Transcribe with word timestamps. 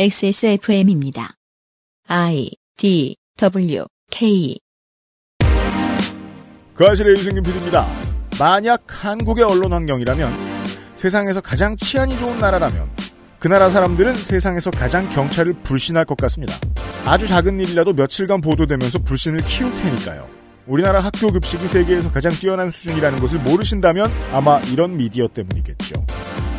XSFM입니다. 0.00 1.34
I 2.06 2.52
D 2.76 3.16
W 3.36 3.84
K 4.12 4.56
그 6.72 6.86
아실의 6.86 7.16
유승균 7.16 7.42
PD입니다. 7.42 7.84
만약 8.38 8.84
한국의 8.86 9.42
언론 9.42 9.72
환경이라면 9.72 10.32
세상에서 10.94 11.40
가장 11.40 11.74
치안이 11.74 12.16
좋은 12.16 12.38
나라라면 12.38 12.88
그 13.40 13.48
나라 13.48 13.68
사람들은 13.68 14.14
세상에서 14.14 14.70
가장 14.70 15.10
경찰을 15.10 15.54
불신할 15.64 16.04
것 16.04 16.16
같습니다. 16.16 16.54
아주 17.04 17.26
작은 17.26 17.58
일이라도 17.58 17.92
며칠간 17.94 18.40
보도되면서 18.40 19.00
불신을 19.00 19.40
키울 19.46 19.74
테니까요. 19.82 20.28
우리나라 20.68 21.00
학교 21.00 21.32
급식이 21.32 21.66
세계에서 21.66 22.12
가장 22.12 22.30
뛰어난 22.30 22.70
수준이라는 22.70 23.18
것을 23.18 23.40
모르신다면 23.40 24.12
아마 24.32 24.60
이런 24.60 24.96
미디어 24.96 25.26
때문이겠죠. 25.26 26.06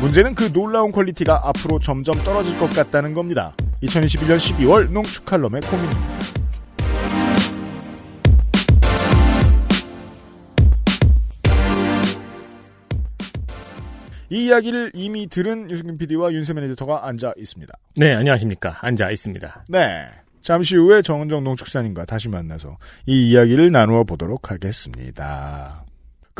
문제는 0.00 0.34
그 0.34 0.50
놀라운 0.50 0.92
quality가 0.92 1.40
앞으로 1.44 1.78
점점 1.78 2.16
떨어질 2.24 2.58
것 2.58 2.70
같다는 2.70 3.12
겁니다. 3.12 3.54
2021년 3.82 4.36
12월 4.38 4.90
농축 4.90 5.26
칼럼의 5.26 5.60
고민입니다. 5.60 6.20
이 14.30 14.46
이야기를 14.46 14.92
이미 14.94 15.26
들은 15.26 15.70
유승균 15.70 15.98
PD와 15.98 16.32
윤세민 16.32 16.64
에디터가 16.64 17.06
앉아 17.06 17.34
있습니다. 17.36 17.74
네, 17.96 18.14
안녕하십니까. 18.14 18.78
앉아 18.80 19.10
있습니다. 19.10 19.64
네. 19.68 20.06
잠시 20.40 20.76
후에 20.76 21.02
정은정 21.02 21.44
농축사님과 21.44 22.06
다시 22.06 22.30
만나서 22.30 22.78
이 23.04 23.30
이야기를 23.30 23.70
나누어 23.70 24.04
보도록 24.04 24.50
하겠습니다. 24.50 25.84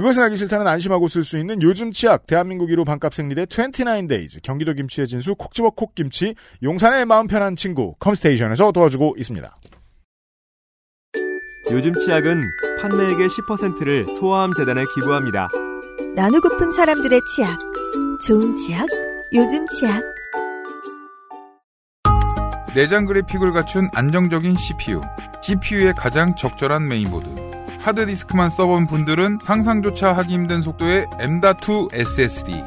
그것은 0.00 0.22
하기 0.22 0.38
싫다는 0.38 0.66
안심하고 0.66 1.08
쓸 1.08 1.22
수 1.22 1.36
있는 1.36 1.60
요즘 1.60 1.92
치약 1.92 2.26
대한민국 2.26 2.70
1호 2.70 2.86
반값 2.86 3.12
생리대 3.12 3.44
29데이즈 3.44 4.42
경기도 4.42 4.72
김치의 4.72 5.06
진수 5.06 5.34
콕 5.34 5.52
집어 5.52 5.68
콕김치 5.68 6.36
용산의 6.62 7.04
마음 7.04 7.26
편한 7.26 7.54
친구 7.54 7.94
컴스테이션에서 7.98 8.72
도와주고 8.72 9.16
있습니다. 9.18 9.58
요즘 11.70 11.92
치약은 11.92 12.40
판매액의 12.80 13.28
10%를 13.28 14.06
소아암 14.18 14.54
재단에 14.56 14.84
기부합니다. 14.94 15.50
나누고픈 16.16 16.72
사람들의 16.72 17.20
치약. 17.36 17.60
좋은 18.26 18.56
치약, 18.56 18.86
요즘 19.34 19.66
치약. 19.78 20.02
내장 22.74 23.04
그래픽을 23.04 23.52
갖춘 23.52 23.86
안정적인 23.92 24.56
CPU, 24.56 25.02
GPU의 25.42 25.92
가장 25.92 26.34
적절한 26.36 26.88
메인보드. 26.88 27.49
하드디스크만 27.80 28.50
써본 28.50 28.86
분들은 28.86 29.38
상상조차 29.42 30.12
하기 30.12 30.34
힘든 30.34 30.62
속도의 30.62 31.06
M.2 31.18 31.92
SSD. 31.94 32.62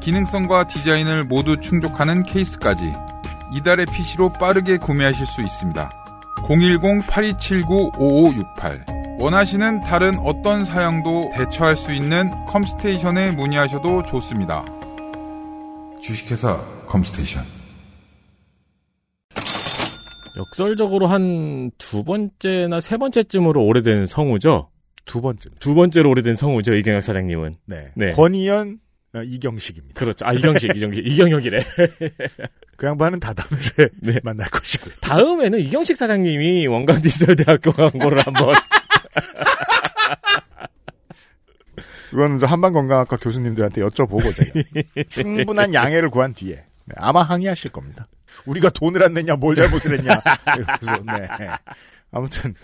기능성과 0.00 0.66
디자인을 0.66 1.24
모두 1.24 1.60
충족하는 1.60 2.22
케이스까지 2.22 2.94
이달의 3.52 3.84
PC로 3.86 4.32
빠르게 4.32 4.78
구매하실 4.78 5.26
수 5.26 5.42
있습니다. 5.42 5.90
010-8279-5568 6.48 9.02
원하시는 9.18 9.80
다른 9.80 10.18
어떤 10.20 10.64
사양도 10.64 11.32
대처할 11.36 11.76
수 11.76 11.92
있는 11.92 12.30
컴스테이션에 12.46 13.32
문의하셔도 13.32 14.04
좋습니다. 14.04 14.64
주식회사 16.00 16.58
컴스테이션 16.88 17.44
역설적으로 20.36 21.06
한 21.06 21.70
두 21.78 22.04
번째나 22.04 22.80
세 22.80 22.96
번째쯤으로 22.96 23.64
오래된 23.64 24.06
성우죠? 24.06 24.70
두 25.04 25.20
번째. 25.20 25.50
두 25.58 25.74
번째로 25.74 26.10
오래된 26.10 26.36
성우죠, 26.36 26.74
이경혁 26.74 27.02
사장님은. 27.02 27.56
네. 27.66 27.88
네. 27.96 28.12
권희연 28.12 28.78
어, 29.14 29.22
이경식입니다. 29.22 29.98
그렇죠. 29.98 30.24
아, 30.26 30.32
이경식, 30.32 30.74
이경식, 30.74 31.06
이경혁이래. 31.06 31.58
그 32.78 32.86
양반은 32.86 33.20
다 33.20 33.34
다음 33.34 33.60
주에 33.60 33.88
네. 34.00 34.18
만날 34.22 34.48
것이고요. 34.48 34.94
다음에는 35.00 35.58
이경식 35.58 35.96
사장님이 35.96 36.66
원광 36.66 37.02
디지털대학교 37.02 37.72
광고를 37.72 38.20
한번. 38.26 38.54
그거는 42.10 42.38
저 42.38 42.46
한방건강학과 42.46 43.16
교수님들한테 43.16 43.80
여쭤보고 43.82 44.34
제가 44.34 45.06
충분한 45.08 45.72
양해를 45.74 46.10
구한 46.10 46.34
뒤에 46.34 46.54
네, 46.54 46.94
아마 46.96 47.22
항의하실 47.22 47.70
겁니다. 47.72 48.06
우리가 48.46 48.70
돈을 48.70 49.02
안 49.02 49.14
냈냐, 49.14 49.36
뭘 49.36 49.54
잘못을 49.54 49.98
했냐. 49.98 50.20
그래서 50.80 51.02
네. 51.04 51.48
아무튼 52.10 52.54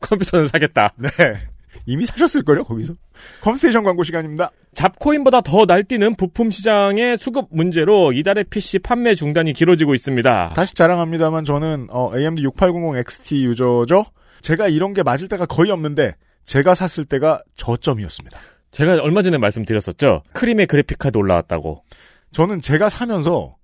컴퓨터는 0.00 0.46
사겠다. 0.48 0.92
네 0.96 1.08
이미 1.86 2.04
사셨을걸요 2.04 2.64
거기서 2.64 2.94
컴스테이션 3.42 3.84
광고 3.84 4.02
시간입니다. 4.02 4.50
잡코인보다 4.74 5.40
더 5.42 5.64
날뛰는 5.66 6.16
부품 6.16 6.50
시장의 6.50 7.16
수급 7.18 7.48
문제로 7.50 8.12
이달의 8.12 8.44
PC 8.44 8.80
판매 8.80 9.14
중단이 9.14 9.52
길어지고 9.52 9.94
있습니다. 9.94 10.52
다시 10.54 10.74
자랑합니다만 10.74 11.44
저는 11.44 11.88
어, 11.90 12.12
AMD 12.14 12.42
6800 12.42 12.96
XT 12.96 13.44
유저죠. 13.44 14.04
제가 14.40 14.68
이런 14.68 14.92
게 14.92 15.02
맞을 15.02 15.28
때가 15.28 15.46
거의 15.46 15.70
없는데 15.70 16.14
제가 16.44 16.74
샀을 16.74 17.06
때가 17.06 17.40
저점이었습니다. 17.56 18.38
제가 18.70 18.94
얼마 19.02 19.22
전에 19.22 19.38
말씀드렸었죠. 19.38 20.22
크림의 20.32 20.66
그래픽카드 20.66 21.16
올라왔다고. 21.16 21.82
저는 22.32 22.60
제가 22.60 22.88
사면서 22.88 23.56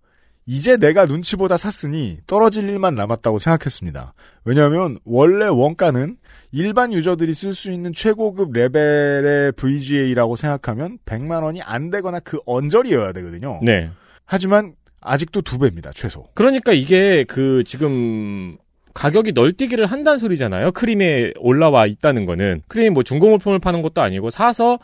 이제 0.46 0.76
내가 0.76 1.06
눈치보다 1.06 1.56
샀으니 1.56 2.18
떨어질 2.26 2.68
일만 2.68 2.94
남았다고 2.94 3.38
생각했습니다. 3.38 4.14
왜냐하면 4.44 4.98
원래 5.04 5.46
원가는 5.46 6.16
일반 6.50 6.92
유저들이 6.92 7.32
쓸 7.32 7.54
수 7.54 7.70
있는 7.70 7.92
최고급 7.92 8.52
레벨의 8.52 9.52
VGA라고 9.52 10.36
생각하면 10.36 10.98
100만 11.06 11.44
원이 11.44 11.62
안 11.62 11.90
되거나 11.90 12.18
그 12.20 12.38
언저리여야 12.44 13.12
되거든요. 13.12 13.60
네. 13.62 13.90
하지만 14.24 14.74
아직도 15.00 15.42
두 15.42 15.58
배입니다, 15.58 15.92
최소. 15.94 16.26
그러니까 16.34 16.72
이게 16.72 17.24
그 17.24 17.62
지금 17.64 18.56
가격이 18.94 19.32
널뛰기를 19.32 19.86
한다는 19.86 20.18
소리잖아요. 20.18 20.72
크림에 20.72 21.32
올라와 21.38 21.86
있다는 21.86 22.26
거는. 22.26 22.62
크림이 22.68 22.90
뭐 22.90 23.02
중고 23.02 23.28
물품을 23.28 23.58
파는 23.58 23.82
것도 23.82 24.02
아니고 24.02 24.30
사서 24.30 24.78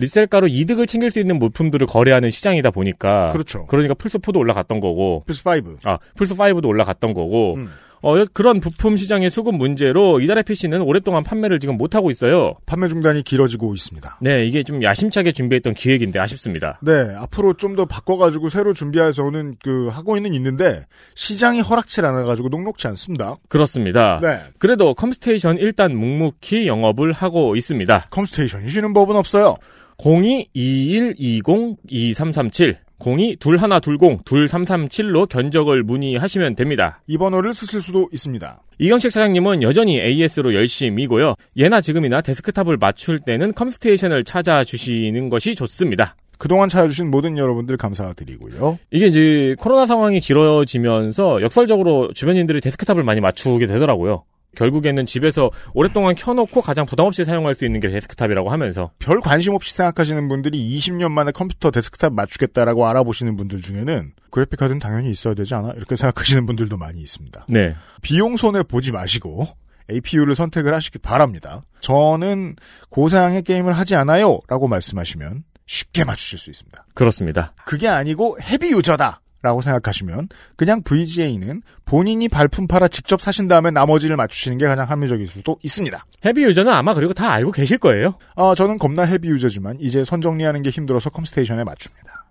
리셀가로 0.00 0.48
이득을 0.48 0.86
챙길 0.86 1.10
수 1.10 1.20
있는 1.20 1.38
물품들을 1.38 1.86
거래하는 1.86 2.30
시장이다 2.30 2.70
보니까. 2.70 3.30
그렇죠. 3.32 3.66
그러니까 3.66 3.94
플스4도 3.94 4.38
올라갔던 4.38 4.80
거고. 4.80 5.24
플스5. 5.26 5.78
아, 5.84 5.98
플스5도 6.16 6.66
올라갔던 6.66 7.14
거고. 7.14 7.54
음. 7.54 7.68
어, 8.02 8.14
그런 8.32 8.60
부품 8.60 8.96
시장의 8.96 9.28
수급 9.28 9.56
문제로 9.56 10.20
이달의 10.20 10.44
PC는 10.44 10.80
오랫동안 10.80 11.22
판매를 11.22 11.58
지금 11.58 11.76
못하고 11.76 12.10
있어요. 12.10 12.54
판매 12.64 12.88
중단이 12.88 13.22
길어지고 13.22 13.74
있습니다. 13.74 14.20
네, 14.22 14.46
이게 14.46 14.62
좀 14.62 14.82
야심차게 14.82 15.32
준비했던 15.32 15.74
기획인데 15.74 16.18
아쉽습니다. 16.18 16.78
네, 16.82 17.14
앞으로 17.18 17.52
좀 17.54 17.70
더 17.76 17.84
바꿔가지고 17.84 18.48
새로 18.48 18.72
준비해서는 18.72 19.56
그 19.62 19.88
하고 19.92 20.16
있는 20.16 20.32
있는데 20.34 20.86
시장이 21.14 21.60
허락치 21.60 22.00
않아가지고 22.00 22.48
녹록치 22.48 22.88
않습니다. 22.88 23.36
그렇습니다. 23.48 24.18
네, 24.22 24.40
그래도 24.58 24.94
컴스테이션 24.94 25.58
일단 25.58 25.94
묵묵히 25.94 26.66
영업을 26.66 27.12
하고 27.12 27.54
있습니다. 27.54 28.06
컴스테이션이 28.10 28.70
쉬는 28.70 28.94
법은 28.94 29.14
없어요. 29.14 29.56
02-2120-2337 30.00 32.76
02-2120-2337로 33.00 35.28
견적을 35.28 35.82
문의하시면 35.82 36.54
됩니다. 36.54 37.02
이 37.06 37.16
번호를 37.16 37.54
쓰실 37.54 37.80
수도 37.80 38.10
있습니다. 38.12 38.60
이경식 38.78 39.10
사장님은 39.10 39.62
여전히 39.62 39.98
AS로 40.00 40.54
열심이고요. 40.54 41.34
예나 41.56 41.80
지금이나 41.80 42.20
데스크탑을 42.20 42.76
맞출 42.76 43.20
때는 43.20 43.54
컴스테이션을 43.54 44.24
찾아주시는 44.24 45.30
것이 45.30 45.54
좋습니다. 45.54 46.14
그동안 46.38 46.68
찾아주신 46.70 47.10
모든 47.10 47.36
여러분들 47.36 47.76
감사드리고요. 47.76 48.78
이게 48.90 49.06
이제 49.06 49.54
코로나 49.58 49.84
상황이 49.84 50.20
길어지면서 50.20 51.42
역설적으로 51.42 52.14
주변인들이 52.14 52.62
데스크탑을 52.62 53.04
많이 53.04 53.20
맞추게 53.20 53.66
되더라고요. 53.66 54.24
결국에는 54.56 55.06
집에서 55.06 55.50
오랫동안 55.74 56.14
켜놓고 56.14 56.60
가장 56.60 56.86
부담없이 56.86 57.24
사용할 57.24 57.54
수 57.54 57.64
있는 57.64 57.80
게 57.80 57.88
데스크탑이라고 57.88 58.50
하면서 58.50 58.90
별 58.98 59.20
관심 59.20 59.54
없이 59.54 59.72
생각하시는 59.74 60.28
분들이 60.28 60.58
20년 60.76 61.10
만에 61.10 61.30
컴퓨터 61.30 61.70
데스크탑 61.70 62.12
맞추겠다라고 62.12 62.86
알아보시는 62.86 63.36
분들 63.36 63.62
중에는 63.62 64.12
그래픽카드는 64.30 64.80
당연히 64.80 65.10
있어야 65.10 65.34
되지 65.34 65.54
않아? 65.54 65.72
이렇게 65.76 65.96
생각하시는 65.96 66.46
분들도 66.46 66.76
많이 66.76 67.00
있습니다. 67.00 67.46
네 67.48 67.74
비용 68.02 68.36
손해 68.36 68.62
보지 68.62 68.92
마시고 68.92 69.48
APU를 69.90 70.34
선택을 70.36 70.74
하시기 70.74 70.98
바랍니다. 70.98 71.62
저는 71.80 72.56
고사양의 72.90 73.42
게임을 73.42 73.72
하지 73.72 73.96
않아요 73.96 74.38
라고 74.48 74.68
말씀하시면 74.68 75.44
쉽게 75.66 76.04
맞추실 76.04 76.38
수 76.38 76.50
있습니다. 76.50 76.86
그렇습니다. 76.94 77.54
그게 77.64 77.88
아니고 77.88 78.38
heavy 78.40 78.70
user다 78.70 79.20
라고 79.42 79.62
생각하시면 79.62 80.28
그냥 80.56 80.82
VGA는 80.82 81.62
본인이 81.86 82.28
발품 82.28 82.66
팔아 82.66 82.88
직접 82.88 83.20
사신 83.20 83.48
다음에 83.48 83.70
나머지를 83.70 84.16
맞추시는 84.16 84.58
게 84.58 84.66
가장 84.66 84.88
합리적일 84.88 85.26
수도 85.26 85.58
있습니다. 85.62 86.04
헤비 86.26 86.44
유저는 86.44 86.70
아마 86.72 86.92
그리고 86.94 87.14
다 87.14 87.32
알고 87.32 87.52
계실 87.52 87.78
거예요. 87.78 88.18
아, 88.36 88.54
저는 88.54 88.78
겁나 88.78 89.04
헤비 89.04 89.28
유저지만 89.28 89.78
이제 89.80 90.04
선 90.04 90.20
정리하는 90.20 90.62
게 90.62 90.70
힘들어서 90.70 91.10
컴스테이션에 91.10 91.64
맞춥니다. 91.64 92.26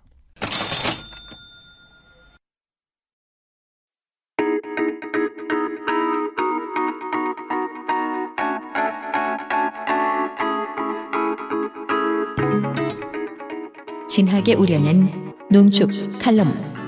진하게 14.08 14.54
우려낸 14.54 15.32
농축 15.50 15.90
칼럼 16.20 16.79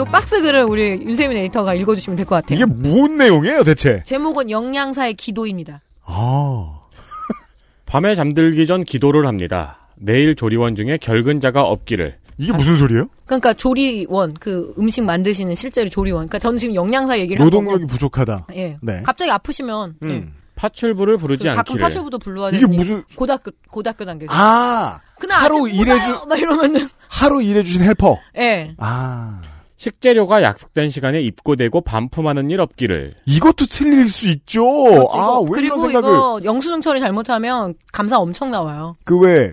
요 0.00 0.04
박스 0.04 0.40
글을 0.40 0.62
우리 0.64 0.92
윤세민 1.02 1.36
에디터가 1.36 1.74
읽어주시면 1.74 2.16
될 2.16 2.24
것 2.26 2.36
같아요. 2.36 2.56
이게 2.56 2.64
뭔 2.64 3.18
내용이에요, 3.18 3.62
대체? 3.64 4.02
제목은 4.04 4.50
영양사의 4.50 5.14
기도입니다. 5.14 5.82
아. 6.04 6.80
밤에 7.86 8.14
잠들기 8.14 8.66
전 8.66 8.82
기도를 8.84 9.26
합니다. 9.26 9.88
내일 9.96 10.34
조리원 10.34 10.74
중에 10.74 10.96
결근자가 11.00 11.62
없기를. 11.64 12.16
이게 12.38 12.52
무슨 12.52 12.76
소리예요? 12.76 13.08
그러니까 13.26 13.52
조리원 13.52 14.32
그 14.40 14.72
음식 14.78 15.02
만드시는 15.04 15.54
실제로 15.54 15.90
조리원. 15.90 16.20
그러니까 16.20 16.38
저는 16.38 16.56
지금 16.58 16.74
영양사 16.74 17.18
얘기를 17.18 17.38
한 17.42 17.44
노동력이. 17.44 17.86
부족하다. 17.86 18.46
예. 18.54 18.78
네. 18.80 19.02
갑자기 19.04 19.30
아프시면 19.30 19.96
예. 20.04 20.08
음. 20.08 20.32
파출부를 20.56 21.18
부르지 21.18 21.48
그 21.48 21.54
가끔 21.54 21.72
않기를. 21.72 21.82
파출부도 21.82 22.18
불러야 22.18 22.48
이게 22.50 22.60
되니 22.60 22.76
무슨 22.76 23.02
고등학교 23.14 23.50
고등학교 23.70 24.04
단계에서 24.06 24.32
아 24.34 25.00
그날 25.18 25.42
하루 25.42 25.64
일해주- 25.64 25.86
오나요? 26.08 26.24
막 26.28 26.38
이러면은 26.38 26.88
하루 27.08 27.42
일해 27.42 27.62
주신 27.62 27.82
헬퍼. 27.82 28.18
예. 28.38 28.74
아 28.78 29.40
식재료가 29.84 30.42
약속된 30.42 30.90
시간에 30.90 31.22
입고되고 31.22 31.80
반품하는 31.80 32.50
일 32.50 32.60
없기를. 32.60 33.14
이것도 33.24 33.64
틀릴 33.64 34.10
수 34.10 34.28
있죠. 34.28 34.62
그렇죠. 34.62 35.08
아 35.10 35.16
이거- 35.16 35.40
왜 35.40 35.50
그리고 35.52 35.64
이런 35.76 35.80
생각을? 35.80 36.10
이거 36.14 36.40
영수증 36.44 36.82
처리 36.82 37.00
잘못하면 37.00 37.72
감사 37.90 38.18
엄청 38.18 38.50
나와요. 38.50 38.94
그 39.06 39.18
왜 39.18 39.52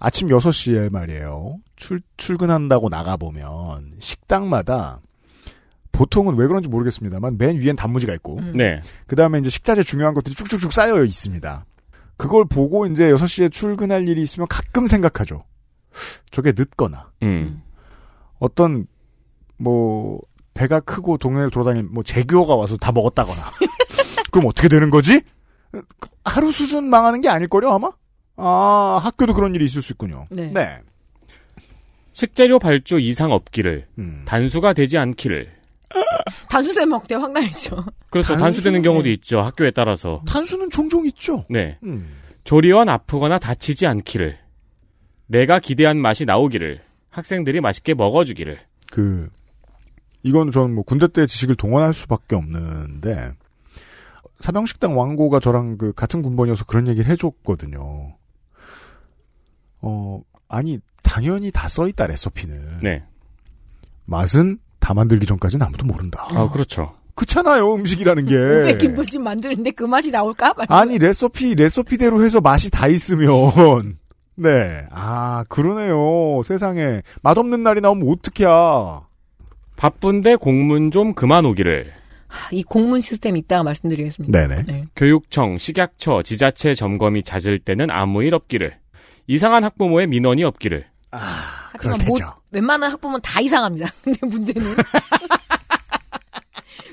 아침 0.00 0.26
6시에 0.26 0.90
말이에요. 0.90 1.56
출, 1.76 2.00
출근한다고 2.16 2.88
나가보면 2.88 3.92
식당마다 4.00 5.00
보통은 5.92 6.36
왜 6.36 6.48
그런지 6.48 6.68
모르겠습니다만 6.68 7.38
맨 7.38 7.60
위엔 7.60 7.76
단무지가 7.76 8.14
있고 8.14 8.38
음. 8.38 8.54
네. 8.56 8.82
그 9.06 9.14
다음에 9.14 9.38
이제 9.38 9.50
식자재 9.50 9.84
중요한 9.84 10.14
것들이 10.14 10.34
쭉쭉쭉 10.34 10.72
쌓여 10.72 11.04
있습니다. 11.04 11.64
그걸 12.16 12.44
보고 12.44 12.86
이제 12.86 13.04
6시에 13.12 13.52
출근할 13.52 14.08
일이 14.08 14.20
있으면 14.20 14.48
가끔 14.48 14.88
생각하죠. 14.88 15.44
저게 16.32 16.52
늦거나 16.56 17.12
음. 17.22 17.62
어떤 18.40 18.86
뭐 19.58 20.20
배가 20.54 20.80
크고 20.80 21.18
동네를 21.18 21.50
돌아다니는 21.50 21.92
뭐 21.92 22.02
제규어가 22.02 22.54
와서 22.54 22.76
다 22.76 22.90
먹었다거나 22.92 23.42
그럼 24.30 24.46
어떻게 24.46 24.68
되는 24.68 24.90
거지? 24.90 25.20
하루 26.24 26.50
수준 26.50 26.88
망하는 26.88 27.20
게 27.20 27.28
아닐걸요 27.28 27.70
아마? 27.70 27.90
아 28.36 29.00
학교도 29.02 29.34
그런 29.34 29.54
일이 29.54 29.64
있을 29.64 29.82
수 29.82 29.92
있군요. 29.92 30.26
네. 30.30 30.50
네. 30.52 30.78
식재료 32.12 32.58
발주 32.58 32.98
이상 32.98 33.30
없기를. 33.30 33.86
음. 33.98 34.22
단수가 34.24 34.72
되지 34.72 34.98
않기를. 34.98 35.50
단수세 36.50 36.84
먹대 36.84 37.14
황당했죠. 37.14 37.76
그렇죠. 38.10 38.28
단수? 38.28 38.42
단수되는 38.42 38.82
경우도 38.82 39.04
네. 39.04 39.12
있죠. 39.12 39.40
학교에 39.40 39.70
따라서. 39.70 40.22
탄수는 40.26 40.70
종종 40.70 41.06
있죠. 41.06 41.44
네. 41.48 41.78
음. 41.84 42.08
조리원 42.44 42.88
아프거나 42.88 43.38
다치지 43.38 43.86
않기를. 43.86 44.38
내가 45.26 45.60
기대한 45.60 45.98
맛이 45.98 46.24
나오기를. 46.24 46.80
학생들이 47.10 47.60
맛있게 47.60 47.94
먹어주기를. 47.94 48.58
그 48.90 49.28
이건 50.22 50.50
저는 50.50 50.74
뭐 50.74 50.84
군대 50.84 51.06
때 51.08 51.26
지식을 51.26 51.56
동원할 51.56 51.94
수밖에 51.94 52.36
없는데 52.36 53.32
사병식당 54.40 54.96
왕고가 54.98 55.40
저랑 55.40 55.78
그 55.78 55.92
같은 55.92 56.22
군번이어서 56.22 56.64
그런 56.64 56.86
얘기를 56.88 57.10
해줬거든요. 57.10 58.16
어 59.80 60.20
아니 60.48 60.78
당연히 61.02 61.50
다 61.50 61.68
써있다 61.68 62.06
레시피는 62.06 62.80
네. 62.82 63.04
맛은 64.04 64.58
다 64.80 64.94
만들기 64.94 65.26
전까지는 65.26 65.64
아무도 65.66 65.86
모른다. 65.86 66.26
아, 66.30 66.48
그렇죠. 66.48 66.94
그렇잖아요 67.14 67.74
음식이라는 67.74 68.26
게. 68.26 68.34
500인분씩 68.34 69.20
만드는데 69.20 69.72
그 69.72 69.84
맛이 69.84 70.10
나올까? 70.10 70.54
막 70.56 70.70
아니 70.70 70.98
레시피 70.98 71.56
레시피대로 71.56 72.24
해서 72.24 72.40
맛이 72.40 72.70
다 72.70 72.86
있으면 72.86 73.98
네. 74.36 74.86
아 74.90 75.44
그러네요. 75.48 76.42
세상에 76.44 77.02
맛없는 77.22 77.62
날이 77.64 77.80
나오면 77.80 78.08
어떡해야. 78.08 79.07
바쁜데 79.78 80.36
공문 80.36 80.90
좀 80.90 81.14
그만 81.14 81.46
오기를. 81.46 81.92
하, 82.26 82.50
이 82.52 82.62
공문 82.64 83.00
시스템 83.00 83.36
이따가 83.36 83.62
말씀드리겠습니다. 83.62 84.38
네네. 84.38 84.62
네. 84.66 84.84
교육청, 84.94 85.56
식약처, 85.56 86.22
지자체 86.24 86.74
점검이 86.74 87.22
잦을 87.22 87.58
때는 87.58 87.90
아무 87.90 88.22
일 88.22 88.34
없기를. 88.34 88.76
이상한 89.28 89.64
학부모의 89.64 90.08
민원이 90.08 90.44
없기를. 90.44 90.84
아 91.12 91.70
하지만 91.72 91.98
뭐. 92.06 92.18
웬만한 92.50 92.90
학부모는 92.92 93.20
다 93.22 93.40
이상합니다. 93.40 93.90
근데 94.02 94.18
문제는 94.26 94.62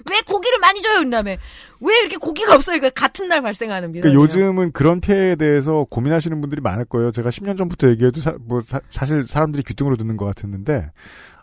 왜 0.07 0.21
고기를 0.27 0.59
많이 0.59 0.81
줘요? 0.83 0.99
그 1.03 1.09
다음에 1.09 1.37
왜 1.81 1.99
이렇게 1.99 2.17
고기가 2.17 2.53
없어요? 2.53 2.79
그 2.79 2.91
같은 2.91 3.27
날 3.27 3.41
발생하는 3.41 3.91
민원이 3.91 4.13
그러니까 4.13 4.23
요즘은 4.23 4.71
그런 4.73 5.01
피해에 5.01 5.35
대해서 5.35 5.85
고민하시는 5.89 6.39
분들이 6.39 6.61
많을 6.61 6.85
거예요. 6.85 7.11
제가 7.11 7.29
10년 7.29 7.57
전부터 7.57 7.89
얘기해도 7.89 8.21
사, 8.21 8.35
뭐 8.39 8.61
사, 8.61 9.05
실 9.05 9.25
사람들이 9.25 9.63
귀등으로 9.63 9.95
듣는 9.97 10.17
것 10.17 10.25
같았는데 10.25 10.91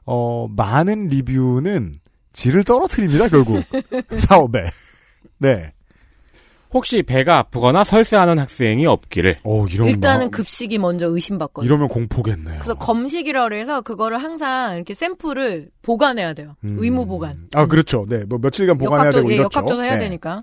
어 0.05 0.49
많은 0.55 1.09
리뷰는 1.09 2.01
질을 2.33 2.65
떨어뜨립니다. 2.65 3.29
결국 3.29 3.63
사업에. 4.19 4.65
네. 5.39 5.73
혹시 6.75 7.03
배가 7.03 7.37
아프거나 7.39 7.85
설사하는 7.85 8.39
학생이 8.39 8.87
없기를. 8.87 9.37
어 9.45 9.67
이런 9.67 9.89
일단은 9.89 10.27
마- 10.27 10.31
급식이 10.31 10.79
먼저 10.79 11.07
의심받거든요. 11.07 11.67
이러면 11.69 11.89
공포겠네요. 11.89 12.55
그래서 12.55 12.75
검식이라 12.75 13.51
해서 13.53 13.83
그거를 13.83 14.17
항상 14.23 14.77
이렇게 14.77 14.95
샘플을 14.95 15.69
보관해야 15.83 16.33
돼요. 16.33 16.57
음. 16.65 16.77
의무 16.79 17.05
보관. 17.07 17.49
아 17.55 17.67
그렇죠. 17.67 18.07
네. 18.09 18.25
뭐 18.25 18.39
며칠간 18.41 18.79
보관해야 18.79 19.09
역학조, 19.09 19.19
되고 19.19 19.31
예, 19.31 19.35
이렇죠. 19.35 19.61
역학조사 19.61 19.83
해야 19.83 19.95
네. 19.99 20.05
되니까. 20.05 20.43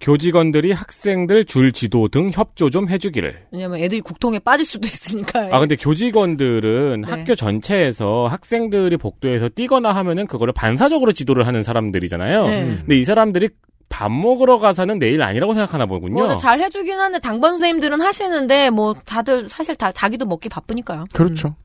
교직원들이 0.00 0.72
학생들 0.72 1.44
줄 1.44 1.72
지도 1.72 2.08
등 2.08 2.30
협조 2.32 2.70
좀 2.70 2.88
해주기를. 2.88 3.46
왜냐면 3.52 3.80
애들이 3.80 4.00
국통에 4.00 4.38
빠질 4.38 4.64
수도 4.64 4.86
있으니까. 4.86 5.48
아 5.50 5.58
근데 5.58 5.76
교직원들은 5.76 7.02
네. 7.02 7.10
학교 7.10 7.34
전체에서 7.34 8.26
학생들이 8.30 8.96
복도에서 8.96 9.48
뛰거나 9.48 9.92
하면은 9.92 10.26
그거를 10.26 10.52
반사적으로 10.52 11.12
지도를 11.12 11.46
하는 11.46 11.62
사람들이잖아요. 11.62 12.44
네. 12.44 12.76
근데 12.80 12.96
이 12.96 13.04
사람들이 13.04 13.48
밥 13.88 14.12
먹으러 14.12 14.58
가서는 14.58 14.98
내일 14.98 15.22
아니라고 15.22 15.54
생각하나 15.54 15.86
보군요. 15.86 16.26
뭐, 16.26 16.36
잘 16.36 16.60
해주긴 16.60 16.98
하는데, 16.98 17.18
당번 17.20 17.52
선생님들은 17.52 18.02
하시는데, 18.02 18.68
뭐, 18.68 18.92
다들 18.92 19.48
사실 19.48 19.76
다 19.76 19.92
자기도 19.92 20.26
먹기 20.26 20.50
바쁘니까요. 20.50 21.06
그렇죠. 21.14 21.56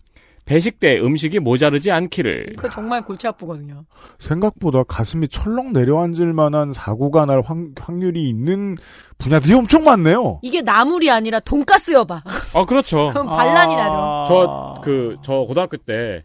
배식 0.45 0.79
때 0.79 0.99
음식이 0.99 1.39
모자르지 1.39 1.91
않기를. 1.91 2.47
그거 2.57 2.69
정말 2.69 3.01
골치 3.03 3.27
아프거든요. 3.27 3.85
생각보다 4.19 4.83
가슴이 4.83 5.29
철렁 5.29 5.71
내려앉을 5.71 6.33
만한 6.33 6.73
사고가 6.73 7.25
날 7.25 7.41
확, 7.45 7.57
확률이 7.79 8.27
있는 8.27 8.77
분야들이 9.17 9.53
엄청 9.53 9.83
많네요. 9.83 10.39
이게 10.41 10.61
나물이 10.61 11.09
아니라 11.09 11.39
돈가스 11.39 11.91
여봐. 11.91 12.23
아 12.53 12.65
그렇죠. 12.65 13.07
그럼 13.09 13.27
반란이 13.27 13.75
나죠. 13.75 13.93
아. 13.95 14.25
저그 14.27 15.17
저 15.23 15.33
고등학교 15.47 15.77
때 15.77 16.23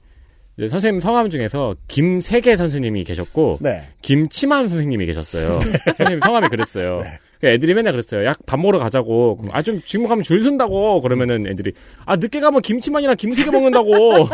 이제 0.56 0.68
선생님 0.68 1.00
성함 1.00 1.30
중에서 1.30 1.76
김세계 1.86 2.56
선생님이 2.56 3.04
계셨고 3.04 3.58
네. 3.60 3.88
김치만 4.02 4.68
선생님이 4.68 5.06
계셨어요. 5.06 5.60
선생님 5.96 6.20
성함이 6.24 6.48
그랬어요. 6.48 7.02
그러니까 7.40 7.54
애들이 7.54 7.74
맨날 7.74 7.92
그랬어요. 7.92 8.24
야밥 8.26 8.58
먹으러 8.60 8.78
가자고. 8.78 9.38
아 9.52 9.62
좀 9.62 9.80
지금 9.84 10.06
가면 10.06 10.22
줄 10.22 10.42
선다고. 10.42 11.00
그러면은 11.00 11.46
애들이 11.46 11.72
아 12.04 12.16
늦게 12.16 12.40
가면 12.40 12.62
김치만이랑 12.62 13.16
김세계 13.16 13.50
먹는다고. 13.50 14.28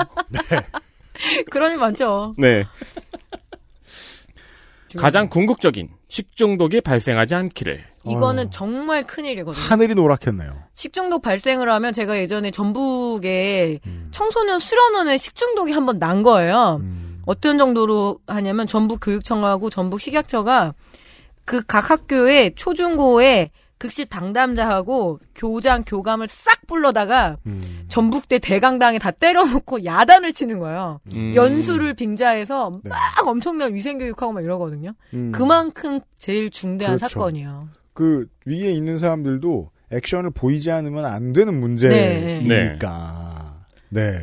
그런 1.50 1.72
일 1.72 1.78
많죠. 1.78 2.34
네. 2.38 2.64
가장 4.96 5.28
궁극적인 5.28 5.88
식중독이 6.08 6.80
발생하지 6.80 7.34
않기를. 7.34 7.84
이거는 8.06 8.46
어. 8.46 8.50
정말 8.50 9.02
큰일이거든요. 9.02 9.60
하늘이 9.64 9.94
노랗겠네요. 9.94 10.52
식중독 10.74 11.22
발생을 11.22 11.68
하면 11.70 11.92
제가 11.92 12.16
예전에 12.18 12.50
전북에 12.50 13.80
음. 13.86 14.08
청소년 14.12 14.58
수련원에 14.58 15.16
식중독이 15.18 15.72
한 15.72 15.86
번 15.86 15.98
난 15.98 16.22
거예요. 16.22 16.78
음. 16.80 17.22
어떤 17.26 17.56
정도로 17.58 18.18
하냐면 18.26 18.66
전북 18.66 19.00
교육청하고 19.00 19.70
전북 19.70 20.00
식약처가 20.00 20.74
그 21.44 21.62
각 21.66 21.90
학교에 21.90 22.54
초중고에 22.54 23.50
급식 23.76 24.08
당담자하고 24.08 25.18
교장 25.34 25.82
교감을 25.84 26.26
싹 26.28 26.66
불러다가 26.66 27.36
음. 27.46 27.84
전북대 27.88 28.38
대강당에 28.38 28.98
다 28.98 29.10
때려놓고 29.10 29.84
야단을 29.84 30.32
치는 30.32 30.58
거예요. 30.58 31.00
음. 31.14 31.34
연수를 31.34 31.92
빙자해서 31.92 32.80
네. 32.82 32.88
막 32.90 32.98
엄청난 33.26 33.74
위생교육하고 33.74 34.32
막 34.32 34.42
이러거든요. 34.42 34.92
음. 35.12 35.32
그만큼 35.32 36.00
제일 36.18 36.48
중대한 36.50 36.96
그렇죠. 36.96 37.12
사건이에요. 37.12 37.68
그 37.92 38.26
위에 38.46 38.72
있는 38.72 38.96
사람들도 38.96 39.70
액션을 39.92 40.30
보이지 40.30 40.70
않으면 40.70 41.04
안 41.04 41.34
되는 41.34 41.52
네. 41.52 41.60
문제이니까. 41.60 43.66
네. 43.90 44.18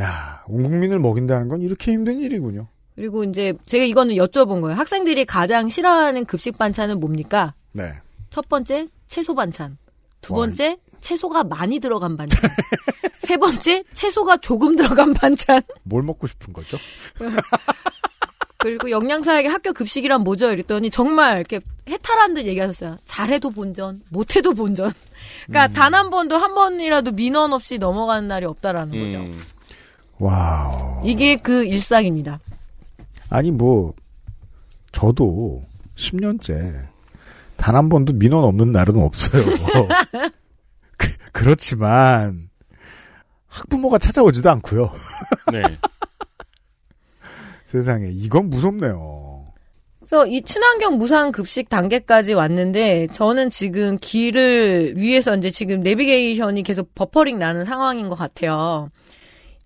야, 0.00 0.42
온 0.46 0.62
국민을 0.62 1.00
먹인다는 1.00 1.48
건 1.48 1.60
이렇게 1.60 1.92
힘든 1.92 2.20
일이군요. 2.20 2.68
그리고 2.94 3.24
이제 3.24 3.54
제가 3.66 3.84
이거는 3.84 4.16
여쭤본 4.16 4.60
거예요. 4.60 4.76
학생들이 4.76 5.24
가장 5.24 5.68
싫어하는 5.68 6.24
급식 6.26 6.58
반찬은 6.58 7.00
뭡니까? 7.00 7.54
네. 7.72 7.92
첫 8.30 8.48
번째 8.48 8.88
채소 9.06 9.34
반찬. 9.34 9.78
두 10.20 10.34
와. 10.34 10.40
번째 10.40 10.78
채소가 11.00 11.44
많이 11.44 11.80
들어간 11.80 12.16
반찬. 12.16 12.50
세 13.18 13.36
번째 13.36 13.82
채소가 13.92 14.38
조금 14.38 14.76
들어간 14.76 15.12
반찬. 15.14 15.62
뭘 15.84 16.02
먹고 16.02 16.26
싶은 16.26 16.52
거죠? 16.52 16.76
그리고 18.58 18.90
영양사에게 18.90 19.48
학교 19.48 19.72
급식이란 19.72 20.22
뭐죠? 20.22 20.52
이랬더니 20.52 20.88
정말 20.88 21.38
이렇게 21.38 21.60
해탈한 21.88 22.34
듯 22.34 22.46
얘기하셨어요. 22.46 22.98
잘해도 23.04 23.50
본전, 23.50 24.02
못해도 24.10 24.54
본전. 24.54 24.92
그러니까 25.46 25.66
음. 25.66 25.72
단한 25.72 26.10
번도 26.10 26.36
한 26.36 26.54
번이라도 26.54 27.10
민원 27.10 27.52
없이 27.52 27.78
넘어가는 27.78 28.28
날이 28.28 28.46
없다라는 28.46 29.04
거죠. 29.04 29.18
음. 29.18 29.42
와우. 30.18 31.02
이게 31.04 31.34
그 31.36 31.64
일상입니다. 31.64 32.38
아니 33.32 33.50
뭐 33.50 33.94
저도 34.92 35.62
10년째 35.96 36.92
단 37.62 37.76
한 37.76 37.88
번도 37.88 38.14
민원 38.14 38.42
없는 38.44 38.72
날은 38.72 39.00
없어요. 39.00 39.44
그, 40.98 41.08
그렇지만 41.30 42.50
학부모가 43.46 43.98
찾아오지도 43.98 44.50
않고요. 44.50 44.92
네. 45.52 45.62
세상에 47.64 48.08
이건 48.10 48.50
무섭네요. 48.50 49.46
그래서 50.00 50.26
이 50.26 50.42
친환경 50.42 50.98
무상 50.98 51.30
급식 51.30 51.68
단계까지 51.68 52.34
왔는데 52.34 53.06
저는 53.12 53.48
지금 53.50 53.96
길 53.96 54.94
위에서 54.96 55.36
이제 55.36 55.48
지금 55.50 55.80
내비게이션이 55.80 56.64
계속 56.64 56.92
버퍼링 56.96 57.38
나는 57.38 57.64
상황인 57.64 58.08
것 58.08 58.16
같아요. 58.16 58.90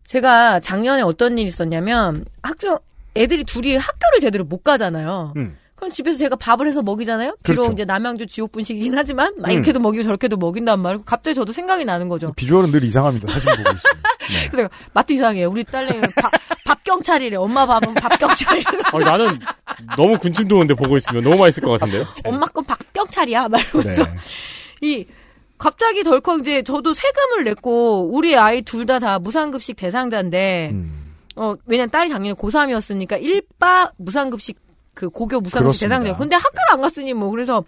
제가 0.05 0.61
작년에 0.61 1.01
어떤 1.01 1.39
일이 1.39 1.49
있었냐면 1.49 2.27
학교 2.43 2.79
애들이 3.17 3.45
둘이 3.45 3.77
학교를 3.77 4.21
제대로 4.21 4.45
못 4.45 4.63
가잖아요. 4.63 5.33
음. 5.37 5.57
그럼 5.75 5.91
집에서 5.91 6.17
제가 6.17 6.37
밥을 6.37 6.67
해서 6.67 6.83
먹이잖아요. 6.83 7.37
비록 7.43 7.57
그렇죠. 7.63 7.73
이제 7.73 7.85
남양주 7.85 8.27
지옥 8.29 8.53
분식이긴 8.53 8.97
하지만 8.97 9.35
막 9.39 9.49
음. 9.49 9.53
이렇게도 9.53 9.79
먹이고 9.79 10.03
저렇게도 10.05 10.39
먹인단 10.39 10.81
말이고 10.81 11.05
갑자기 11.05 11.35
저도 11.35 11.53
생각이 11.53 11.85
나는 11.85 12.09
거죠. 12.09 12.33
비주얼은 12.35 12.73
늘 12.73 12.83
이상합니다. 12.83 13.31
사진 13.31 13.51
보고 13.63 13.77
있으면. 13.77 14.03
네. 14.43 14.49
그래서 14.51 14.71
맛도 14.95 15.13
이상해요. 15.13 15.51
우리 15.51 15.65
딸내미 15.65 16.01
밥, 16.17 16.33
밥 16.65 16.83
경찰이래. 16.83 17.37
엄마 17.37 17.67
밥은 17.67 17.93
밥 17.95 18.19
경찰이래. 18.19 18.65
아, 18.91 18.99
나는 19.01 19.39
너무 19.99 20.19
군침 20.19 20.49
도는데 20.49 20.73
보고 20.75 20.97
있으면 20.97 21.23
너무 21.23 21.37
맛있을 21.37 21.63
것 21.63 21.79
같은데요? 21.79 22.07
엄마 22.25 22.47
건 22.47 22.65
밥 22.65 22.79
경찰이야. 22.95 23.49
말면서 23.49 24.03
네. 24.05 24.11
이 24.81 25.05
갑자기 25.59 26.03
덜컥 26.05 26.41
이제 26.41 26.63
저도 26.63 26.95
세금을 26.95 27.45
냈고 27.45 28.11
우리 28.13 28.35
아이 28.37 28.63
둘 28.63 28.87
다다 28.87 29.19
무상급식 29.19 29.77
대상자인데 29.77 30.71
음. 30.73 30.96
어 31.37 31.55
왜냐면 31.66 31.90
딸이 31.90 32.09
작년에 32.09 32.35
고3이었으니까 32.35 33.23
1바 33.23 33.93
무상급식 33.99 34.59
그 34.95 35.09
고교 35.11 35.40
무상급식. 35.40 35.83
대상자예요. 35.88 36.16
근데 36.16 36.37
학교를 36.37 36.73
안 36.73 36.81
갔으니 36.81 37.12
뭐 37.12 37.31
그래서 37.31 37.62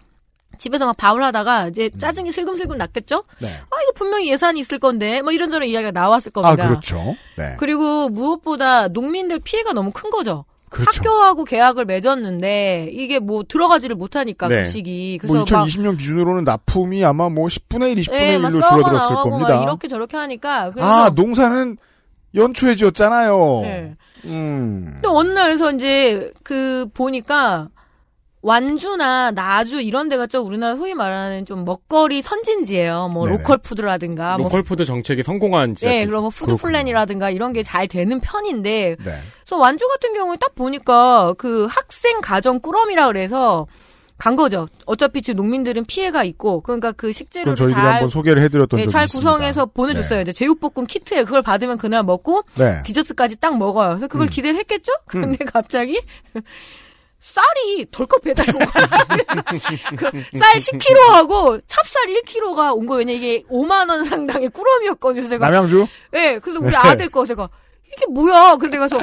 집에서 0.57 0.85
막 0.85 0.97
밥을 0.97 1.23
하다가 1.23 1.67
이제 1.67 1.89
짜증이 1.97 2.31
슬금슬금 2.31 2.75
났겠죠? 2.75 3.23
네. 3.39 3.47
아 3.47 3.81
이거 3.83 3.91
분명히 3.95 4.29
예산이 4.31 4.59
있을 4.59 4.79
건데 4.79 5.21
뭐 5.21 5.31
이런저런 5.31 5.67
이야기가 5.67 5.91
나왔을 5.91 6.31
아 6.35 6.41
겁니다. 6.41 6.67
그렇죠. 6.67 7.15
네. 7.37 7.55
그리고 7.59 8.09
무엇보다 8.09 8.87
농민들 8.89 9.39
피해가 9.39 9.73
너무 9.73 9.91
큰 9.91 10.09
거죠. 10.09 10.45
그렇죠. 10.69 10.99
학교하고 10.99 11.45
계약을 11.45 11.85
맺었는데 11.85 12.89
이게 12.91 13.19
뭐 13.19 13.43
들어가지를 13.47 13.95
못하니까 13.95 14.47
네. 14.47 14.57
급식이 14.57 15.17
그래서 15.21 15.33
뭐막 15.33 15.67
2020년 15.67 15.97
기준으로는 15.97 16.43
납품이 16.43 17.03
아마 17.05 17.29
뭐 17.29 17.47
10분의 17.47 17.91
1, 17.97 18.03
20분의 18.03 18.13
예, 18.13 18.37
막 18.37 18.49
1로 18.49 18.59
썩어 18.61 18.75
줄어들었을 18.75 19.15
겁니다. 19.15 19.55
막 19.55 19.63
이렇게 19.63 19.87
저렇게 19.87 20.17
하니까 20.17 20.71
그래서 20.71 20.87
아 20.87 21.09
농사는 21.09 21.77
연초에 22.35 22.75
지었잖아요. 22.75 23.61
예. 23.65 23.95
음. 24.25 24.99
또 25.03 25.17
어느 25.17 25.29
날에서 25.31 25.71
이제 25.71 26.31
그 26.43 26.87
보니까 26.93 27.69
완주나 28.41 29.31
나주 29.31 29.81
이런 29.81 30.07
데가 30.07 30.25
좀 30.25 30.45
우리나라 30.47 30.75
소위 30.77 30.93
말하는 30.93 31.45
좀 31.45 31.65
먹거리 31.65 32.21
선진지예요. 32.21 33.09
뭐 33.09 33.25
네네. 33.25 33.37
local 33.37 33.57
food라든가 33.57 34.37
뭐 34.37 34.45
local 34.45 34.63
food 34.63 34.85
정책이 34.85 35.23
성공한 35.23 35.75
지자체. 35.75 35.95
네, 35.97 36.05
그리고 36.05 36.21
뭐 36.21 36.29
food. 36.29 36.55
plan이라든가 36.55 37.29
이런 37.31 37.51
게 37.53 37.63
잘 37.63 37.87
되는 37.89 38.19
편인데 38.21 38.95
네. 39.03 39.15
그래서 39.43 39.57
완주 39.57 39.85
같은 39.89 40.13
경우에 40.13 40.37
딱 40.39 40.55
보니까 40.55 41.33
그 41.37 41.65
학생 41.69 42.21
가정 42.21 42.59
꾸러미라 42.61 43.07
그래서 43.07 43.67
간 44.19 44.35
거죠. 44.35 44.67
어차피 44.85 45.21
지금 45.21 45.37
농민들은 45.37 45.85
피해가 45.85 46.25
있고 46.25 46.59
그러니까 46.61 46.91
그 46.91 47.13
식재료를 47.13 47.55
저희들이 47.55 47.75
잘 47.75 47.93
한번 47.93 48.09
소개를 48.09 48.43
해드렸던 48.43 48.81
네, 48.81 48.87
잘 48.87 49.05
있습니다. 49.05 49.31
구성해서 49.31 49.65
보내줬어요. 49.67 50.21
이제 50.21 50.33
제육볶음 50.33 50.85
키트에 50.87 51.23
그걸 51.23 51.41
받으면 51.41 51.77
그날 51.77 52.03
먹고 52.03 52.43
네. 52.55 52.83
디저트까지 52.83 53.37
딱 53.39 53.57
먹어요. 53.57 53.91
그래서 53.91 54.07
그걸 54.07 54.27
음. 54.27 54.29
기대를 54.29 54.59
했겠죠? 54.59 54.91
근데 55.05 55.37
갑자기 55.45 56.01
쌀이 57.21 57.85
덜컥 57.91 58.21
배달이 58.21 58.51
온 58.51 58.59
거야. 58.59 58.87
그쌀 59.95 60.55
10kg하고 60.57 61.61
찹쌀 61.65 62.07
1kg가 62.07 62.75
온 62.75 62.87
거예요. 62.87 62.99
왜냐 62.99 63.13
이게 63.13 63.43
5만 63.49 63.89
원 63.89 64.03
상당의 64.03 64.49
꾸러미였거든요. 64.49 65.21
그래서 65.21 65.29
제가 65.29 65.49
남양주? 65.49 65.87
네, 66.11 66.39
그래서 66.39 66.59
우리 66.59 66.71
네. 66.71 66.75
아들 66.75 67.09
거 67.09 67.25
제가 67.25 67.47
이게 67.87 68.05
뭐야? 68.11 68.57
근데 68.57 68.77
가서 68.77 68.99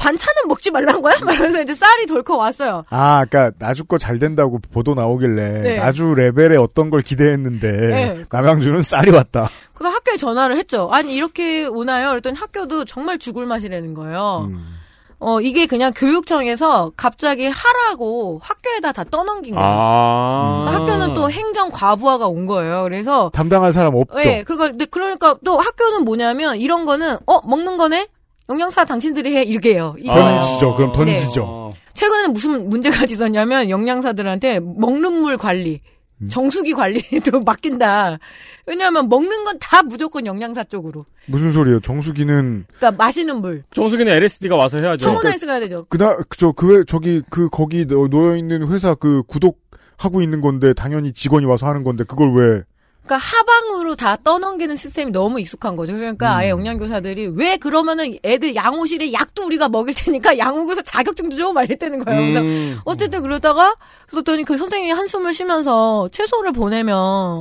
반찬은 0.00 0.48
먹지 0.48 0.70
말란 0.70 1.02
거야? 1.02 1.14
말면서 1.24 1.62
이제 1.62 1.74
쌀이 1.74 2.06
덜컥 2.06 2.38
왔어요. 2.38 2.84
아, 2.90 3.24
그니까, 3.30 3.52
나주 3.58 3.84
거 3.84 3.98
잘 3.98 4.18
된다고 4.18 4.58
보도 4.72 4.94
나오길래, 4.94 5.60
네. 5.60 5.74
나주 5.78 6.14
레벨의 6.14 6.56
어떤 6.58 6.88
걸 6.90 7.02
기대했는데, 7.02 7.70
네. 7.70 8.24
남양주는 8.30 8.80
쌀이 8.82 9.10
왔다. 9.10 9.50
그래서 9.74 9.94
학교에 9.94 10.16
전화를 10.16 10.56
했죠. 10.56 10.88
아니 10.92 11.14
이렇게 11.14 11.66
오나요? 11.66 12.10
그랬더니 12.10 12.36
학교도 12.36 12.86
정말 12.86 13.18
죽을 13.18 13.46
맛이라는 13.46 13.94
거예요. 13.94 14.48
음. 14.50 14.76
어 15.22 15.38
이게 15.40 15.66
그냥 15.66 15.92
교육청에서 15.94 16.92
갑자기 16.96 17.46
하라고 17.46 18.40
학교에다 18.42 18.92
다 18.92 19.04
떠넘긴 19.04 19.54
거예요. 19.54 19.68
아. 19.70 20.64
그 20.66 20.74
학교는 20.76 21.12
또 21.14 21.30
행정 21.30 21.70
과부하가 21.70 22.26
온 22.26 22.46
거예요. 22.46 22.82
그래서 22.84 23.30
담당할 23.34 23.74
사람 23.74 23.94
없죠. 23.94 24.16
네, 24.18 24.42
그걸 24.44 24.70
근데 24.70 24.86
그러니까 24.86 25.36
또 25.44 25.58
학교는 25.58 26.04
뭐냐면 26.06 26.56
이런 26.56 26.86
거는 26.86 27.18
어 27.26 27.46
먹는 27.46 27.76
거네. 27.76 28.08
영양사 28.50 28.84
당신들이 28.84 29.36
해 29.36 29.42
이렇게 29.44 29.74
해요. 29.74 29.94
이거 29.98 30.12
아. 30.12 30.40
던지죠. 30.40 30.74
그럼 30.76 30.92
네. 30.92 30.98
던지죠. 31.16 31.70
최근에는 31.94 32.32
무슨 32.32 32.68
문제가 32.68 33.04
있었냐면 33.04 33.70
영양사들한테 33.70 34.60
먹는 34.60 35.12
물 35.12 35.36
관리, 35.36 35.80
음. 36.22 36.28
정수기 36.28 36.72
관리도 36.72 37.40
맡긴다. 37.46 38.18
왜냐하면 38.66 39.08
먹는 39.08 39.44
건 39.44 39.58
다 39.60 39.82
무조건 39.82 40.26
영양사 40.26 40.64
쪽으로. 40.64 41.04
무슨 41.26 41.52
소리예요? 41.52 41.80
정수기는, 41.80 42.64
그러니까 42.76 42.90
마시는 43.02 43.40
물. 43.40 43.62
정수기는 43.74 44.12
LSD가 44.12 44.56
와서 44.56 44.78
해야죠. 44.78 45.06
청문회에서 45.06 45.46
가야 45.46 45.60
되죠. 45.60 45.86
그나, 45.88 46.16
저, 46.36 46.52
그, 46.52 46.78
회- 46.80 46.84
저기, 46.84 47.22
그, 47.30 47.48
거기 47.48 47.86
놓- 47.86 48.08
놓여 48.08 48.36
있는 48.36 48.66
회사 48.68 48.94
그 48.94 49.22
구독 49.28 49.60
하고 49.96 50.22
있는 50.22 50.40
건데, 50.40 50.72
당연히 50.72 51.12
직원이 51.12 51.46
와서 51.46 51.66
하는 51.66 51.84
건데, 51.84 52.04
그걸 52.04 52.32
왜, 52.34 52.62
그러니까 53.04 53.16
하방으로 53.16 53.96
다 53.96 54.16
떠넘기는 54.22 54.76
시스템이 54.76 55.10
너무 55.10 55.40
익숙한 55.40 55.74
거죠. 55.74 55.94
그러니까 55.94 56.36
아예 56.36 56.52
음. 56.52 56.60
영양교사들이 56.60 57.28
왜 57.34 57.56
그러면은 57.56 58.16
애들 58.22 58.54
양호실에 58.54 59.12
약도 59.12 59.46
우리가 59.46 59.68
먹일 59.68 59.94
테니까 59.94 60.38
양호교사 60.38 60.82
자격증도 60.82 61.36
줘? 61.36 61.52
막 61.52 61.64
이랬다는 61.64 62.04
거예요. 62.04 62.20
그래서 62.20 62.40
음. 62.40 62.78
어쨌든 62.84 63.22
그러다가 63.22 63.74
그랬더니 64.06 64.44
그 64.44 64.56
선생님이 64.56 64.92
한숨을 64.92 65.32
쉬면서 65.32 66.08
채소를 66.12 66.52
보내면 66.52 66.96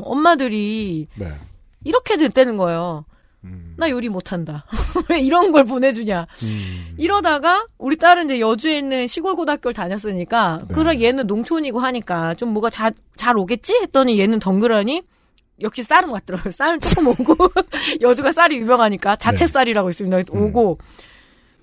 엄마들이 0.05 1.07
네. 1.15 1.33
이렇게 1.83 2.17
됐다는 2.17 2.57
거예요. 2.57 3.05
음. 3.43 3.75
나 3.77 3.89
요리 3.89 4.09
못한다. 4.09 4.65
왜 5.09 5.19
이런 5.19 5.51
걸 5.51 5.65
보내주냐. 5.65 6.27
음. 6.43 6.95
이러다가 6.97 7.67
우리 7.77 7.97
딸은 7.97 8.25
이제 8.25 8.39
여주에 8.39 8.77
있는 8.77 9.07
시골 9.07 9.35
고등학교를 9.35 9.73
다녔으니까 9.73 10.59
네. 10.67 10.73
그래 10.73 11.01
얘는 11.01 11.27
농촌이고 11.27 11.79
하니까 11.79 12.33
좀 12.35 12.49
뭐가 12.49 12.69
자, 12.69 12.91
잘 13.15 13.37
오겠지 13.37 13.73
했더니 13.81 14.19
얘는 14.19 14.39
덩그러니 14.39 15.03
역시 15.61 15.83
쌀은 15.83 16.09
왔더라고요. 16.09 16.51
쌀은 16.51 16.81
조금 16.81 17.07
오고 17.07 17.35
여주가 18.01 18.31
쌀이 18.31 18.55
유명하니까 18.57 19.15
자체 19.15 19.45
네. 19.45 19.47
쌀이라고 19.47 19.89
있습니다. 19.89 20.31
오고 20.31 20.79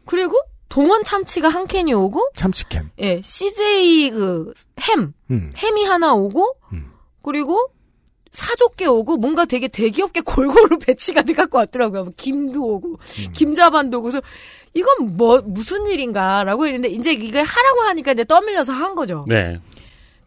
그리고 0.05 0.37
동원 0.69 1.05
참치가 1.05 1.49
한 1.49 1.67
캔이 1.67 1.95
오고 1.95 2.31
참치캔. 2.35 2.91
예 3.01 3.21
CJ 3.23 4.11
그햄 4.11 5.13
음. 5.31 5.53
햄이 5.57 5.85
하나 5.85 6.15
오고 6.15 6.57
음. 6.73 6.93
그리고 7.23 7.71
사족게 8.33 8.87
오고 8.87 9.17
뭔가 9.17 9.47
되게 9.47 9.67
대기업계 9.69 10.21
골고루 10.21 10.79
배치가 10.85 11.23
돼 11.23 11.33
갖고 11.33 11.59
왔더라고요. 11.59 12.05
뭐 12.05 12.13
김도 12.17 12.63
오고 12.63 12.89
음. 12.89 13.33
김자반도 13.33 13.99
오고 13.99 14.11
그래서 14.11 14.23
이건 14.75 15.17
뭐 15.17 15.41
무슨 15.45 15.87
일인가라고 15.87 16.67
했는데 16.67 16.89
이제 16.89 17.13
이거 17.13 17.39
하라고 17.39 17.81
하니까 17.89 18.13
이제 18.13 18.25
떠밀려서 18.25 18.73
한 18.73 18.95
거죠. 18.95 19.25
네. 19.29 19.59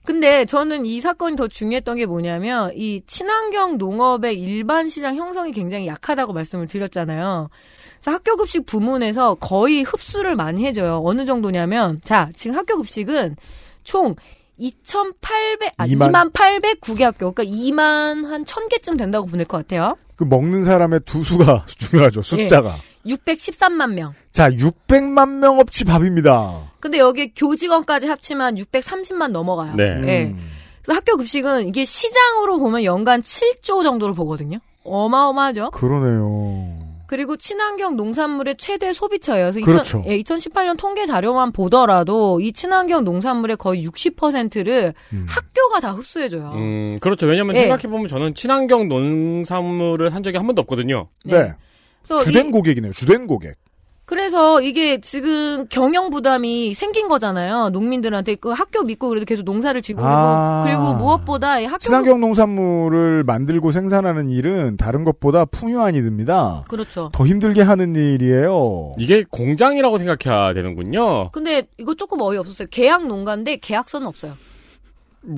근데 0.10 0.44
저는 0.44 0.88
이 0.88 1.01
사건이 1.01 1.36
더 1.36 1.48
중요했던 1.48 1.98
게 1.98 2.08
뭐냐면 2.08 2.72
이 2.74 3.04
친환경 3.06 3.78
농업의 3.78 4.42
일반 4.42 4.89
시장 4.89 5.16
형성이 5.16 5.51
굉장히 5.51 5.86
약하다고 5.86 6.34
말씀을 6.34 6.66
드렸잖아요. 6.66 7.51
그래서 8.00 8.12
학교 8.12 8.36
급식 8.36 8.66
부문에서 8.66 9.36
거의 9.36 9.84
흡수를 9.84 10.36
많이 10.36 10.66
해줘요. 10.66 11.04
어느 11.06 11.25
정도냐면 11.25 12.01
자 12.04 12.32
지금 12.36 12.58
학교 12.58 12.78
급식은 12.78 13.36
총 13.84 14.16
2,800, 14.58 15.74
아, 15.78 15.86
2만? 15.86 16.32
2,809개 16.34 17.04
학교. 17.04 17.32
그러니까 17.32 17.44
2만 17.44 18.25
한 18.25 18.46
1,000개쯤 18.46 18.98
된다고 18.98 19.28
보낼 19.28 19.46
것 19.46 19.58
같아요. 19.58 19.96
그 20.19 20.25
먹는 20.25 20.65
사람의 20.65 20.99
두 21.05 21.23
수가 21.23 21.63
중요하죠. 21.79 22.21
숫자가. 22.21 22.75
613만 23.05 23.93
명. 23.93 24.13
자, 24.33 24.49
600만 24.51 25.38
명 25.39 25.59
업치 25.59 25.85
밥입니다. 25.85 26.73
근데 26.81 26.97
여기 26.97 27.33
교직원까지 27.33 28.07
합치면 28.07 28.55
630만 28.55 29.29
넘어가요. 29.31 29.71
네. 29.77 29.83
예. 29.85 30.23
음. 30.25 30.49
그래서 30.83 30.97
학교 30.97 31.15
급식은 31.15 31.69
이게 31.69 31.85
시장으로 31.85 32.57
보면 32.59 32.83
연간 32.83 33.21
7조 33.21 33.81
정도를 33.81 34.13
보거든요. 34.13 34.57
어마어마하죠. 34.83 35.69
그러네요. 35.71 36.88
그리고 37.10 37.38
친환경 37.38 37.96
농산물의 37.98 38.58
최대 38.60 38.94
소비처예요. 38.94 39.46
그래서 39.50 39.62
그렇죠. 39.66 40.04
2000, 40.06 40.12
예, 40.12 40.22
2018년 40.22 40.78
통계 40.78 41.08
자료만 41.08 41.51
보더라도 41.51 42.39
이 42.39 42.54
친환경 42.54 43.04
농산물의 43.04 43.58
거의 43.58 43.84
60%를 43.88 44.94
음. 45.13 45.25
학교가 45.28 45.80
다 45.80 45.89
흡수해줘요. 45.92 46.51
음, 46.54 46.98
그렇죠. 47.01 47.25
왜냐면 47.25 47.56
네. 47.56 47.62
생각해보면 47.62 48.08
저는 48.08 48.36
친환경 48.36 48.88
농산물을 48.88 50.12
산 50.12 50.22
적이 50.22 50.38
한 50.38 50.46
번도 50.46 50.62
없거든요. 50.62 51.10
네. 51.25 51.51
그래서 52.04 52.24
주된 52.24 52.50
이- 52.50 52.51
고객이네요. 52.51 52.92
주된 52.94 53.25
고객. 53.25 53.56
그래서 54.10 54.60
이게 54.60 55.00
지금 55.01 55.68
경영 55.70 56.10
부담이 56.10 56.74
생긴 56.74 57.08
거잖아요. 57.08 57.70
농민들한테 57.70 58.34
그 58.34 58.50
학교 58.50 58.82
믿고 58.82 59.08
그래도 59.08 59.24
계속 59.24 59.44
농사를 59.44 59.80
지고 59.84 60.01
아. 60.04 60.63
그리고, 60.66 60.82
그리고 60.82 60.98
무엇보다 60.98 61.60
이 61.60 61.66
학교 61.66 61.78
친환경 61.78 62.20
농산물을 62.20 63.24
만들고 63.24 63.72
생산하는 63.72 64.32
일은 64.32 64.78
다른 64.78 65.04
것보다 65.04 65.46
풍요한이 65.46 66.01
듭니다. 66.01 66.63
그렇죠. 66.68 67.12
더 67.13 67.28
힘들게 67.28 67.62
하는 67.62 67.96
일이에요. 67.96 68.94
이게 68.98 69.24
공장이라고 69.30 70.00
생각해야 70.00 70.56
되는군요. 70.56 71.30
근데 71.30 71.68
이거 71.78 71.94
조금 71.94 72.20
어이없었어요. 72.22 72.68
계약 72.72 73.06
농가인데 73.06 73.58
계약서는 73.58 74.08
없어요. 74.08 74.34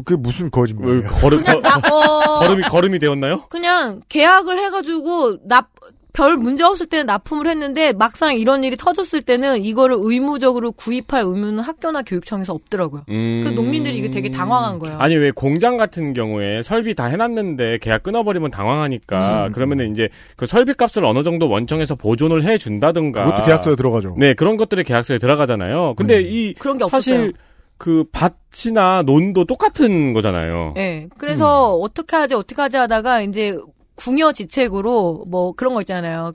그게 0.05 0.15
무슨 0.15 0.45
왜 0.45 0.49
거짓말이에요? 0.49 1.09
걸음 1.09 1.43
그냥 1.43 1.61
나, 1.61 1.75
어, 1.91 2.39
걸음이 2.39 2.63
걸음이 2.63 2.99
되었나요? 2.99 3.47
그냥 3.49 3.99
계약을 4.07 4.57
해가지고 4.59 5.45
납, 5.45 5.71
별 6.13 6.35
문제 6.35 6.63
없을 6.63 6.87
때는 6.87 7.05
납품을 7.05 7.47
했는데 7.47 7.93
막상 7.93 8.35
이런 8.35 8.63
일이 8.63 8.75
터졌을 8.75 9.21
때는 9.21 9.63
이거를 9.63 9.95
의무적으로 9.99 10.71
구입할 10.73 11.23
의무는 11.23 11.59
학교나 11.59 12.01
교육청에서 12.01 12.53
없더라고요. 12.53 13.03
음... 13.09 13.41
그 13.43 13.49
농민들이 13.49 13.97
이게 13.97 14.09
되게 14.09 14.29
당황한 14.29 14.79
거예요. 14.79 14.97
아니 14.99 15.15
왜 15.15 15.31
공장 15.31 15.77
같은 15.77 16.13
경우에 16.13 16.63
설비 16.63 16.95
다 16.95 17.05
해놨는데 17.05 17.79
계약 17.79 18.03
끊어버리면 18.03 18.51
당황하니까 18.51 19.47
음. 19.47 19.51
그러면은 19.53 19.91
이제 19.91 20.09
그 20.35 20.45
설비 20.45 20.73
값을 20.73 21.05
어느 21.05 21.23
정도 21.23 21.49
원청에서 21.49 21.95
보전을 21.95 22.43
해준다든가 22.43 23.25
그것도 23.25 23.43
계약서에 23.43 23.75
들어가죠. 23.75 24.15
네 24.17 24.33
그런 24.33 24.57
것들이 24.57 24.83
계약서에 24.83 25.17
들어가잖아요. 25.17 25.95
근데 25.95 26.17
음. 26.17 26.25
이 26.25 26.53
그런 26.53 26.77
게 26.77 26.83
없었어요. 26.83 27.01
사실 27.01 27.33
그 27.77 28.03
밭이나 28.11 29.01
논도 29.05 29.45
똑같은 29.45 30.13
거잖아요. 30.13 30.75
예. 30.77 31.07
그래서 31.17 31.75
음. 31.77 31.81
어떻게 31.83 32.15
하지 32.15 32.35
어떻게 32.35 32.61
하지 32.61 32.77
하다가 32.77 33.21
이제 33.21 33.57
궁여지책으로 34.01 35.25
뭐 35.27 35.53
그런 35.53 35.73
거 35.73 35.81
있잖아요. 35.81 36.31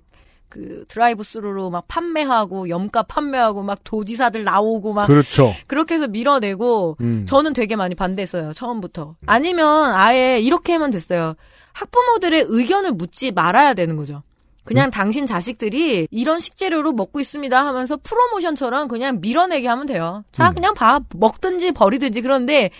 그 0.48 0.84
드라이브 0.88 1.22
스루로 1.24 1.70
막 1.70 1.84
판매하고 1.88 2.68
염가 2.68 3.02
판매하고 3.02 3.62
막 3.62 3.80
도지사들 3.82 4.44
나오고 4.44 4.92
막 4.94 5.06
그렇죠. 5.06 5.52
그렇게 5.66 5.96
해서 5.96 6.06
밀어내고 6.06 6.96
음. 7.00 7.26
저는 7.28 7.52
되게 7.52 7.74
많이 7.76 7.94
반대했어요. 7.94 8.52
처음부터. 8.52 9.16
아니면 9.26 9.92
아예 9.94 10.38
이렇게 10.38 10.72
하면 10.74 10.90
됐어요. 10.92 11.34
학부모들의 11.72 12.46
의견을 12.48 12.92
묻지 12.92 13.32
말아야 13.32 13.74
되는 13.74 13.96
거죠. 13.96 14.22
그냥 14.64 14.90
당신 14.90 15.26
자식들이 15.26 16.08
이런 16.10 16.40
식재료로 16.40 16.92
먹고 16.92 17.20
있습니다 17.20 17.66
하면서 17.66 17.96
프로모션처럼 17.96 18.88
그냥 18.88 19.20
밀어내게 19.20 19.68
하면 19.68 19.86
돼요. 19.86 20.24
자, 20.32 20.48
음. 20.50 20.54
그냥 20.54 20.74
봐. 20.74 21.00
먹든지 21.14 21.72
버리든지. 21.72 22.20
그런데 22.22 22.70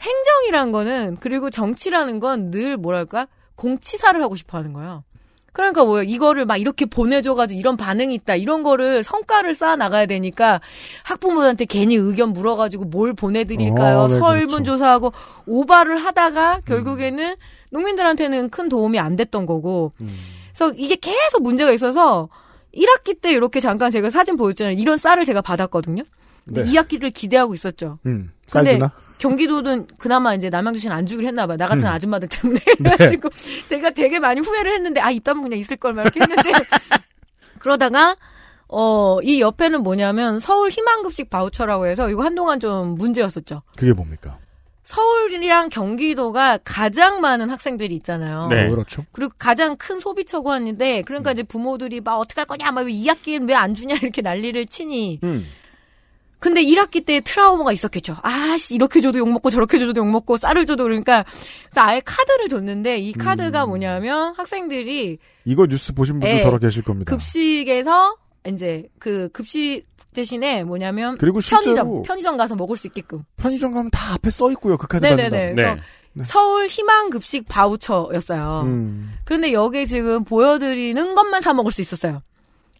행정이란 0.00 0.72
거는 0.72 1.16
그리고 1.20 1.50
정치라는 1.50 2.18
건 2.20 2.50
늘 2.50 2.76
뭐랄까? 2.76 3.26
공치사를 3.60 4.20
하고 4.22 4.36
싶어 4.36 4.56
하는 4.56 4.72
거예요. 4.72 5.04
그러니까 5.52 5.84
뭐요? 5.84 6.02
이거를 6.02 6.46
막 6.46 6.56
이렇게 6.56 6.86
보내줘가지고 6.86 7.58
이런 7.58 7.76
반응이 7.76 8.14
있다. 8.14 8.36
이런 8.36 8.62
거를 8.62 9.02
성과를 9.02 9.54
쌓아 9.54 9.76
나가야 9.76 10.06
되니까 10.06 10.60
학부모들한테 11.02 11.66
괜히 11.66 11.96
의견 11.96 12.32
물어가지고 12.32 12.84
뭘 12.84 13.12
보내드릴까요? 13.12 13.98
어, 13.98 14.06
네, 14.08 14.18
설문조사하고 14.18 15.12
오바를 15.46 15.98
하다가 15.98 16.60
결국에는 16.66 17.34
농민들한테는 17.70 18.48
큰 18.48 18.68
도움이 18.70 18.98
안 18.98 19.16
됐던 19.16 19.44
거고. 19.44 19.92
음. 20.00 20.08
그래서 20.54 20.72
이게 20.76 20.96
계속 20.96 21.42
문제가 21.42 21.72
있어서 21.72 22.28
1학기 22.74 23.20
때 23.20 23.32
이렇게 23.32 23.60
잠깐 23.60 23.90
제가 23.90 24.08
사진 24.08 24.36
보였잖아요. 24.36 24.76
이런 24.78 24.96
쌀을 24.96 25.24
제가 25.24 25.42
받았거든요. 25.42 26.04
네. 26.44 26.64
2학기를 26.64 27.12
기대하고 27.12 27.54
있었죠. 27.54 27.98
음. 28.06 28.32
근데 28.50 28.72
쌀주나? 28.78 28.92
경기도는 29.18 29.86
그나마 29.98 30.34
이제 30.34 30.48
남양주시는 30.50 30.94
안 30.96 31.06
주기로 31.06 31.28
했나 31.28 31.46
봐요. 31.46 31.56
나 31.56 31.66
같은 31.66 31.84
음. 31.86 31.90
아줌마들 31.90 32.28
때문에. 32.28 32.60
네. 32.60 32.74
그래가지고 32.96 33.28
제가 33.68 33.90
되게 33.90 34.18
많이 34.18 34.40
후회를 34.40 34.72
했는데 34.72 35.00
아 35.00 35.10
입담은 35.10 35.42
그냥 35.42 35.58
있을 35.58 35.76
걸막 35.76 36.06
이렇게 36.06 36.20
했는데 36.20 36.52
그러다가 37.58 38.16
어 38.68 39.20
이 39.22 39.40
옆에는 39.40 39.82
뭐냐면 39.82 40.38
서울 40.40 40.70
희망급식 40.70 41.28
바우처라고 41.28 41.86
해서 41.86 42.08
이거 42.08 42.22
한동안 42.24 42.60
좀 42.60 42.94
문제였었죠. 42.96 43.62
그게 43.76 43.92
뭡니까? 43.92 44.38
서울이랑 44.84 45.68
경기도가 45.68 46.58
가장 46.64 47.20
많은 47.20 47.50
학생들이 47.50 47.94
있잖아요. 47.96 48.46
네. 48.48 48.66
어, 48.66 48.70
그렇죠. 48.70 49.04
그리고 49.12 49.32
가장 49.38 49.76
큰 49.76 50.00
소비 50.00 50.24
처고 50.24 50.50
하는데 50.50 51.02
그러니까 51.02 51.32
이제 51.32 51.42
부모들이 51.42 52.00
막 52.00 52.16
어떻게 52.16 52.40
할 52.40 52.46
거냐 52.46 52.72
막 52.72 52.86
2학기엔 52.86 53.48
왜 53.48 53.54
안 53.54 53.74
주냐 53.74 53.96
이렇게 53.96 54.22
난리를 54.22 54.66
치니 54.66 55.20
음. 55.22 55.46
근데 56.40 56.62
1학기 56.62 57.04
때 57.04 57.20
트라우마가 57.20 57.70
있었겠죠. 57.72 58.16
아씨 58.22 58.74
이렇게 58.74 59.00
줘도 59.00 59.18
욕 59.18 59.30
먹고 59.30 59.50
저렇게 59.50 59.78
줘도 59.78 60.00
욕 60.00 60.10
먹고 60.10 60.38
쌀을 60.38 60.66
줘도 60.66 60.84
그러니까 60.84 61.24
아예 61.76 62.00
카드를 62.00 62.48
줬는데 62.48 62.98
이 62.98 63.12
카드가 63.12 63.64
음. 63.64 63.68
뭐냐면 63.68 64.34
학생들이 64.36 65.18
이거 65.44 65.66
뉴스 65.66 65.92
보신 65.94 66.18
분들 66.18 66.38
예. 66.38 66.40
더러 66.40 66.58
계실 66.58 66.82
겁니다. 66.82 67.10
급식에서 67.10 68.16
이제 68.48 68.88
그 68.98 69.28
급식 69.32 69.84
대신에 70.14 70.64
뭐냐면 70.64 71.18
그리고 71.18 71.40
실제로 71.40 71.74
편의점 71.74 72.02
편의점 72.02 72.36
가서 72.38 72.56
먹을 72.56 72.76
수 72.76 72.86
있게끔. 72.86 73.22
편의점 73.36 73.72
가면 73.74 73.90
다 73.90 74.14
앞에 74.14 74.30
써 74.30 74.50
있고요. 74.52 74.78
그 74.78 74.86
카드 74.86 75.04
네네네. 75.06 75.54
그래서 75.54 75.76
네. 76.14 76.24
서울 76.24 76.66
희망 76.66 77.10
급식 77.10 77.46
바우처였어요. 77.48 78.62
음. 78.64 79.12
그런데 79.24 79.52
여기 79.52 79.86
지금 79.86 80.24
보여드리는 80.24 81.14
것만 81.14 81.42
사 81.42 81.52
먹을 81.52 81.70
수 81.70 81.80
있었어요. 81.80 82.22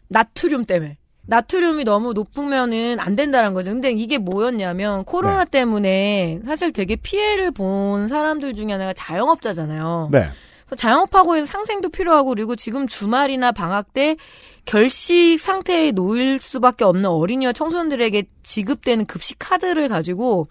나트륨 0.09 0.65
때문에. 0.65 0.97
나트륨이 1.31 1.85
너무 1.85 2.11
높으면은 2.11 2.99
안 2.99 3.15
된다는 3.15 3.53
거죠. 3.53 3.71
근데 3.71 3.89
이게 3.89 4.17
뭐였냐면 4.17 5.05
코로나 5.05 5.45
네. 5.45 5.51
때문에 5.51 6.41
사실 6.45 6.73
되게 6.73 6.97
피해를 6.97 7.51
본 7.51 8.09
사람들 8.09 8.53
중에 8.53 8.73
하나가 8.73 8.91
자영업자잖아요. 8.91 10.09
네. 10.11 10.27
그래서 10.65 10.75
자영업하고 10.75 11.37
해서 11.37 11.45
상생도 11.45 11.87
필요하고 11.87 12.31
그리고 12.31 12.57
지금 12.57 12.85
주말이나 12.85 13.53
방학 13.53 13.93
때 13.93 14.17
결식 14.65 15.37
상태에 15.39 15.91
놓일 15.91 16.39
수밖에 16.39 16.83
없는 16.83 17.05
어린이와 17.05 17.53
청소년들에게 17.53 18.23
지급되는 18.43 19.05
급식 19.05 19.37
카드를 19.39 19.87
가지고 19.87 20.49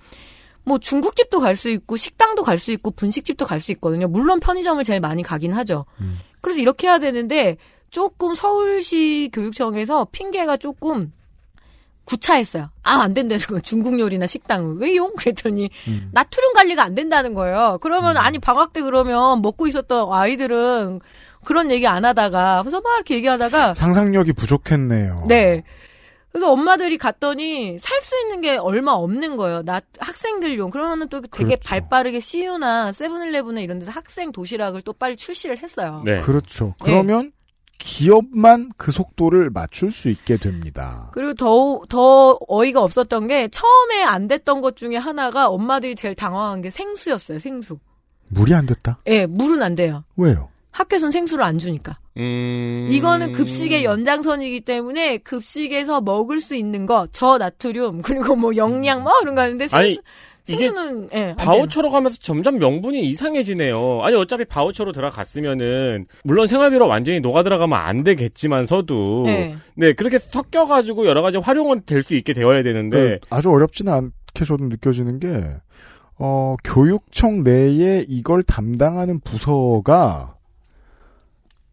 뭐 0.64 0.78
중국집도 0.78 1.40
갈 1.40 1.56
수 1.56 1.68
있고 1.68 1.98
식당도 1.98 2.42
갈 2.42 2.56
수 2.56 2.72
있고 2.72 2.90
분식집도 2.90 3.44
갈 3.44 3.60
수 3.60 3.70
있거든요. 3.72 4.08
물론 4.08 4.40
편의점을 4.40 4.82
제일 4.84 5.00
많이 5.00 5.22
가긴 5.22 5.52
하죠. 5.52 5.84
음. 6.00 6.18
그래서 6.40 6.58
이렇게 6.60 6.86
해야 6.86 6.98
되는데 6.98 7.58
조금 7.90 8.34
서울시 8.34 9.30
교육청에서 9.32 10.06
핑계가 10.12 10.56
조금 10.56 11.12
구차했어요. 12.04 12.70
아, 12.82 13.02
안 13.02 13.14
된다는 13.14 13.40
거예요. 13.46 13.60
중국 13.60 13.98
요리나 13.98 14.26
식당은. 14.26 14.78
왜요? 14.78 15.12
그랬더니, 15.12 15.70
음. 15.86 16.10
나트륨 16.12 16.52
관리가 16.54 16.82
안 16.82 16.94
된다는 16.94 17.34
거예요. 17.34 17.78
그러면, 17.80 18.16
아니, 18.16 18.38
방학 18.40 18.72
때 18.72 18.80
그러면 18.82 19.42
먹고 19.42 19.68
있었던 19.68 20.12
아이들은 20.12 21.00
그런 21.44 21.70
얘기 21.70 21.86
안 21.86 22.04
하다가, 22.04 22.62
그래서 22.62 22.80
막 22.80 22.96
이렇게 22.96 23.14
얘기하다가, 23.16 23.74
상상력이 23.74 24.32
부족했네요. 24.32 25.26
네. 25.28 25.62
그래서 26.32 26.50
엄마들이 26.50 26.96
갔더니 26.96 27.76
살 27.78 28.00
수 28.00 28.14
있는 28.22 28.40
게 28.40 28.56
얼마 28.56 28.92
없는 28.92 29.36
거예요. 29.36 29.62
나 29.62 29.80
학생들용. 29.98 30.70
그러면은 30.70 31.08
또 31.08 31.20
되게 31.20 31.44
그렇죠. 31.44 31.68
발 31.68 31.88
빠르게 31.88 32.18
CU나 32.20 32.92
세븐일레븐에 32.92 33.62
이런 33.62 33.78
데서 33.80 33.90
학생 33.90 34.30
도시락을 34.32 34.82
또 34.82 34.92
빨리 34.92 35.16
출시를 35.16 35.58
했어요. 35.58 36.02
네. 36.04 36.18
그렇죠. 36.18 36.74
그러면 36.80 37.32
기업만 37.80 38.70
그 38.76 38.92
속도를 38.92 39.50
맞출 39.50 39.90
수 39.90 40.10
있게 40.10 40.36
됩니다. 40.36 41.10
그리고 41.12 41.34
더, 41.34 41.80
더 41.88 42.38
어이가 42.46 42.82
없었던 42.82 43.26
게 43.26 43.48
처음에 43.48 44.02
안 44.04 44.28
됐던 44.28 44.60
것 44.60 44.76
중에 44.76 44.96
하나가 44.96 45.48
엄마들이 45.48 45.96
제일 45.96 46.14
당황한 46.14 46.60
게 46.60 46.70
생수였어요, 46.70 47.40
생수. 47.40 47.78
물이 48.28 48.54
안 48.54 48.66
됐다? 48.66 48.98
예, 49.06 49.26
물은 49.26 49.62
안 49.62 49.74
돼요. 49.74 50.04
왜요? 50.16 50.50
학교에서는 50.70 51.10
생수를 51.10 51.42
안 51.42 51.58
주니까. 51.58 51.98
음... 52.16 52.86
이거는 52.90 53.32
급식의 53.32 53.84
연장선이기 53.84 54.60
때문에 54.60 55.18
급식에서 55.18 56.00
먹을 56.00 56.38
수 56.38 56.54
있는 56.54 56.86
거, 56.86 57.08
저 57.10 57.38
나트륨, 57.38 58.02
그리고 58.02 58.36
뭐 58.36 58.54
영양 58.56 59.02
뭐 59.02 59.12
이런 59.22 59.34
거 59.34 59.42
하는데 59.42 59.66
생수, 59.66 59.76
아니, 59.76 59.98
생수는, 60.44 61.08
예. 61.14 61.34
바우처로 61.38 61.90
가면서 61.90 62.18
점점 62.20 62.58
명분이 62.58 63.00
이상해지네요. 63.08 64.00
아니 64.02 64.16
어차피 64.16 64.44
바우처로 64.44 64.92
들어갔으면은 64.92 66.06
물론 66.24 66.46
생활비로 66.46 66.86
완전히 66.86 67.20
녹아 67.20 67.42
들어가면 67.42 67.78
안 67.78 68.02
되겠지만서도 68.04 69.22
네. 69.26 69.56
네 69.74 69.92
그렇게 69.92 70.18
섞여 70.18 70.66
가지고 70.66 71.06
여러 71.06 71.22
가지 71.22 71.38
활용은 71.38 71.82
될 71.86 72.00
수 72.02 72.14
있게 72.14 72.32
되어야 72.32 72.62
되는데 72.62 73.18
그 73.20 73.26
아주 73.30 73.50
어렵지는 73.50 73.92
않게 73.92 74.44
저도 74.46 74.64
느껴지는 74.64 75.18
게, 75.20 75.28
어, 76.18 76.56
교육청 76.64 77.42
내에 77.42 78.04
이걸 78.08 78.42
담당하는 78.42 79.20
부서가 79.20 80.34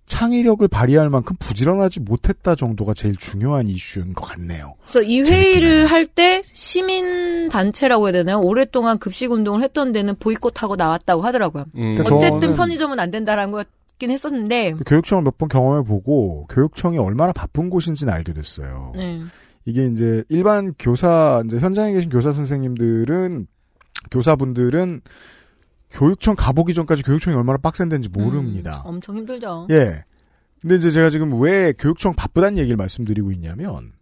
창의력을 0.08 0.65
발휘할 0.67 1.10
만큼 1.10 1.36
부지런하지 1.38 2.00
못했다 2.00 2.56
정도가 2.56 2.93
제일 2.93 3.15
중요한 3.17 3.67
이슈인 3.67 4.13
것 4.13 4.26
같네요. 4.26 4.74
그래서 4.84 5.02
이제 5.04 5.34
회의를. 5.36 5.86
할 5.86 6.08
때 6.08 6.41
시민 6.54 7.50
단체라고 7.50 8.06
해야 8.08 8.13
되나요? 8.13 8.39
오랫동안 8.39 8.98
급식 8.98 9.32
운동을 9.32 9.62
했던 9.62 9.91
데는 9.91 10.15
보이콧하고 10.15 10.76
나왔다고 10.78 11.22
하더라고요. 11.22 11.65
음, 11.76 11.93
그러니까 11.93 12.15
어쨌든 12.15 12.56
편의점은 12.56 13.00
안 13.00 13.12
된다라는 13.12 13.52
거긴 13.52 14.10
했었는데. 14.12 14.74
그 14.78 14.84
교육청을 14.86 15.24
몇 15.24 15.38
번 15.38 15.50
경험해 15.50 15.84
보고, 15.86 16.48
교육청이 16.50 16.98
얼마나 16.98 17.34
바쁜 17.34 17.70
곳인지는 17.70 18.12
알게 18.12 18.34
됐어요. 18.34 18.93
네. 18.96 19.22
이게 19.65 19.86
이제 19.88 20.24
일반 20.30 20.74
교사, 20.80 21.43
이제 21.46 21.60
현장에 21.60 21.91
계신 21.93 22.10
교사 22.10 22.32
선생님들은, 22.32 23.46
교사분들은 24.10 25.02
교육청 25.91 26.36
가보기 26.36 26.73
전까지 26.73 27.04
교육청이 27.04 27.36
얼마나 27.36 27.58
빡센 27.58 27.89
데인지 27.89 28.10
모릅니다. 28.10 28.84
음, 28.86 28.95
엄청 28.95 29.17
힘들죠. 29.17 29.67
예. 29.69 30.04
근데 30.62 30.76
이제 30.76 30.91
제가 30.91 31.10
지금 31.10 31.39
왜 31.41 31.73
교육청 31.73 32.13
바쁘다는 32.13 32.58
얘기를 32.58 32.76
말씀드리고 32.78 33.32
있냐면, 33.32 33.93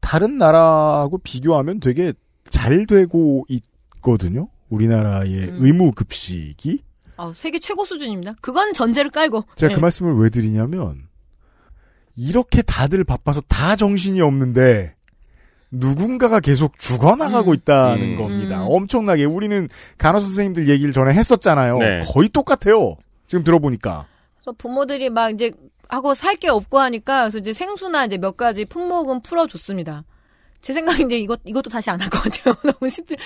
다른 0.00 0.38
나라하고 0.38 1.18
비교하면 1.18 1.80
되게 1.80 2.12
잘 2.48 2.86
되고 2.86 3.46
있거든요. 3.48 4.48
우리나라의 4.68 5.48
음. 5.48 5.56
의무 5.60 5.92
급식이 5.92 6.82
아, 7.16 7.32
세계 7.34 7.60
최고 7.60 7.84
수준입니다. 7.84 8.36
그건 8.40 8.72
전제를 8.72 9.10
깔고. 9.10 9.44
제가 9.54 9.68
네. 9.68 9.74
그 9.74 9.80
말씀을 9.80 10.14
왜 10.14 10.28
드리냐면 10.28 11.08
이렇게 12.16 12.62
다들 12.62 13.04
바빠서 13.04 13.40
다 13.42 13.76
정신이 13.76 14.20
없는데 14.20 14.94
누군가가 15.72 16.38
계속 16.40 16.78
죽어나가고 16.78 17.50
음. 17.50 17.54
있다는 17.54 18.12
음. 18.12 18.16
겁니다. 18.16 18.62
음. 18.62 18.66
엄청나게 18.70 19.24
우리는 19.24 19.68
간호사 19.98 20.24
선생님들 20.26 20.68
얘기를 20.68 20.92
전에 20.92 21.12
했었잖아요. 21.14 21.78
네. 21.78 22.00
거의 22.06 22.28
똑같아요. 22.28 22.94
지금 23.26 23.42
들어보니까. 23.42 24.06
그래서 24.36 24.52
부모들이 24.58 25.08
막 25.10 25.30
이제 25.30 25.50
하고 25.88 26.14
살 26.14 26.36
게 26.36 26.48
없고 26.48 26.78
하니까 26.78 27.22
그래서 27.22 27.38
이제 27.38 27.52
생수나 27.52 28.04
이제 28.04 28.18
몇 28.18 28.36
가지 28.36 28.64
품목은 28.64 29.22
풀어줬습니다. 29.22 30.04
제 30.60 30.72
생각에 30.72 31.04
이제 31.04 31.18
이것 31.18 31.40
이것도 31.44 31.70
다시 31.70 31.90
안 31.90 32.00
할 32.00 32.08
것 32.10 32.22
같아요. 32.22 32.54
너무 32.62 32.88
힘들. 32.90 33.16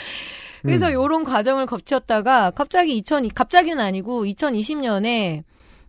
그래서 0.63 0.89
음. 0.89 0.93
요런 0.95 1.25
과정을 1.25 1.67
거쳤다가 1.67 2.51
갑자기 2.53 2.97
2000 2.97 3.29
갑자기는 3.35 3.79
아니고 3.79 4.25
2020년에 4.25 5.43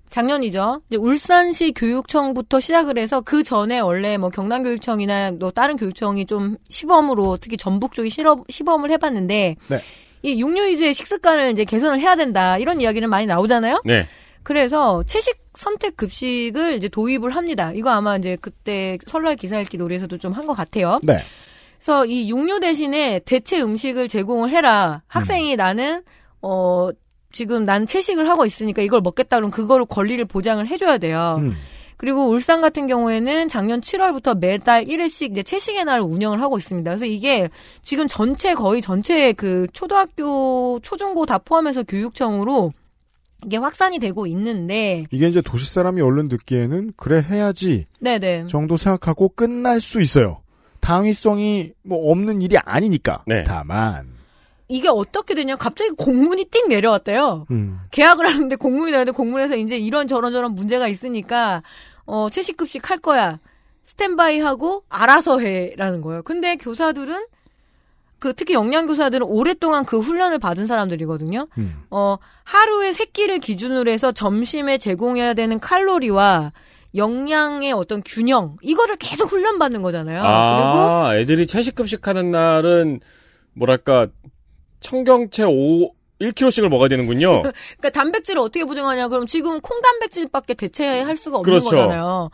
작년이죠. 0.10 0.82
이제 0.90 0.98
울산시 0.98 1.74
교육청부터 1.74 2.60
시작을 2.60 2.98
해서 2.98 3.22
그 3.22 3.44
전에 3.44 3.80
원래 3.80 4.18
뭐 4.18 4.30
경남교육청이나 4.30 5.38
또 5.40 5.52
다른 5.52 5.76
교육청이 5.78 6.26
좀 6.26 6.58
시범으로 6.70 7.38
특히 7.38 7.58
전북 7.58 7.94
쪽이 7.94 8.10
실험, 8.10 8.44
시범을 8.50 8.90
해봤는데 8.92 9.56
네. 9.68 9.80
이 10.24 10.40
육류 10.42 10.68
위주의 10.68 10.94
식습관을 10.94 11.52
이제 11.52 11.64
개선을 11.66 12.00
해야 12.00 12.16
된다 12.16 12.58
이런 12.58 12.82
이야기는 12.82 13.10
많이 13.10 13.26
나오잖아요. 13.26 13.82
네. 13.86 14.06
그래서 14.44 15.04
채식 15.04 15.38
선택 15.56 15.98
급식을 15.98 16.76
이제 16.76 16.88
도입을 16.88 17.36
합니다. 17.36 17.72
이거 17.76 17.90
아마 17.90 18.16
이제 18.16 18.38
그때 18.40 18.98
설날 19.08 19.36
기사 19.36 19.60
읽기 19.60 19.78
놀이에서도 19.78 20.18
좀 20.18 20.34
한 20.34 20.48
것 20.48 20.54
같아요. 20.54 21.00
네. 21.04 21.18
그래서 21.78 22.06
이 22.06 22.30
육류 22.30 22.60
대신에 22.62 23.20
대체 23.26 23.62
음식을 23.62 24.08
제공을 24.08 24.50
해라. 24.52 25.04
학생이 25.08 25.56
나는 25.58 26.02
어 26.42 26.90
지금 27.38 27.66
난 27.66 27.86
채식을 27.86 28.28
하고 28.28 28.48
있으니까 28.48 28.82
이걸 28.82 29.00
먹겠다 29.02 29.38
그러면 29.38 29.52
그거를 29.52 29.86
권리를 29.86 30.26
보장을 30.26 30.66
해줘야 30.68 30.98
돼요. 30.98 31.38
음. 31.40 31.54
그리고 31.96 32.28
울산 32.28 32.62
같은 32.62 32.88
경우에는 32.88 33.48
작년 33.48 33.80
7월부터 33.80 34.40
매달 34.40 34.86
1회씩 34.86 35.32
이제 35.32 35.44
채식의 35.44 35.86
날을 35.86 36.04
운영을 36.04 36.42
하고 36.42 36.58
있습니다. 36.58 36.90
그래서 36.90 37.06
이게 37.06 37.50
지금 37.84 38.08
전체 38.08 38.56
거의 38.56 38.82
전체 38.82 39.34
그 39.34 39.68
초등학교, 39.72 40.80
초중고 40.82 41.28
다 41.28 41.38
포함해서 41.38 41.84
교육청으로 41.84 42.74
이게 43.46 43.58
확산이 43.58 44.00
되고 44.00 44.26
있는데, 44.26 45.06
이게 45.12 45.28
이제 45.28 45.42
도시 45.42 45.72
사람이 45.72 46.02
얼른 46.02 46.28
듣기에는 46.28 46.94
그래 46.98 47.24
해야지 47.24 47.86
네네. 48.00 48.48
정도 48.48 48.78
생각하고 48.78 49.30
끝날 49.30 49.80
수 49.80 50.02
있어요. 50.02 50.42
당위성이 50.80 51.74
뭐 51.84 52.12
없는 52.12 52.42
일이 52.42 52.58
아니니까. 52.58 53.24
네. 53.28 53.44
다만 53.44 54.17
이게 54.70 54.90
어떻게 54.90 55.34
되냐? 55.34 55.56
갑자기 55.56 55.92
공문이 55.92 56.46
띵 56.46 56.68
내려왔대요. 56.68 57.46
음. 57.52 57.80
계약을 57.92 58.28
하는데 58.28 58.56
공문이 58.56 58.92
내려는데 58.92 59.12
공문에서 59.12 59.56
이제 59.56 59.78
이런 59.78 60.08
저런 60.08 60.32
저런 60.32 60.56
문제가 60.56 60.88
있으니까 60.88 61.64
어 62.06 62.28
채식급식 62.30 62.90
할 62.90 62.98
거야. 62.98 63.40
스탠바이 63.84 64.40
하고 64.40 64.84
알아서 64.90 65.40
해라는 65.40 66.02
거예요. 66.02 66.22
근데 66.24 66.58
교사들은 66.58 67.26
그 68.20 68.34
특히 68.34 68.56
영양 68.56 68.88
교사들은 68.88 69.26
오랫동안 69.26 69.86
그 69.86 70.00
훈련을 70.00 70.40
받은 70.40 70.68
사람들이거든요. 70.68 71.48
음. 71.58 71.84
어 71.90 72.18
하루에 72.44 72.92
세 72.92 73.06
끼를 73.06 73.40
기준으로 73.40 73.90
해서 73.90 74.12
점심에 74.12 74.78
제공해야 74.78 75.34
되는 75.34 75.60
칼로리와 75.60 76.52
영양의 76.96 77.72
어떤 77.74 78.02
균형 78.04 78.58
이거를 78.62 78.98
계속 78.98 79.32
훈련받는 79.32 79.82
거잖아요. 79.82 80.22
그리고 80.22 80.28
아, 80.28 81.16
애들이 81.16 81.46
채식급식 81.46 82.08
하는 82.08 82.32
날은, 82.32 83.02
뭐랄까, 83.54 84.08
청경채 84.80 85.44
5, 85.44 85.92
1kg씩을 86.20 86.70
먹어야 86.70 86.90
되는군요. 86.90 87.44
그러니까 87.78 87.90
단백질을 87.92 88.42
어떻게 88.42 88.66
보정하냐? 88.66 89.08
그럼 89.08 89.28
지금 89.28 89.60
콩 89.62 89.80
단백질밖에 89.82 90.54
대체할 90.56 91.16
수가 91.16 91.38
없는 91.38 91.52
그렇죠. 91.52 91.70
거잖아요. 91.70 92.30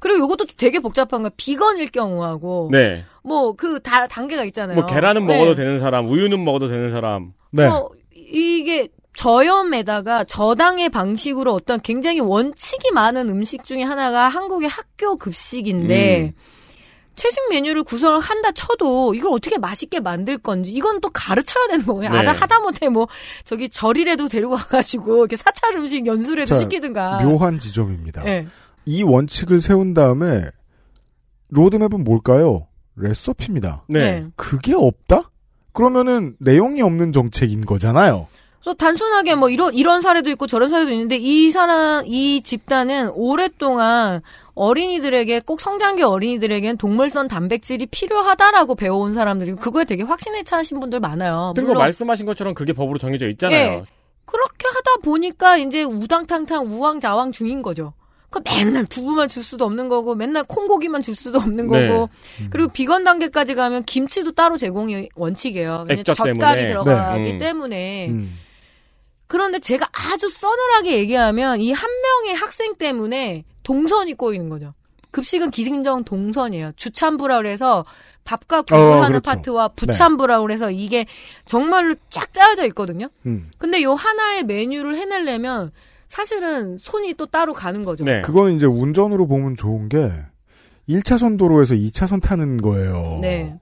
그리고 0.00 0.26
이것도 0.26 0.46
되게 0.56 0.78
복잡한 0.80 1.22
거야. 1.22 1.30
비건일 1.36 1.90
경우하고 1.90 2.68
네. 2.72 3.04
뭐그다 3.24 4.06
단계가 4.06 4.44
있잖아요. 4.44 4.76
뭐, 4.76 4.86
계란은 4.86 5.26
네. 5.26 5.34
먹어도 5.34 5.54
되는 5.54 5.80
사람, 5.80 6.08
우유는 6.08 6.44
먹어도 6.44 6.68
되는 6.68 6.90
사람. 6.90 7.32
네. 7.50 7.64
그래서 7.64 7.90
이게 8.14 8.88
저염에다가 9.16 10.22
저당의 10.24 10.90
방식으로 10.90 11.52
어떤 11.52 11.80
굉장히 11.80 12.20
원칙이 12.20 12.92
많은 12.92 13.28
음식 13.28 13.64
중에 13.64 13.82
하나가 13.82 14.28
한국의 14.28 14.68
학교 14.68 15.16
급식인데 15.16 16.20
음. 16.20 16.32
채식 17.18 17.50
메뉴를 17.50 17.82
구성을 17.82 18.18
한다 18.20 18.52
쳐도 18.52 19.14
이걸 19.14 19.32
어떻게 19.32 19.58
맛있게 19.58 20.00
만들 20.00 20.38
건지 20.38 20.72
이건 20.72 21.00
또 21.00 21.10
가르쳐야 21.12 21.66
되는 21.66 21.84
거예요. 21.84 22.10
네. 22.10 22.18
아다 22.18 22.32
하다못해 22.32 22.88
뭐 22.88 23.08
저기 23.44 23.68
절이라도 23.68 24.28
데리고 24.28 24.54
가가지고 24.54 25.18
이렇게 25.18 25.36
사찰 25.36 25.74
음식 25.76 26.06
연수라도 26.06 26.46
자, 26.46 26.54
시키든가. 26.54 27.22
묘한 27.22 27.58
지점입니다. 27.58 28.22
네. 28.22 28.46
이 28.86 29.02
원칙을 29.02 29.60
세운 29.60 29.92
다음에 29.92 30.44
로드맵은 31.48 32.04
뭘까요? 32.04 32.68
레시피입니다. 32.96 33.84
네. 33.88 34.26
그게 34.36 34.74
없다? 34.74 35.30
그러면은 35.72 36.36
내용이 36.38 36.82
없는 36.82 37.12
정책인 37.12 37.64
거잖아요. 37.66 38.28
그래서 38.68 38.74
단순하게 38.74 39.34
뭐 39.34 39.48
이런 39.48 39.74
이런 39.74 40.02
사례도 40.02 40.28
있고 40.30 40.46
저런 40.46 40.68
사례도 40.68 40.90
있는데 40.90 41.16
이 41.16 41.50
사람 41.50 42.04
이 42.06 42.42
집단은 42.42 43.10
오랫동안 43.14 44.20
어린이들에게 44.54 45.40
꼭 45.40 45.60
성장기 45.60 46.02
어린이들에게는 46.02 46.76
동물성 46.76 47.28
단백질이 47.28 47.86
필요하다라고 47.86 48.74
배워온 48.74 49.14
사람들이고 49.14 49.56
그거에 49.58 49.84
되게 49.84 50.02
확신에 50.02 50.42
차신 50.42 50.80
분들 50.80 51.00
많아요. 51.00 51.54
그리고 51.56 51.68
물론 51.68 51.84
말씀하신 51.84 52.26
것처럼 52.26 52.52
그게 52.52 52.74
법으로 52.74 52.98
정해져 52.98 53.28
있잖아요. 53.28 53.58
예. 53.58 53.82
그렇게 54.26 54.66
하다 54.66 55.00
보니까 55.02 55.56
이제 55.56 55.84
우당탕탕 55.84 56.66
우왕좌왕 56.66 57.32
중인 57.32 57.62
거죠. 57.62 57.94
그 58.28 58.42
맨날 58.44 58.84
두부만 58.84 59.30
줄 59.30 59.42
수도 59.42 59.64
없는 59.64 59.88
거고 59.88 60.14
맨날 60.14 60.44
콩고기만 60.44 61.00
줄 61.00 61.14
수도 61.14 61.38
없는 61.38 61.68
네. 61.68 61.88
거고 61.88 62.10
그리고 62.50 62.70
비건 62.70 63.02
단계까지 63.02 63.54
가면 63.54 63.84
김치도 63.84 64.32
따로 64.32 64.58
제공이 64.58 65.08
원칙이에요. 65.14 65.86
왜냐면 65.88 66.00
액젓 66.00 66.14
젓갈이 66.14 66.34
때문에. 66.34 66.66
들어가기 66.66 67.22
네. 67.22 67.32
음. 67.32 67.38
때문에 67.38 68.08
음. 68.10 68.38
그런데 69.28 69.58
제가 69.60 69.86
아주 69.92 70.28
서늘하게 70.28 70.96
얘기하면 70.98 71.60
이 71.60 71.72
한 71.72 71.88
명의 72.02 72.34
학생 72.34 72.74
때문에 72.76 73.44
동선이 73.62 74.14
꼬이는 74.14 74.48
거죠. 74.48 74.74
급식은 75.10 75.50
기승전 75.50 76.04
동선이에요. 76.04 76.72
주찬부라 76.76 77.38
그래서 77.38 77.84
밥과 78.24 78.62
국을 78.62 78.78
어, 78.78 78.96
하는 78.96 79.08
그렇죠. 79.20 79.20
파트와 79.22 79.68
부찬부라 79.68 80.40
그래서 80.40 80.70
이게 80.70 81.06
정말로 81.46 81.94
쫙 82.10 82.32
짜여져 82.34 82.66
있거든요. 82.68 83.08
음. 83.26 83.50
근데 83.58 83.82
요 83.82 83.94
하나의 83.94 84.44
메뉴를 84.44 84.96
해내려면 84.96 85.70
사실은 86.08 86.78
손이 86.78 87.14
또 87.14 87.26
따로 87.26 87.52
가는 87.54 87.84
거죠. 87.84 88.04
네. 88.04 88.20
그거는 88.22 88.56
이제 88.56 88.66
운전으로 88.66 89.26
보면 89.26 89.56
좋은 89.56 89.88
게 89.88 90.10
1차선 90.88 91.38
도로에서 91.38 91.74
2차선 91.74 92.22
타는 92.22 92.58
거예요. 92.58 93.18
네. 93.22 93.58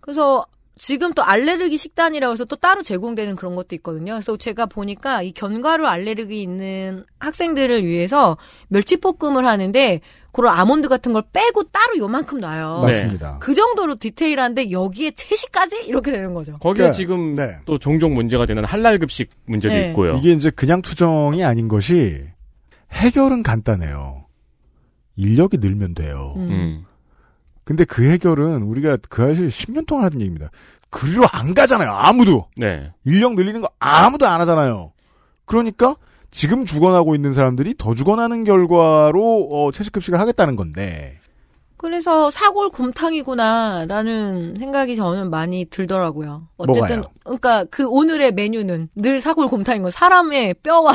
그래서 0.00 0.44
지금 0.80 1.12
또 1.12 1.22
알레르기 1.22 1.76
식단이라고 1.76 2.32
해서 2.32 2.46
또 2.46 2.56
따로 2.56 2.82
제공되는 2.82 3.36
그런 3.36 3.54
것도 3.54 3.74
있거든요. 3.76 4.14
그래서 4.14 4.38
제가 4.38 4.64
보니까 4.64 5.20
이 5.20 5.30
견과류 5.32 5.86
알레르기 5.86 6.40
있는 6.40 7.04
학생들을 7.18 7.84
위해서 7.84 8.38
멸치볶음을 8.68 9.44
하는데 9.44 10.00
그런 10.32 10.58
아몬드 10.58 10.88
같은 10.88 11.12
걸 11.12 11.22
빼고 11.34 11.64
따로 11.64 11.98
요만큼 11.98 12.40
놔요. 12.40 12.80
맞습니다. 12.82 13.38
그 13.42 13.52
정도로 13.52 13.96
디테일한데 13.96 14.70
여기에 14.70 15.10
채식까지 15.10 15.84
이렇게 15.86 16.12
되는 16.12 16.32
거죠. 16.32 16.52
거기에 16.52 16.72
그러니까, 16.72 16.92
지금 16.92 17.34
네. 17.34 17.58
또 17.66 17.76
종종 17.76 18.14
문제가 18.14 18.46
되는 18.46 18.64
할랄 18.64 18.98
급식 18.98 19.28
문제도 19.44 19.74
네. 19.74 19.88
있고요. 19.90 20.14
이게 20.16 20.32
이제 20.32 20.48
그냥 20.48 20.80
투정이 20.80 21.44
아닌 21.44 21.68
것이 21.68 22.24
해결은 22.92 23.42
간단해요. 23.42 24.24
인력이 25.16 25.58
늘면 25.58 25.94
돼요. 25.94 26.32
음. 26.38 26.86
음. 27.70 27.76
근데 27.76 27.84
그 27.84 28.10
해결은 28.10 28.62
우리가 28.62 28.98
그 29.08 29.22
사실 29.22 29.46
10년 29.46 29.86
동안 29.86 30.04
하던 30.04 30.20
얘기입니다. 30.20 30.50
그리로 30.90 31.24
안 31.30 31.54
가잖아요. 31.54 31.92
아무도. 31.92 32.46
네. 32.56 32.90
인력 33.04 33.34
늘리는 33.34 33.60
거 33.60 33.70
아무도 33.78 34.26
안 34.26 34.40
하잖아요. 34.40 34.92
그러니까 35.44 35.94
지금 36.32 36.64
죽어나고 36.64 37.14
있는 37.14 37.32
사람들이 37.32 37.74
더 37.78 37.94
죽어나는 37.94 38.42
결과로 38.42 39.48
어, 39.50 39.70
채식급식을 39.72 40.18
하겠다는 40.18 40.56
건데. 40.56 41.19
그래서 41.80 42.30
사골 42.30 42.68
곰탕이구나라는 42.68 44.54
생각이 44.58 44.96
저는 44.96 45.30
많이 45.30 45.64
들더라고요. 45.64 46.46
어쨌든 46.58 47.00
뭐가요? 47.00 47.12
그러니까 47.24 47.64
그 47.70 47.88
오늘의 47.88 48.32
메뉴는 48.32 48.90
늘 48.94 49.18
사골 49.18 49.48
곰탕인 49.48 49.80
거 49.80 49.88
사람의 49.88 50.56
뼈와 50.62 50.92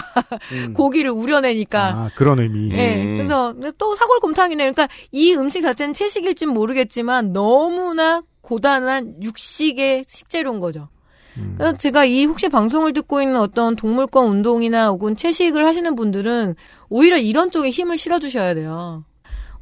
음. 0.52 0.74
고기를 0.78 1.10
우려내니까 1.10 1.88
아 1.88 2.10
그런 2.14 2.38
의미. 2.38 2.70
예. 2.72 3.02
음. 3.04 3.16
그래서 3.16 3.56
또 3.80 3.96
사골 3.96 4.20
곰탕이네. 4.20 4.58
그러니까 4.62 4.88
이 5.12 5.34
음식 5.34 5.62
자체는 5.62 5.96
채식일진 5.96 6.50
모르겠지만 6.50 7.34
너무나 7.34 8.22
고단한 8.42 9.24
육식의 9.24 10.06
식재료인 10.08 10.60
거죠. 10.60 10.90
음. 11.38 11.56
그래서 11.58 11.76
제가 11.80 12.06
이 12.06 12.26
혹시 12.26 12.48
방송을 12.48 12.94
듣고 12.94 13.24
있는 13.24 13.40
어떤 13.40 13.76
동물권 13.76 14.28
운동이나 14.28 14.90
혹은 14.90 15.16
채식을 15.16 15.66
하시는 15.66 15.96
분들은 15.96 16.54
오히려 16.90 17.18
이런 17.18 17.50
쪽에 17.50 17.72
힘을 17.72 17.98
실어주셔야 17.98 18.54
돼요. 18.54 19.04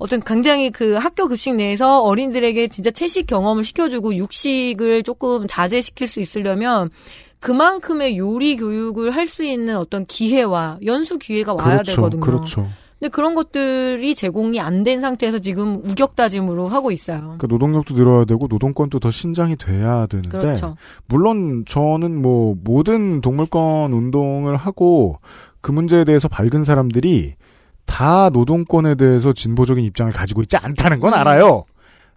어떤 0.03 0.19
굉장히 0.19 0.69
그 0.69 0.95
학교 0.95 1.29
급식 1.29 1.55
내에서 1.55 2.01
어린들에게 2.01 2.67
진짜 2.67 2.91
채식 2.91 3.25
경험을 3.25 3.63
시켜주고 3.63 4.15
육식을 4.15 5.03
조금 5.03 5.47
자제시킬 5.47 6.09
수 6.09 6.19
있으려면 6.19 6.89
그만큼의 7.39 8.17
요리 8.17 8.57
교육을 8.57 9.11
할 9.11 9.27
수 9.27 9.45
있는 9.45 9.77
어떤 9.77 10.05
기회와 10.05 10.79
연수 10.85 11.17
기회가 11.17 11.53
와야 11.53 11.77
그렇죠. 11.77 11.95
되거든요. 11.95 12.19
그렇죠. 12.19 12.67
근데 12.99 13.09
그런 13.09 13.33
것들이 13.33 14.13
제공이 14.13 14.59
안 14.59 14.83
된 14.83 14.99
상태에서 14.99 15.39
지금 15.39 15.75
우격다짐으로 15.75 16.67
하고 16.67 16.91
있어요. 16.91 17.19
그러니까 17.21 17.47
노동력도 17.47 17.93
늘어야 17.95 18.25
되고 18.25 18.47
노동권도 18.49 18.99
더 18.99 19.09
신장이 19.09 19.55
돼야 19.55 20.05
되는데 20.07 20.37
그렇죠. 20.37 20.75
물론 21.07 21.63
저는 21.65 22.21
뭐 22.21 22.57
모든 22.61 23.21
동물권 23.21 23.93
운동을 23.93 24.57
하고 24.57 25.19
그 25.61 25.71
문제에 25.71 26.03
대해서 26.03 26.27
밝은 26.27 26.65
사람들이 26.65 27.35
다 27.85 28.29
노동권에 28.29 28.95
대해서 28.95 29.33
진보적인 29.33 29.83
입장을 29.85 30.11
가지고 30.11 30.41
있지 30.41 30.57
않다는 30.57 30.99
건 30.99 31.13
음. 31.13 31.17
알아요. 31.19 31.65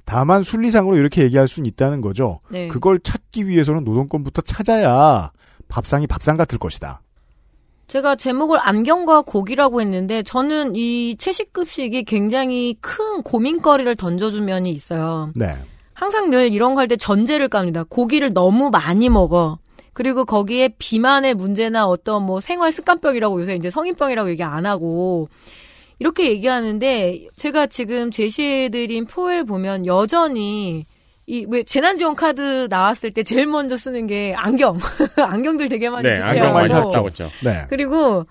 다만 0.05 0.42
순리상으로 0.42 0.96
이렇게 0.96 1.22
얘기할 1.22 1.48
수는 1.48 1.66
있다는 1.66 2.00
거죠. 2.00 2.40
네. 2.48 2.68
그걸 2.68 3.00
찾기 3.00 3.48
위해서는 3.48 3.83
노동권부터 3.85 4.42
찾아야 4.42 5.33
밥상이 5.68 6.07
밥상 6.07 6.37
같을 6.37 6.59
것이다. 6.59 7.00
제가 7.88 8.16
제목을 8.16 8.59
안경과 8.62 9.22
고기라고 9.22 9.81
했는데 9.81 10.22
저는 10.22 10.74
이 10.76 11.16
채식급식이 11.18 12.05
굉장히 12.05 12.76
큰 12.81 13.22
고민거리를 13.22 13.94
던져준 13.96 14.44
면이 14.44 14.70
있어요. 14.70 15.31
네. 15.35 15.52
항상 15.94 16.31
늘 16.31 16.52
이런 16.52 16.74
거 16.74 16.81
할 16.81 16.88
때 16.88 16.96
전제를 16.96 17.48
깝니다. 17.48 17.85
고기를 17.88 18.33
너무 18.33 18.70
많이 18.70 19.09
먹어. 19.09 19.59
그리고 19.96 20.26
거기에 20.26 20.68
비만의 20.76 21.32
문제나 21.32 21.87
어떤 21.87 22.22
뭐 22.22 22.38
생활 22.40 22.70
습관병이라고 22.70 23.40
요새 23.40 23.54
이제 23.54 23.70
성인병이라고 23.70 24.28
얘기 24.28 24.42
안 24.42 24.66
하고 24.66 25.30
이렇게 25.98 26.28
얘기하는데 26.28 27.28
제가 27.35 27.66
지금 27.66 28.11
제시해드린 28.11 29.06
표를 29.06 29.44
보면 29.46 29.87
여전히 29.87 30.85
이 31.26 31.46
왜 31.48 31.62
재난지원 31.62 32.14
카드 32.14 32.68
나왔을 32.68 33.11
때 33.11 33.22
제일 33.22 33.46
먼저 33.46 33.74
쓰는 33.78 34.06
게 34.06 34.35
안경 34.37 34.78
안경들 35.18 35.70
되게 35.70 35.88
많이 35.88 36.06
네, 36.06 36.20
안경 36.20 36.52
많이 36.52 36.68
샀죠. 36.68 36.85
샀다고 36.85 37.06
했죠. 37.09 37.30
네. 37.42 37.64
그리고 37.70 38.26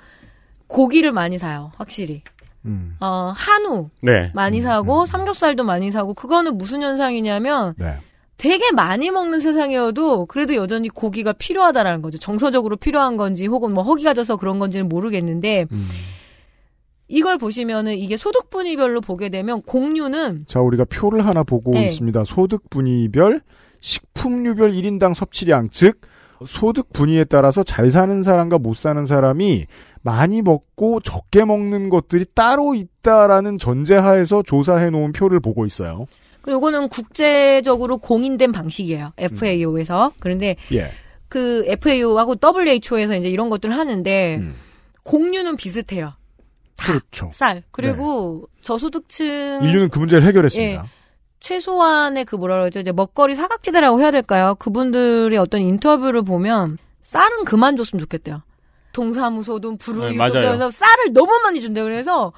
고기를 0.68 1.12
많이 1.12 1.40
사요 1.40 1.72
확실히 1.78 2.22
음. 2.64 2.96
어 3.00 3.34
한우 3.36 3.90
네. 4.04 4.32
많이 4.36 4.62
사고 4.62 5.06
삼겹살도 5.08 5.64
많이 5.64 5.92
사고 5.92 6.14
그거는 6.14 6.60
무슨 6.60 6.84
현상이냐면 6.84 7.74
네. 7.78 7.98
되게 8.38 8.72
많이 8.72 9.12
먹는 9.12 9.40
세상이어도 9.40 10.26
그래도 10.26 10.56
여전히 10.56 10.90
고기가 10.90 11.34
필요하다라는 11.34 12.02
거죠. 12.02 12.18
정서적으로 12.18 12.76
필요한 12.76 13.18
건지 13.18 13.46
혹은 13.46 13.74
뭐 13.74 13.84
허기가 13.84 14.14
져서 14.14 14.38
그런 14.38 14.60
건지는 14.60 14.90
모르겠는데 14.90 15.68
음. 15.72 15.88
이걸 17.08 17.38
보시면은 17.38 17.96
이게 17.98 18.18
소득 18.18 18.50
분위별로 18.50 19.00
보게 19.00 19.30
되면 19.30 19.62
공유는 19.62 20.46
자, 20.48 20.60
우리가 20.60 20.86
표를 20.86 21.26
하나 21.26 21.44
보고 21.44 21.72
네. 21.72 21.86
있습니다. 21.86 22.24
소득 22.26 22.70
분위별 22.70 23.42
식품류별 23.80 24.74
1인당 24.74 25.14
섭취량, 25.14 25.70
즉 25.70 26.02
소득 26.46 26.92
분위에 26.92 27.24
따라서 27.24 27.64
잘 27.64 27.92
사는 27.92 28.24
사람과 28.24 28.58
못 28.58 28.76
사는 28.76 29.06
사람이 29.06 29.66
많이 30.02 30.42
먹고 30.42 31.00
적게 31.00 31.46
먹는 31.46 31.90
것들이 31.90 32.26
따로 32.34 32.76
있다라는 32.76 33.58
전제하에서 33.58 34.44
조사해 34.44 34.90
놓은 34.90 35.12
표를 35.12 35.40
보고 35.40 35.66
있어요. 35.66 36.08
이거는 36.52 36.90
국제적으로 36.90 37.98
공인된 37.98 38.52
방식이에요. 38.52 39.14
FAO에서. 39.18 40.14
그런데 40.20 40.56
예. 40.72 40.90
그 41.28 41.64
FAO하고 41.68 42.36
WHO에서 42.42 43.16
이제 43.16 43.30
이런 43.30 43.50
것들을 43.50 43.76
하는데 43.76 44.38
음. 44.38 44.56
공유는 45.04 45.56
비슷해요. 45.56 46.14
그렇죠. 46.78 47.30
쌀. 47.34 47.64
그리고 47.72 48.48
저소득층 48.62 49.62
인류는 49.64 49.90
그 49.90 50.00
문제를 50.00 50.28
해결했습니다. 50.28 50.86
최소한의 51.40 52.26
그 52.26 52.36
뭐라 52.36 52.56
그러죠? 52.56 52.80
이제 52.80 52.92
먹거리 52.92 53.36
사각지대라고 53.36 54.02
해야 54.02 54.12
될까요? 54.12 54.56
그분들의 54.56 55.38
어떤 55.38 55.62
인터뷰를 55.62 56.24
보면 56.24 56.78
쌀은 57.02 57.46
그만 57.46 57.78
줬으면 57.78 58.02
좋겠대요. 58.02 58.42
동사무소든 58.94 59.72
네, 59.72 59.78
부르이든. 59.78 60.30
그래서 60.30 60.70
쌀을 60.70 61.14
너무 61.14 61.32
많이 61.44 61.62
준대요. 61.62 61.84
그래서 61.84 62.34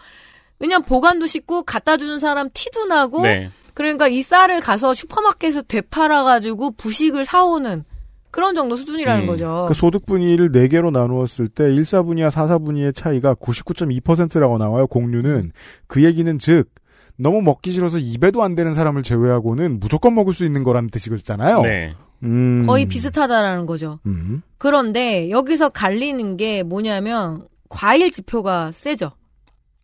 왜냐면 0.60 0.84
보관도 0.84 1.26
쉽고 1.26 1.64
갖다 1.64 1.98
주는 1.98 2.20
사람 2.20 2.50
티도 2.54 2.86
나고 2.86 3.22
네. 3.22 3.52
그러니까 3.78 4.08
이 4.08 4.24
쌀을 4.24 4.60
가서 4.60 4.96
슈퍼마켓에서 4.96 5.62
되팔아 5.62 6.24
가지고 6.24 6.72
부식을 6.72 7.26
사오는 7.26 7.84
그런 8.32 8.56
정도 8.56 8.76
수준이라는 8.76 9.26
음. 9.26 9.28
거죠. 9.28 9.66
그 9.68 9.76
소득 9.76 10.08
분위를 10.08 10.52
4개로 10.52 10.90
나누었을 10.92 11.48
때 11.48 11.66
1사분위와 11.66 12.32
4사분위의 12.32 12.96
차이가 12.96 13.36
99.2%라고 13.36 14.58
나와요. 14.58 14.88
공유는 14.88 15.52
그 15.86 16.04
얘기는 16.04 16.40
즉 16.40 16.72
너무 17.18 17.44
먹기 17.44 17.72
싫어서 17.72 18.00
입에도 18.00 18.42
안 18.42 18.56
되는 18.56 18.74
사람을 18.74 19.04
제외하고는 19.04 19.80
무조건 19.80 20.16
먹을 20.16 20.34
수 20.34 20.44
있는 20.44 20.64
거라는 20.64 20.90
뜻이잖아요. 20.90 21.62
네. 21.62 21.94
음. 22.24 22.66
거의 22.66 22.88
비슷하다라는 22.88 23.68
거죠. 23.68 24.00
음. 24.08 24.42
그런데 24.58 25.30
여기서 25.30 25.70
갈리는 25.70 26.36
게 26.38 26.64
뭐냐면 26.64 27.48
과일 27.70 28.12
지표가 28.12 28.72
세죠. 28.72 29.12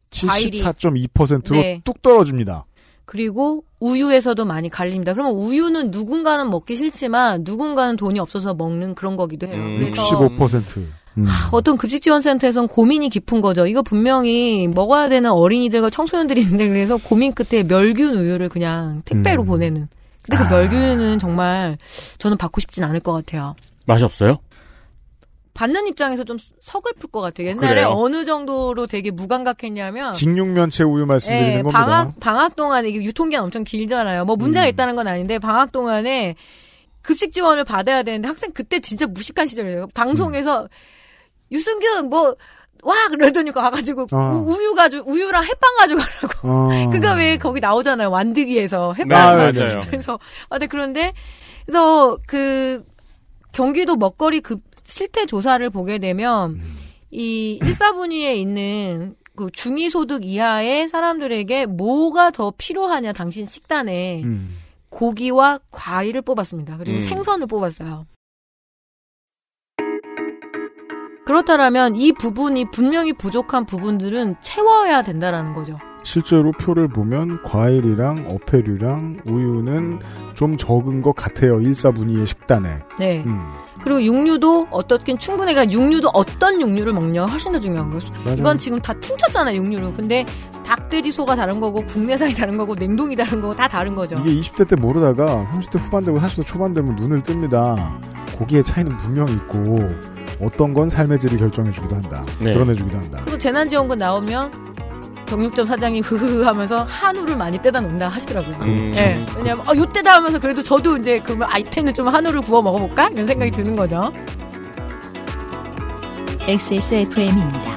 과일이- 0.10 0.64
74.2%로 0.64 1.58
네. 1.58 1.82
뚝 1.84 2.02
떨어집니다. 2.02 2.66
그리고 3.06 3.64
우유에서도 3.80 4.46
많이 4.46 4.70
갈립니다. 4.70 5.14
그러면 5.14 5.34
우유는 5.34 5.92
누군가는 5.92 6.50
먹기 6.50 6.76
싫지만 6.76 7.44
누군가는 7.44 7.96
돈이 7.96 8.20
없어서 8.20 8.54
먹는 8.54 8.96
그런 8.96 9.16
거기도 9.16 9.48
해요. 9.48 9.56
음, 9.58 9.78
그래서 9.80 10.20
65%. 10.20 10.86
음. 11.18 11.26
어떤 11.52 11.78
급식지원센터에서는 11.78 12.68
고민이 12.68 13.10
깊은 13.10 13.42
거죠. 13.42 13.68
이거 13.68 13.82
분명히 13.82 14.68
먹어야 14.68 15.10
되는 15.10 15.30
어린이들과 15.32 15.90
청소년들이 15.90 16.42
있는데 16.42 16.68
그래서 16.68 16.98
고민 16.98 17.34
끝에 17.34 17.64
멸균 17.64 18.16
우유를 18.16 18.50
그냥 18.50 19.02
택배로 19.06 19.44
음. 19.44 19.48
보내는. 19.48 19.88
근데 20.24 20.38
그 20.38 20.44
아. 20.44 20.50
멸균은 20.50 21.20
정말 21.20 21.78
저는 22.18 22.38
받고 22.38 22.62
싶진 22.62 22.84
않을 22.84 23.02
것 23.02 23.12
같아요. 23.12 23.56
맛이 23.86 24.04
없어요? 24.06 24.38
받는 25.54 25.88
입장에서 25.88 26.24
좀 26.24 26.38
서글플 26.62 27.10
것 27.12 27.22
같아요. 27.22 27.48
옛날에 27.50 27.68
그래요? 27.68 27.90
어느 27.92 28.26
정도로 28.26 28.88
되게 28.88 29.12
무감각했냐면 29.12 30.14
직육면체 30.14 30.84
우유 30.84 31.06
말씀드리는 31.06 31.60
예, 31.60 31.62
겁니다. 31.62 31.86
방학 31.86 32.20
방학 32.20 32.56
동안에 32.56 32.90
이게 32.90 33.04
유통기한 33.04 33.46
엄청 33.46 33.64
길잖아요. 33.64 34.26
뭐 34.26 34.36
문제가 34.36 34.66
음. 34.66 34.70
있다는 34.70 34.96
건 34.96 35.08
아닌데 35.08 35.38
방학 35.40 35.72
동안에 35.72 36.36
급식 37.02 37.32
지원을 37.32 37.66
받아야 37.66 38.02
되는데 38.04 38.28
학생 38.28 38.52
그때 38.52 38.80
진짜 38.80 39.06
무식한 39.06 39.46
시절이에요. 39.46 39.90
방송에서 39.94 40.68
유승균 41.52 42.10
뭐 42.10 42.36
와 42.84 43.08
그러더니 43.10 43.52
가가지고 43.52 44.08
아. 44.12 44.32
우, 44.46 44.62
유 44.62 44.76
가지고 44.76 45.10
우유랑 45.10 45.44
햇빵 45.44 45.76
가져가라고. 45.78 46.48
어. 46.48 46.70
그가 46.92 47.14
왜 47.14 47.38
거기 47.38 47.60
나오잖아요. 47.60 48.10
완득이에서 48.12 48.94
네, 48.98 49.04
햇빵. 49.04 49.18
아, 49.22 49.38
맞아요. 49.38 49.82
그래서 49.90 50.20
아, 50.50 50.60
네 50.60 50.68
그런데 50.68 51.14
그래서 51.66 52.18
그 52.28 52.84
경기도 53.54 53.96
먹거리 53.96 54.42
급 54.42 54.62
실태 54.84 55.26
조사를 55.26 55.68
보게 55.70 56.00
되면 56.00 56.60
이 57.12 57.60
1사분위에 57.62 58.36
있는 58.36 59.16
그 59.36 59.50
중위소득 59.52 60.26
이하의 60.26 60.90
사람들에게 60.90 61.66
뭐가 61.66 62.32
더 62.32 62.54
필요하냐 62.58 63.14
당신 63.14 63.46
식단에 63.46 64.22
음. 64.24 64.58
고기와 64.90 65.60
과일을 65.72 66.22
뽑았습니다. 66.22 66.78
그리고 66.78 66.98
음. 66.98 67.02
생선을 67.02 67.48
뽑았어요. 67.48 68.06
그렇다면 71.26 71.96
이 71.96 72.12
부분이 72.12 72.70
분명히 72.72 73.14
부족한 73.14 73.66
부분들은 73.66 74.36
채워야 74.42 75.02
된다라는 75.02 75.54
거죠. 75.54 75.80
실제로 76.04 76.52
표를 76.52 76.88
보면 76.88 77.42
과일이랑 77.44 78.26
어패류랑 78.30 79.22
우유는 79.30 80.00
좀 80.34 80.58
적은 80.58 81.02
것 81.02 81.16
같아요. 81.16 81.60
1사분위의 81.60 82.28
식단에. 82.28 82.80
네. 83.00 83.24
음. 83.26 83.54
그리고 83.82 84.04
육류도 84.04 84.68
어떻긴 84.72 85.18
충분해. 85.18 85.54
그러니까 85.54 85.74
육류도 85.74 86.10
어떤 86.14 86.62
육류를 86.62 86.94
먹냐가 86.94 87.32
훨씬 87.32 87.52
더 87.52 87.60
중요한 87.60 87.90
거예요. 87.90 88.02
맞아요. 88.24 88.36
이건 88.38 88.58
지금 88.58 88.80
다 88.80 88.94
퉁쳤잖아요, 88.94 89.56
육류를. 89.58 89.94
근데 89.94 90.26
닭, 90.66 90.90
돼지, 90.90 91.12
소가 91.12 91.36
다른 91.36 91.60
거고 91.60 91.84
국내산이 91.86 92.34
다른 92.34 92.58
거고 92.58 92.76
냉동이 92.76 93.16
다른 93.16 93.42
거고 93.42 93.54
다 93.54 93.68
다른 93.68 93.96
거죠. 93.96 94.16
이게 94.20 94.32
20대 94.40 94.70
때 94.70 94.76
모르다가 94.76 95.50
30대 95.54 95.80
후반 95.80 96.04
되고 96.04 96.20
40대 96.20 96.46
초반 96.46 96.74
되면 96.74 96.96
눈을 96.96 97.22
뜹니다. 97.22 98.00
고기의 98.38 98.64
차이는 98.64 98.98
분명히 98.98 99.34
있고 99.34 99.80
어떤 100.42 100.74
건 100.74 100.90
삶의 100.90 101.20
질을 101.20 101.38
결정해주기도 101.38 101.96
한다. 101.96 102.26
네. 102.40 102.50
드러내주기도 102.50 102.98
한다. 102.98 103.22
그리고 103.24 103.38
재난지원금 103.38 103.98
나오면 103.98 104.52
정육점 105.34 105.66
사장이 105.66 106.02
흐흐흐 106.02 106.44
하면서 106.44 106.84
한우를 106.84 107.36
많이 107.36 107.60
떼다 107.60 107.82
놓는다 107.82 108.08
하시더라고요. 108.08 108.56
음. 108.70 108.94
예. 108.96 109.26
왜냐면, 109.36 109.68
어, 109.68 109.76
요때다 109.76 110.14
하면서 110.14 110.38
그래도 110.38 110.62
저도 110.62 110.96
이제 110.98 111.20
그러면 111.24 111.48
아, 111.50 111.58
이때는 111.58 111.96
좀 111.96 112.08
한우를 112.08 112.42
구워 112.42 112.62
먹어볼까? 112.62 113.10
이런 113.10 113.26
생각이 113.26 113.50
드는 113.50 113.76
거죠. 113.76 114.14
XSFM입니다. 116.42 117.74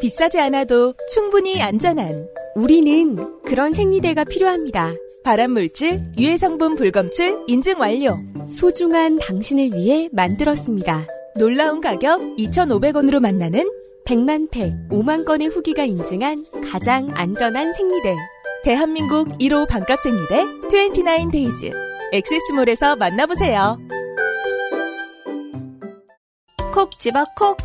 비싸지 0.00 0.40
않아도 0.40 0.94
충분히 1.14 1.62
안전한 1.62 2.28
우리는 2.56 3.40
그런 3.44 3.72
생리대가 3.72 4.24
필요합니다. 4.24 4.92
발암물질, 5.24 6.12
유해성분 6.18 6.76
불검출 6.76 7.44
인증 7.46 7.80
완료. 7.80 8.18
소중한 8.46 9.18
당신을 9.18 9.70
위해 9.72 10.10
만들었습니다. 10.12 11.06
놀라운 11.36 11.80
가격 11.80 12.20
2,500원으로 12.36 13.20
만나는 13.20 13.66
100만 14.04 14.50
팩, 14.50 14.70
5만 14.90 15.24
건의 15.24 15.48
후기가 15.48 15.84
인증한 15.84 16.44
가장 16.70 17.08
안전한 17.14 17.72
생리대. 17.72 18.14
대한민국 18.64 19.28
1호 19.38 19.66
반값 19.66 19.98
생리대 19.98 20.44
29데이즈. 20.68 21.72
엑세스몰에서 22.12 22.96
만나보세요. 22.96 23.78
콕 26.74 26.98
집어 27.00 27.24
콕. 27.34 27.56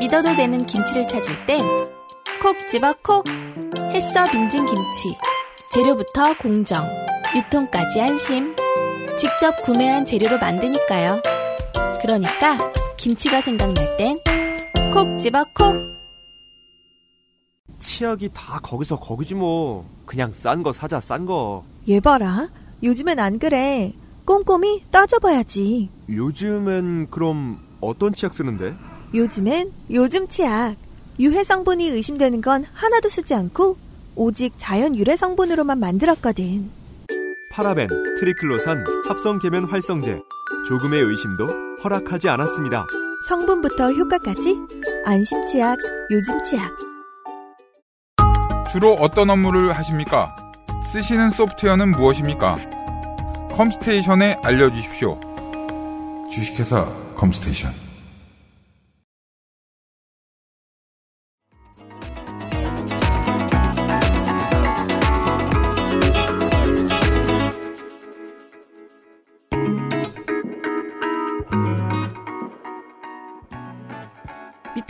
믿어도 0.00 0.34
되는 0.34 0.64
김치를 0.64 1.06
찾을 1.06 1.46
땐 1.46 1.62
콕 2.42 2.56
집어 2.70 2.94
콕. 3.02 3.24
햇서 3.92 4.24
빙진 4.32 4.64
김치. 4.64 5.14
재료부터 5.72 6.36
공정, 6.40 6.82
유통까지 7.36 8.00
안심. 8.00 8.54
직접 9.18 9.52
구매한 9.64 10.04
재료로 10.04 10.38
만드니까요. 10.38 11.20
그러니까 12.02 12.56
김치가 12.96 13.40
생각날 13.40 13.76
땐 13.96 14.16
콕 14.92 15.16
집어 15.18 15.44
콕. 15.54 15.76
치약이 17.78 18.30
다 18.34 18.58
거기서 18.60 18.98
거기지 18.98 19.34
뭐. 19.36 19.88
그냥 20.06 20.32
싼 20.32 20.62
거 20.64 20.72
사자 20.72 20.98
싼 20.98 21.24
거. 21.26 21.64
얘 21.88 22.00
봐라. 22.00 22.48
요즘엔 22.82 23.20
안 23.20 23.38
그래. 23.38 23.92
꼼꼼히 24.24 24.82
따져봐야지. 24.90 25.88
요즘엔 26.08 27.10
그럼 27.10 27.60
어떤 27.80 28.12
치약 28.12 28.34
쓰는데? 28.34 28.74
요즘엔 29.14 29.72
요즘 29.92 30.26
치약. 30.26 30.74
유해 31.20 31.44
성분이 31.44 31.86
의심되는 31.88 32.40
건 32.40 32.64
하나도 32.72 33.08
쓰지 33.08 33.34
않고 33.34 33.76
오직 34.22 34.52
자연 34.58 34.94
유래 34.98 35.16
성분으로만 35.16 35.80
만들었거든. 35.80 36.70
파라벤, 37.52 37.88
트리클로산, 38.20 38.84
합성 39.08 39.38
계면 39.38 39.64
활성제. 39.64 40.20
조금의 40.68 41.00
의심도 41.00 41.46
허락하지 41.82 42.28
않았습니다. 42.28 42.84
성분부터 43.26 43.92
효과까지 43.92 44.58
안심 45.06 45.46
치약, 45.46 45.78
요즘 46.10 46.44
치약. 46.44 46.70
주로 48.70 48.92
어떤 48.92 49.30
업무를 49.30 49.72
하십니까? 49.72 50.36
쓰시는 50.92 51.30
소프트웨어는 51.30 51.92
무엇입니까? 51.92 52.58
컴스테이션에 53.52 54.36
알려주십시오. 54.42 55.18
주식회사 56.30 56.86
컴스테이션. 57.16 57.89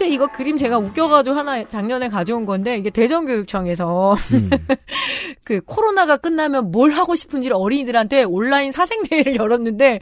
밑에 0.00 0.08
이거 0.08 0.26
그림 0.26 0.56
제가 0.56 0.78
웃겨가지고 0.78 1.36
하나 1.36 1.62
작년에 1.68 2.08
가져온 2.08 2.46
건데 2.46 2.76
이게 2.78 2.88
대전교육청에서 2.90 4.14
음. 4.32 4.50
그 5.44 5.60
코로나가 5.60 6.16
끝나면 6.16 6.70
뭘 6.70 6.90
하고 6.90 7.14
싶은지를 7.14 7.54
어린이들한테 7.56 8.24
온라인 8.24 8.72
사생대회를 8.72 9.36
열었는데 9.36 10.00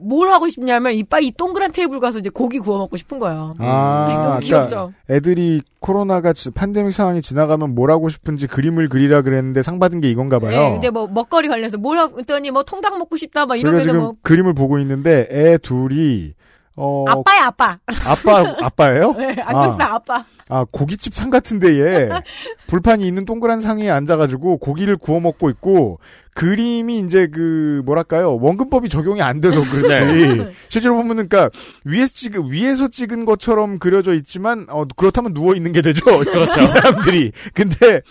뭘 0.00 0.28
하고 0.28 0.48
싶냐면 0.48 0.92
이빨 0.92 1.24
이 1.24 1.32
동그란 1.32 1.72
테이블 1.72 1.98
가서 1.98 2.20
이제 2.20 2.30
고기 2.30 2.60
구워 2.60 2.78
먹고 2.78 2.96
싶은 2.96 3.18
거예요. 3.18 3.54
아, 3.58 4.06
너무 4.08 4.20
그러니까 4.20 4.40
귀엽죠. 4.40 4.92
애들이 5.10 5.60
코로나가 5.80 6.32
지- 6.32 6.52
팬데믹 6.52 6.94
상황이 6.94 7.20
지나가면 7.20 7.74
뭘 7.74 7.90
하고 7.90 8.08
싶은지 8.08 8.46
그림을 8.46 8.88
그리라 8.88 9.22
그랬는데 9.22 9.62
상 9.62 9.80
받은 9.80 10.00
게 10.00 10.08
이건가 10.08 10.38
봐요. 10.38 10.50
네, 10.50 10.72
근데 10.74 10.90
뭐 10.90 11.08
먹거리 11.08 11.48
관련해서 11.48 11.78
뭘 11.78 11.98
했더니 12.16 12.52
뭐 12.52 12.62
통닭 12.62 12.96
먹고 12.96 13.16
싶다 13.16 13.46
막 13.46 13.56
제가 13.56 13.68
이러면 13.68 13.80
지금 13.82 14.00
뭐 14.00 14.14
그림을 14.22 14.54
보고 14.54 14.78
있는데 14.78 15.26
애 15.32 15.58
둘이 15.58 16.32
어 16.80 17.04
아빠야 17.08 17.46
아빠. 17.46 17.76
아빠 18.06 18.54
아빠예요? 18.64 19.12
네, 19.18 19.34
안경쓰 19.42 19.82
아. 19.82 19.94
아빠. 19.96 20.24
아 20.48 20.64
고깃집 20.70 21.12
상 21.12 21.28
같은 21.28 21.58
데에 21.58 22.08
불판이 22.68 23.06
있는 23.06 23.24
동그란 23.24 23.60
상 23.60 23.78
위에 23.78 23.90
앉아가지고 23.90 24.58
고기를 24.58 24.96
구워 24.96 25.18
먹고 25.18 25.50
있고 25.50 25.98
그림이 26.34 27.00
이제 27.00 27.26
그 27.26 27.82
뭐랄까요 27.84 28.36
원근법이 28.40 28.88
적용이 28.88 29.20
안 29.22 29.40
돼서 29.40 29.60
그렇지 29.68 30.54
실제로 30.68 30.94
보면은 30.94 31.28
그러니까 31.28 31.50
위에서 31.84 32.12
찍은 32.14 32.50
위에서 32.52 32.88
찍은 32.88 33.24
것처럼 33.24 33.78
그려져 33.80 34.14
있지만 34.14 34.66
어 34.70 34.84
그렇다면 34.96 35.34
누워 35.34 35.54
있는 35.54 35.72
게 35.72 35.82
되죠 35.82 36.04
이 36.22 36.64
사람들이 36.64 37.32
근데 37.54 38.02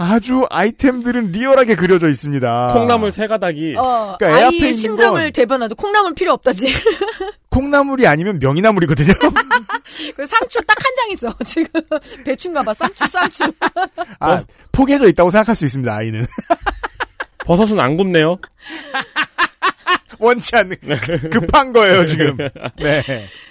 아주 0.00 0.46
아이템들은 0.48 1.32
리얼하게 1.32 1.74
그려져 1.74 2.08
있습니다 2.08 2.68
콩나물 2.72 3.10
세 3.10 3.26
가닥이 3.26 3.74
어, 3.76 4.16
그러니까 4.18 4.40
애 4.40 4.44
앞에 4.44 4.54
있는 4.54 4.62
아이의 4.64 4.72
심정을 4.74 5.22
건- 5.24 5.32
대변하도 5.32 5.74
콩나물 5.74 6.14
필요 6.14 6.32
없다지. 6.34 6.68
콩나물이 7.50 8.06
아니면 8.06 8.38
명이나물이거든요 8.38 9.12
그 10.16 10.26
상추 10.26 10.60
딱 10.62 10.76
한 10.78 10.88
장 10.96 11.10
있어. 11.12 11.34
지금 11.44 11.80
배추인가 12.24 12.62
봐. 12.62 12.72
쌍추 12.74 13.08
쌍추. 13.08 13.42
아 14.20 14.44
포개져 14.72 15.08
있다고 15.08 15.30
생각할 15.30 15.56
수 15.56 15.64
있습니다 15.64 15.92
아이는 15.92 16.24
버섯은 17.44 17.80
안 17.80 17.96
굽네요. 17.96 18.38
원치 20.20 20.54
않는 20.56 20.76
급한 21.30 21.72
거예요 21.72 22.04
지금 22.04 22.36
네. 22.36 23.02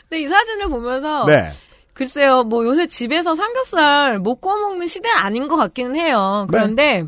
근데 0.09 0.21
이 0.23 0.27
사진을 0.27 0.67
보면서 0.69 1.25
네. 1.25 1.49
글쎄요, 1.97 2.43
뭐 2.43 2.63
요새 2.63 2.85
집에서 2.85 3.33
삼겹살 3.33 4.19
못 4.19 4.35
구워 4.35 4.55
먹는 4.55 4.85
시대는 4.85 5.17
아닌 5.17 5.47
것 5.47 5.55
같기는 5.55 5.95
해요. 5.95 6.45
네. 6.51 6.59
그런데 6.59 7.03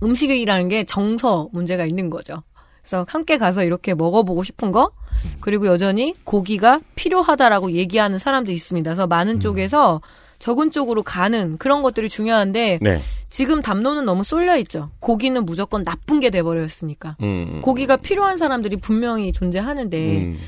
음식이라는 0.00 0.68
게 0.68 0.84
정서 0.84 1.48
문제가 1.52 1.84
있는 1.84 2.08
거죠. 2.08 2.44
그래서 2.80 3.04
함께 3.08 3.36
가서 3.36 3.64
이렇게 3.64 3.94
먹어보고 3.94 4.44
싶은 4.44 4.70
거, 4.70 4.92
그리고 5.40 5.66
여전히 5.66 6.14
고기가 6.22 6.78
필요하다라고 6.94 7.72
얘기하는 7.72 8.18
사람도 8.18 8.52
있습니다. 8.52 8.88
그래서 8.88 9.08
많은 9.08 9.34
음. 9.34 9.40
쪽에서 9.40 10.02
적은 10.38 10.70
쪽으로 10.70 11.02
가는 11.02 11.58
그런 11.58 11.82
것들이 11.82 12.08
중요한데, 12.08 12.78
네. 12.80 13.00
지금 13.28 13.60
담론은 13.60 14.04
너무 14.04 14.22
쏠려 14.22 14.56
있죠. 14.58 14.90
고기는 15.00 15.44
무조건 15.46 15.84
나쁜 15.84 16.20
게 16.20 16.30
돼버렸으니까. 16.30 17.16
음. 17.22 17.60
고기가 17.60 17.96
필요한 17.96 18.38
사람들이 18.38 18.76
분명히 18.76 19.32
존재하는데, 19.32 20.16
음. 20.18 20.38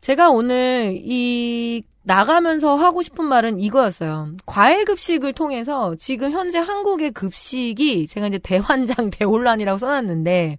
제가 0.00 0.30
오늘 0.30 0.96
이 1.02 1.82
나가면서 2.02 2.76
하고 2.76 3.02
싶은 3.02 3.24
말은 3.24 3.60
이거였어요. 3.60 4.32
과일 4.46 4.84
급식을 4.84 5.32
통해서 5.32 5.94
지금 5.98 6.32
현재 6.32 6.58
한국의 6.58 7.12
급식이 7.12 8.06
제가 8.06 8.28
이제 8.28 8.38
대환장 8.38 9.10
대혼란이라고 9.12 9.78
써놨는데 9.78 10.58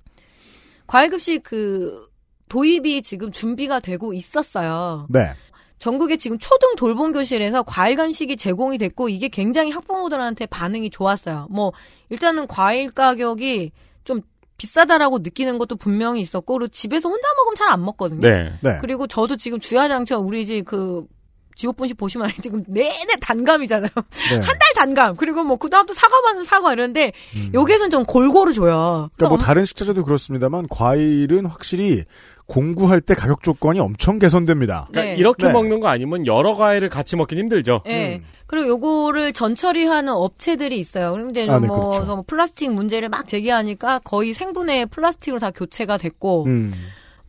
과일 0.88 1.10
급식 1.10 1.44
그 1.44 2.08
도입이 2.50 3.02
지금 3.02 3.32
준비가 3.32 3.80
되고 3.80 4.14
있었어요. 4.14 5.08
네. 5.10 5.32
전국에 5.80 6.18
지금 6.18 6.38
초등 6.38 6.76
돌봄 6.76 7.12
교실에서 7.12 7.64
과일 7.64 7.96
간식이 7.96 8.38
제공이 8.38 8.78
됐고 8.78 9.10
이게 9.10 9.30
굉장히 9.30 9.72
학부모들한테 9.72 10.46
반응이 10.46 10.92
좋았어요. 10.92 11.48
뭐 11.50 11.74
일단은 12.10 12.46
과일 12.46 12.92
가격이 12.92 13.72
좀 14.04 14.22
비싸다라고 14.58 15.20
느끼는 15.20 15.58
것도 15.58 15.78
분명히 15.78 16.22
있었고 16.22 16.54
그리고 16.54 16.68
집에서 16.68 17.10
혼자 17.10 17.28
먹으면 17.36 17.56
잘 17.56 17.70
안 17.72 17.84
먹거든요. 17.84 18.22
네. 18.22 18.54
네. 18.62 18.78
그리고 18.80 19.08
저도 19.08 19.38
지금 19.38 19.60
주야장천 19.60 20.24
우리 20.24 20.44
이제 20.44 20.62
그 20.62 21.08
지옥분식 21.56 21.98
보시면 21.98 22.28
알지 22.28 22.42
지금 22.42 22.64
내내 22.68 23.16
단감이잖아요. 23.20 23.90
네. 23.96 24.36
한달 24.36 24.60
단감. 24.76 25.16
그리고 25.16 25.44
뭐 25.44 25.58
그다음부터 25.58 25.98
사과 25.98 26.22
받는 26.22 26.44
사과 26.44 26.74
이런데 26.74 27.12
음. 27.36 27.52
여기에선 27.54 27.90
좀 27.90 28.06
골고루 28.06 28.54
줘요. 28.54 29.10
그러니까 29.16 29.30
뭐 29.30 29.38
다른 29.38 29.66
식자재도 29.66 30.04
그렇습니다만 30.04 30.68
과일은 30.70 31.46
확실히 31.46 32.04
공구할 32.48 33.00
때 33.00 33.14
가격 33.14 33.44
조건이 33.44 33.80
엄청 33.80 34.20
개선됩니다. 34.20 34.88
그러니까 34.92 35.14
네. 35.14 35.20
이렇게 35.20 35.48
네. 35.48 35.54
먹는 35.54 35.80
거 35.80 35.88
아니면 35.88 36.28
여러 36.28 36.54
과일을 36.54 36.90
같이 36.90 37.16
먹긴 37.16 37.38
힘들죠. 37.38 37.82
예. 37.88 38.16
음. 38.16 38.26
그리고 38.46 38.68
요거를 38.68 39.32
전처리하는 39.32 40.12
업체들이 40.12 40.78
있어요. 40.78 41.14
그런데 41.14 41.50
아, 41.50 41.58
네, 41.60 41.68
뭐, 41.68 41.90
그렇죠. 41.90 42.06
뭐 42.16 42.24
플라스틱 42.28 42.74
문제를 42.74 43.08
막 43.08 43.26
제기하니까 43.26 44.00
거의 44.00 44.34
생분해 44.34 44.88
플라스틱으로 44.88 45.40
다 45.40 45.52
교체가 45.52 45.98
됐고 45.98 46.46
음. 46.48 46.74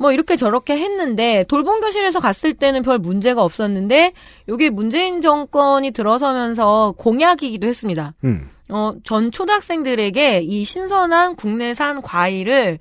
뭐 0.03 0.13
이렇게 0.13 0.37
저렇게 0.37 0.77
했는데 0.77 1.45
돌봄 1.49 1.81
교실에서 1.81 2.19
갔을 2.21 2.53
때는 2.53 2.83
별 2.83 2.99
문제가 2.99 3.43
없었는데 3.43 4.13
요게 4.49 4.71
문재인 4.71 5.23
정권이 5.23 5.93
들어서면서 5.93 6.95
공약이기도 6.99 7.67
했습니다. 7.69 8.13
음. 8.25 8.51
어, 8.69 8.95
전 9.05 9.31
초등학생들에게 9.31 10.41
이 10.41 10.65
신선한 10.65 11.37
국내산 11.37 12.03
과일을 12.03 12.81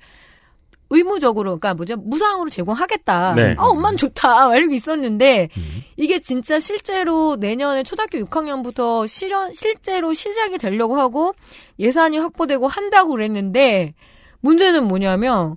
의무적으로, 0.90 1.58
그러니까 1.58 1.72
뭐죠? 1.74 1.96
무상으로 1.96 2.50
제공하겠다. 2.50 3.34
네. 3.34 3.54
아, 3.56 3.64
엄만 3.64 3.96
좋다. 3.96 4.48
막 4.48 4.56
이러고 4.56 4.74
있었는데, 4.74 5.48
음. 5.56 5.82
이게 5.96 6.18
진짜 6.18 6.60
실제로 6.60 7.36
내년에 7.36 7.82
초등학교 7.82 8.18
6학년부터 8.18 9.08
실현, 9.08 9.52
실제로 9.54 10.12
시작이 10.12 10.58
되려고 10.58 11.00
하고 11.00 11.34
예산이 11.78 12.18
확보되고 12.18 12.68
한다고 12.68 13.12
그랬는데, 13.12 13.94
문제는 14.40 14.86
뭐냐면, 14.86 15.56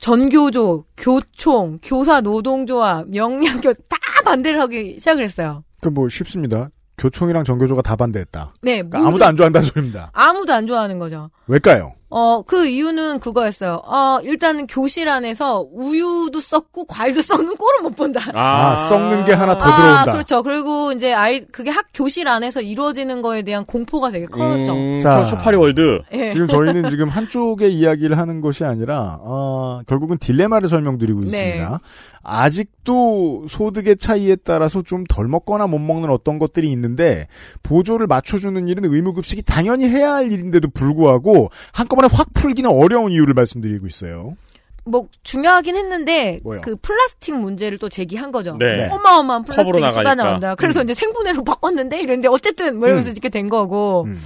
전교조, 0.00 0.84
교총, 0.96 1.78
교사 1.82 2.20
노동조합, 2.20 3.14
영양교 3.14 3.74
다 3.74 3.98
반대를 4.24 4.60
하기 4.62 4.98
시작을 4.98 5.22
했어요. 5.22 5.62
그뭐 5.82 6.08
쉽습니다. 6.08 6.70
교총이랑 6.98 7.44
정교조가 7.44 7.82
다 7.82 7.96
반대했다. 7.96 8.54
네, 8.62 8.82
그러니까 8.82 9.06
아무도 9.08 9.24
안 9.24 9.36
좋아한다는 9.36 9.66
소리입니다. 9.66 10.10
아무도 10.12 10.52
안 10.52 10.66
좋아하는 10.66 10.98
거죠. 10.98 11.30
왜일까요? 11.46 11.94
어, 12.10 12.42
그 12.42 12.66
이유는 12.66 13.20
그거였어요. 13.20 13.82
어, 13.84 14.18
일단은 14.22 14.66
교실 14.66 15.08
안에서 15.08 15.66
우유도 15.72 16.40
썩고 16.40 16.86
과일도 16.86 17.22
썩는 17.22 17.56
꼴은 17.56 17.82
못 17.82 17.96
본다. 17.96 18.20
아, 18.34 18.76
썩는 18.76 19.24
게 19.24 19.32
하나 19.32 19.56
더 19.56 19.68
아, 19.68 19.76
들어온다. 19.76 20.12
그렇죠. 20.12 20.42
그리고 20.42 20.92
이제 20.92 21.12
아이, 21.12 21.44
그게 21.46 21.70
학 21.70 21.86
교실 21.92 22.26
안에서 22.28 22.60
이루어지는 22.60 23.22
거에 23.22 23.42
대한 23.42 23.64
공포가 23.64 24.10
되게 24.10 24.26
커졌죠. 24.26 24.72
음, 24.72 25.00
자. 25.00 25.24
초, 25.24 25.36
초파리 25.36 25.56
월드. 25.56 26.02
예. 26.12 26.30
지금 26.30 26.48
저희는 26.48 26.88
지금 26.90 27.08
한쪽의 27.08 27.72
이야기를 27.74 28.16
하는 28.18 28.40
것이 28.40 28.64
아니라 28.64 29.18
어, 29.22 29.80
결국은 29.86 30.18
딜레마를 30.18 30.68
설명드리고 30.68 31.20
네. 31.20 31.26
있습니다. 31.26 31.80
아직도 32.22 33.46
소득의 33.48 33.96
차이에 33.96 34.36
따라서 34.36 34.82
좀 34.82 35.00
덜 35.08 35.26
먹거나 35.28 35.66
못 35.66 35.78
먹는 35.78 36.10
어떤 36.10 36.38
것들이 36.38 36.70
있는데 36.72 37.26
보조를 37.62 38.06
맞춰주는 38.06 38.68
일은 38.68 38.84
의무급식이 38.84 39.42
당연히 39.42 39.88
해야 39.88 40.14
할 40.14 40.30
일인데도 40.30 40.68
불구하고 40.72 41.48
한꺼번에 41.72 41.99
확 42.10 42.32
풀기는 42.34 42.70
어려운 42.70 43.12
이유를 43.12 43.34
말씀드리고 43.34 43.86
있어요. 43.86 44.36
뭐 44.84 45.08
중요하긴 45.22 45.76
했는데 45.76 46.40
뭐요? 46.42 46.60
그 46.62 46.76
플라스틱 46.76 47.34
문제를 47.36 47.78
또 47.78 47.88
제기한 47.88 48.32
거죠. 48.32 48.56
네. 48.58 48.88
어마어마한 48.88 49.44
플라스틱이 49.44 49.72
컵으로 49.72 49.88
쏟아 49.88 50.02
나가니까. 50.02 50.24
나온다. 50.24 50.54
그래서 50.54 50.80
음. 50.80 50.84
이제 50.84 50.94
생분해로 50.94 51.44
바꿨는데 51.44 51.98
이랬는데 52.00 52.28
어쨌든 52.28 52.78
뭐 52.78 52.88
이러면서 52.88 53.10
음. 53.10 53.12
이렇게 53.12 53.28
된 53.28 53.48
거고 53.48 54.04
음. 54.06 54.22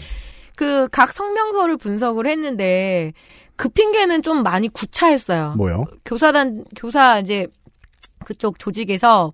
그각 0.56 1.12
성명서를 1.12 1.76
분석을 1.76 2.26
했는데 2.26 3.12
그 3.56 3.68
핑계는 3.68 4.22
좀 4.22 4.42
많이 4.42 4.68
구차했어요. 4.68 5.54
뭐요? 5.56 5.84
교사단 6.04 6.64
교사 6.76 7.18
이제 7.18 7.46
그쪽 8.24 8.58
조직에서 8.58 9.32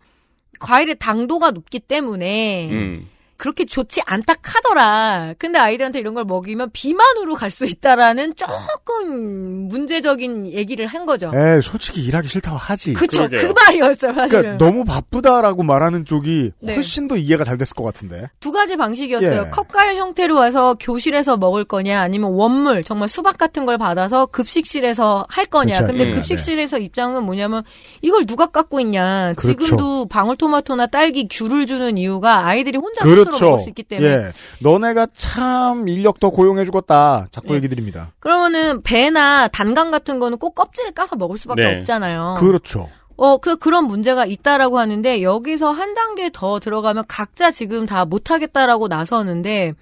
과일의 0.59 0.97
당도가 0.99 1.53
높기 1.53 1.81
때문에 1.81 2.71
음. 2.71 3.09
그렇게 3.41 3.65
좋지 3.65 4.03
않다 4.05 4.35
카더라. 4.43 5.35
근데 5.39 5.59
아이들한테 5.59 5.99
이런 5.99 6.13
걸 6.13 6.25
먹이면 6.25 6.71
비만으로 6.73 7.35
갈 7.35 7.51
수 7.51 7.65
있다라는 7.65 8.35
조금 8.37 9.69
문제적인 9.69 10.53
얘기를 10.53 10.87
한 10.87 11.05
거죠. 11.05 11.33
에 11.35 11.61
솔직히 11.61 12.03
일하기 12.05 12.29
싫다고 12.29 12.57
하지. 12.57 12.93
그쵸. 12.93 13.25
그 13.25 13.29
그러게요. 13.31 13.53
말이었어요, 13.55 14.15
사실은. 14.15 14.29
그러니까 14.43 14.65
너무 14.65 14.85
바쁘다라고 14.85 15.63
말하는 15.65 16.05
쪽이 16.05 16.53
네. 16.61 16.75
훨씬 16.75 17.09
더 17.09 17.17
이해가 17.17 17.43
잘 17.45 17.59
됐을 17.59 17.75
것 17.75 17.83
같은데. 17.83 18.29
두 18.39 18.53
가지 18.53 18.77
방식이었어요. 18.77 19.45
예. 19.47 19.51
컵과일 19.51 19.97
형태로 19.97 20.37
와서 20.37 20.77
교실에서 20.79 21.39
먹을 21.39 21.65
거냐, 21.65 22.01
아니면 22.01 22.31
원물, 22.33 22.85
정말 22.85 23.09
수박 23.09 23.37
같은 23.39 23.65
걸 23.65 23.79
받아서 23.79 24.27
급식실에서 24.27 25.27
할 25.29 25.47
거냐. 25.47 25.79
그렇죠. 25.79 25.87
근데 25.87 26.05
음, 26.05 26.11
급식실에서 26.13 26.79
입장은 26.79 27.25
뭐냐면, 27.25 27.65
이걸 28.03 28.27
누가 28.27 28.47
갖고 28.47 28.79
있냐. 28.81 29.33
그렇죠. 29.37 29.65
지금도 29.65 30.07
방울토마토나 30.09 30.87
딸기, 30.87 31.27
귤을 31.29 31.67
주는 31.67 31.99
이유가 31.99 32.47
아이들이 32.47 32.79
혼자 32.79 33.03
그렇죠. 33.03 33.30
스스로 33.33 33.51
먹을 33.51 33.63
수 33.63 33.69
있기 33.69 33.83
때문에. 33.83 34.09
예. 34.09 34.33
너네가 34.61 35.09
참 35.13 35.89
인력 35.89 36.21
더 36.21 36.31
고용해 36.31 36.65
주겠다. 36.65 37.29
자꾸 37.31 37.53
예. 37.53 37.57
얘기 37.57 37.69
드립니다. 37.69 38.13
그러면은 38.21 38.83
배나 38.83 39.49
단감 39.49 39.91
같은 39.91 40.19
거는 40.19 40.39
꼭 40.39 40.55
껍질을 40.55 40.93
까서 40.93 41.17
먹을 41.17 41.37
수밖에 41.37 41.63
네. 41.63 41.77
없잖아요. 41.77 42.37
그렇죠. 42.39 42.89
어, 43.17 43.37
그, 43.37 43.57
그런 43.57 43.85
문제가 43.85 44.25
있다라고 44.25 44.79
하는데, 44.79 45.23
여기서 45.23 45.73
한 45.73 45.95
단계 45.95 46.31
더 46.33 46.59
들어가면 46.59 47.05
각자 47.07 47.51
지금 47.51 47.85
다 47.85 48.07
못하겠다라고 48.07 48.89
나서는데, 48.89 49.75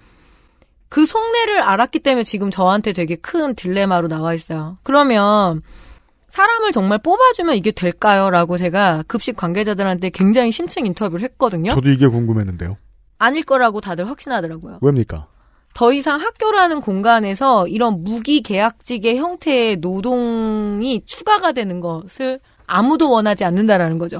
그 0.89 1.05
속내를 1.05 1.61
알았기 1.61 1.99
때문에 1.99 2.23
지금 2.23 2.51
저한테 2.51 2.91
되게 2.91 3.15
큰 3.15 3.55
딜레마로 3.55 4.09
나와 4.09 4.33
있어요. 4.33 4.75
그러면, 4.83 5.61
사람을 6.27 6.73
정말 6.73 6.99
뽑아주면 6.99 7.55
이게 7.55 7.71
될까요? 7.71 8.29
라고 8.29 8.57
제가 8.57 9.03
급식 9.07 9.37
관계자들한테 9.37 10.09
굉장히 10.09 10.51
심층 10.51 10.85
인터뷰를 10.85 11.23
했거든요. 11.23 11.71
저도 11.71 11.89
이게 11.91 12.07
궁금했는데요. 12.07 12.75
아닐 13.19 13.43
거라고 13.43 13.81
다들 13.81 14.09
확신하더라고요. 14.09 14.79
왜입니까? 14.81 15.27
더 15.73 15.93
이상 15.93 16.19
학교라는 16.19 16.81
공간에서 16.81 17.67
이런 17.67 18.03
무기 18.03 18.41
계약직의 18.41 19.17
형태의 19.17 19.77
노동이 19.77 21.03
추가가 21.05 21.51
되는 21.51 21.79
것을 21.79 22.39
아무도 22.65 23.11
원하지 23.11 23.45
않는다라는 23.45 23.97
거죠. 23.99 24.17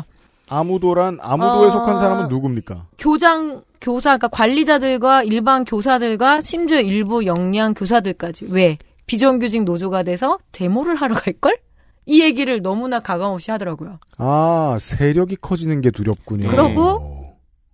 아무도란 0.48 1.18
아무도에 1.22 1.68
어. 1.68 1.72
속한 1.72 1.98
사람은 1.98 2.28
누굽니까? 2.28 2.88
교장, 2.98 3.64
교사, 3.82 4.12
그러니까 4.12 4.28
관리자들과 4.30 5.24
일반 5.24 5.64
교사들과 5.66 6.42
심지어 6.42 6.80
일부 6.82 7.26
역량 7.26 7.74
교사들까지. 7.74 8.48
왜? 8.50 8.78
비정규직 9.06 9.64
노조가 9.64 10.04
돼서 10.04 10.38
데모를 10.52 10.96
하러 10.96 11.16
갈 11.16 11.34
걸? 11.34 11.58
이 12.06 12.22
얘기를 12.22 12.62
너무나 12.62 13.00
가감없이 13.00 13.52
하더라고요. 13.52 14.00
아 14.18 14.78
세력이 14.80 15.38
커지는 15.38 15.82
게 15.82 15.92
두렵군요. 15.92 16.50
그러고 16.50 17.19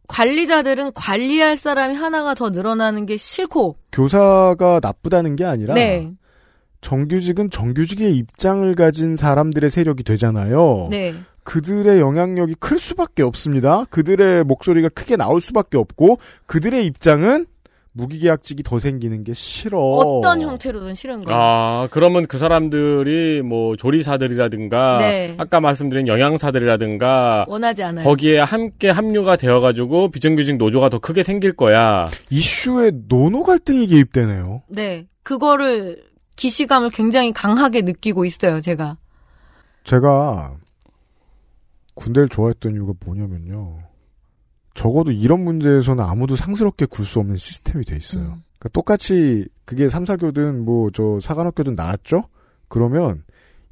관리자들은 0.08 0.94
관리할 0.94 1.58
사람이 1.58 1.96
하나가 1.96 2.34
더 2.34 2.50
늘어나는 2.50 3.06
게 3.06 3.18
싫고, 3.18 3.78
교사가 3.92 4.80
나쁘다는 4.82 5.36
게 5.36 5.46
아니라 5.46 5.74
네, 5.74 6.12
정규직은 6.82 7.50
정규직의 7.50 8.16
입장을 8.16 8.74
가진 8.76 9.16
사람들의 9.16 9.70
세력이 9.70 10.04
되잖아요. 10.04 10.88
네. 10.92 11.14
그들의 11.44 12.00
영향력이 12.00 12.56
클 12.60 12.80
수밖에 12.80 13.24
없습니다. 13.24 13.86
그들의 13.86 14.44
목소리가 14.44 14.90
크게 14.90 15.16
나올 15.16 15.40
수밖에 15.42 15.78
없고 15.78 16.18
그들의 16.48 16.86
입장은 16.86 17.46
무기계약직이 17.96 18.62
더 18.64 18.78
생기는 18.78 19.24
게 19.24 19.32
싫어. 19.34 19.80
어떤 19.80 20.42
형태로든 20.42 20.94
싫은 20.96 21.24
거예요. 21.24 21.40
아, 21.40 21.88
그러면 21.92 22.26
그 22.26 22.38
사람들이 22.38 23.42
뭐 23.42 23.76
조리사들이라든가 23.78 24.98
네. 24.98 25.36
아까 25.38 25.62
말씀드린 25.62 26.08
영양사들이라든가 26.08 27.46
원하지 27.48 27.84
않아요. 27.84 28.04
거기에 28.04 28.40
함께 28.40 28.90
합류가 28.90 29.38
되어 29.38 29.62
가지고 29.62 30.10
비정규직 30.10 30.58
노조가 30.58 30.90
더 30.90 31.00
크게 31.00 31.24
생길 31.24 31.56
거야. 31.56 32.10
이슈에 32.30 32.92
노노 33.08 33.44
갈등이 33.44 33.88
개입되네요. 33.88 34.64
네. 34.68 35.08
그거를 35.24 36.04
기시감을 36.36 36.90
굉장히 36.90 37.32
강하게 37.32 37.82
느끼고 37.82 38.26
있어요, 38.26 38.60
제가. 38.60 38.98
제가 39.86 40.58
군대를 41.96 42.28
좋아했던 42.28 42.74
이유가 42.74 42.94
뭐냐면요. 43.06 43.85
적어도 44.76 45.12
이런 45.12 45.44
문제에서는 45.44 46.04
아무도 46.04 46.36
상스럽게 46.36 46.86
굴 46.86 47.06
수 47.06 47.20
없는 47.20 47.38
시스템이 47.38 47.86
돼 47.86 47.96
있어요. 47.98 48.24
음. 48.24 48.44
그러니까 48.60 48.70
똑같이 48.74 49.48
그게 49.66 49.90
삼사교든 49.90 50.64
뭐 50.64 50.92
저 50.94 51.20
사관학교든 51.22 51.76
나왔죠? 51.76 52.26
그러면 52.68 53.24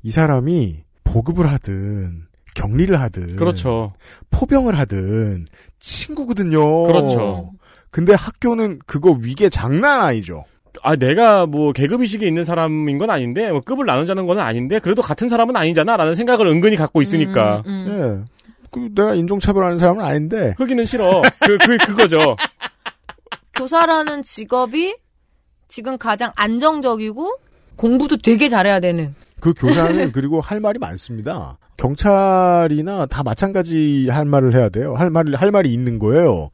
이 0.02 0.10
사람이 0.10 0.84
보급을 1.04 1.46
하든 1.52 2.24
격리를 2.56 3.00
하든 3.00 3.36
그렇죠. 3.36 3.94
포병을 4.32 4.78
하든 4.80 5.46
친구거든요. 5.80 6.84
그렇죠. 6.84 7.52
근데 7.92 8.14
학교는 8.14 8.80
그거 8.86 9.16
위계 9.22 9.50
장난 9.50 10.02
아니죠. 10.02 10.46
아, 10.82 10.96
내가 10.96 11.46
뭐 11.46 11.72
계급 11.72 12.02
의식이 12.02 12.26
있는 12.28 12.44
사람인 12.44 12.98
건 12.98 13.10
아닌데, 13.12 13.52
뭐 13.52 13.62
급을 13.62 13.86
나누자는 13.86 14.26
건 14.26 14.40
아닌데, 14.40 14.80
그래도 14.80 15.04
같은 15.04 15.30
사람은 15.30 15.56
아니잖아, 15.56 15.96
라는 15.98 16.16
생각을 16.16 16.48
은근히 16.48 16.76
갖고 16.76 17.02
있으니까. 17.02 17.62
음, 17.68 17.72
음. 17.88 18.24
예. 18.28 18.33
그 18.74 18.90
내가 18.94 19.14
인종차별하는 19.14 19.78
사람은 19.78 20.04
아닌데 20.04 20.54
흑인은 20.58 20.86
싫어. 20.86 21.22
그, 21.40 21.58
그, 21.60 21.78
그거죠. 21.78 22.36
교사라는 23.56 24.24
직업이 24.24 24.96
지금 25.68 25.98
가장 25.98 26.32
안정적이고 26.36 27.38
공부도 27.76 28.18
되게 28.18 28.50
잘해야 28.50 28.80
되는. 28.80 29.16
그 29.40 29.54
교사는 29.54 30.12
그리고 30.14 30.42
할 30.42 30.60
말이 30.60 30.80
많습니다. 30.80 31.58
경찰이나 31.78 33.08
다 33.08 33.24
마찬가지 33.24 34.08
할 34.10 34.26
말을 34.26 34.56
해야 34.56 34.70
돼요. 34.70 34.94
할 34.94 35.10
말을 35.10 35.36
할 35.36 35.52
말이 35.52 35.74
있는 35.74 36.00
거예요. 36.00 36.50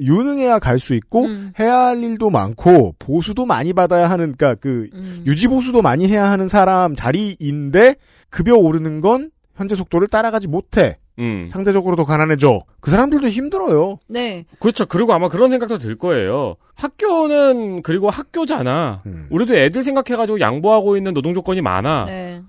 유능해야 0.00 0.58
갈 0.58 0.78
수 0.78 0.94
있고 0.94 1.24
음. 1.24 1.52
해야 1.58 1.86
할 1.86 2.02
일도 2.02 2.30
많고 2.30 2.96
보수도 2.98 3.46
많이 3.46 3.72
받아야 3.72 4.10
하는 4.10 4.34
그러니까 4.36 4.56
그 4.60 4.88
음. 4.92 5.22
유지 5.26 5.48
보수도 5.48 5.80
많이 5.80 6.08
해야 6.08 6.30
하는 6.30 6.48
사람 6.48 6.94
자리인데 6.94 7.94
급여 8.30 8.56
오르는 8.56 9.00
건 9.00 9.30
현재 9.56 9.74
속도를 9.74 10.08
따라가지 10.08 10.48
못해. 10.48 10.98
음. 11.18 11.48
상대적으로 11.50 11.96
더 11.96 12.04
가난해져. 12.04 12.64
그 12.80 12.90
사람들도 12.90 13.28
힘들어요. 13.28 13.98
네. 14.08 14.46
그렇죠. 14.58 14.86
그리고 14.86 15.12
아마 15.12 15.28
그런 15.28 15.50
생각도 15.50 15.78
들 15.78 15.96
거예요. 15.96 16.56
학교는, 16.74 17.82
그리고 17.82 18.10
학교잖아. 18.10 19.02
음, 19.06 19.28
우리도 19.30 19.56
애들 19.56 19.84
생각해가지고 19.84 20.40
양보하고 20.40 20.96
있는 20.96 21.14
노동 21.14 21.34
조건이 21.34 21.60
많아. 21.60 22.06
네. 22.06 22.42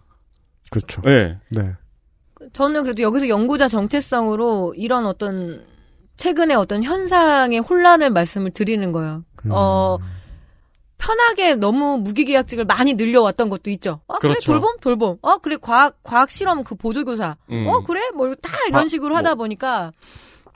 그렇죠. 0.72 1.02
네. 1.04 1.38
네. 1.50 1.74
저는 2.54 2.84
그래도 2.84 3.04
여기서 3.04 3.30
연구자 3.30 3.68
정체성으로 3.68 4.74
이런 4.76 5.06
어떤 5.06 5.64
최근의 6.18 6.56
어떤 6.56 6.84
현상의 6.84 7.60
혼란을 7.60 8.10
말씀을 8.10 8.52
드리는 8.52 8.92
거예요. 8.92 9.24
음. 9.46 9.52
어, 9.52 10.00
편하게 11.06 11.56
너무 11.56 12.00
무기계약직을 12.00 12.66
많이 12.66 12.96
늘려왔던 12.96 13.50
것도 13.50 13.70
있죠. 13.72 14.02
어, 14.08 14.16
그래, 14.18 14.34
그렇죠. 14.34 14.54
돌봄? 14.54 14.78
돌봄. 14.82 15.18
어, 15.22 15.38
그래, 15.38 15.56
과학, 15.62 15.98
과학 16.02 16.32
실험 16.32 16.64
그 16.64 16.74
보조교사. 16.76 17.38
음. 17.52 17.68
어, 17.68 17.82
그래? 17.82 18.10
뭐, 18.16 18.34
다 18.36 18.52
이런 18.68 18.86
아, 18.86 18.88
식으로 18.88 19.10
뭐. 19.10 19.18
하다 19.20 19.36
보니까 19.36 19.92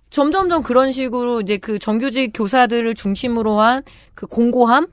점점점 0.10 0.64
그런 0.64 0.92
식으로 0.92 1.42
이제 1.42 1.58
그 1.58 1.78
정규직 1.78 2.32
교사들을 2.34 2.96
중심으로 2.96 3.60
한 3.60 3.84
그 4.20 4.28
공고함? 4.28 4.88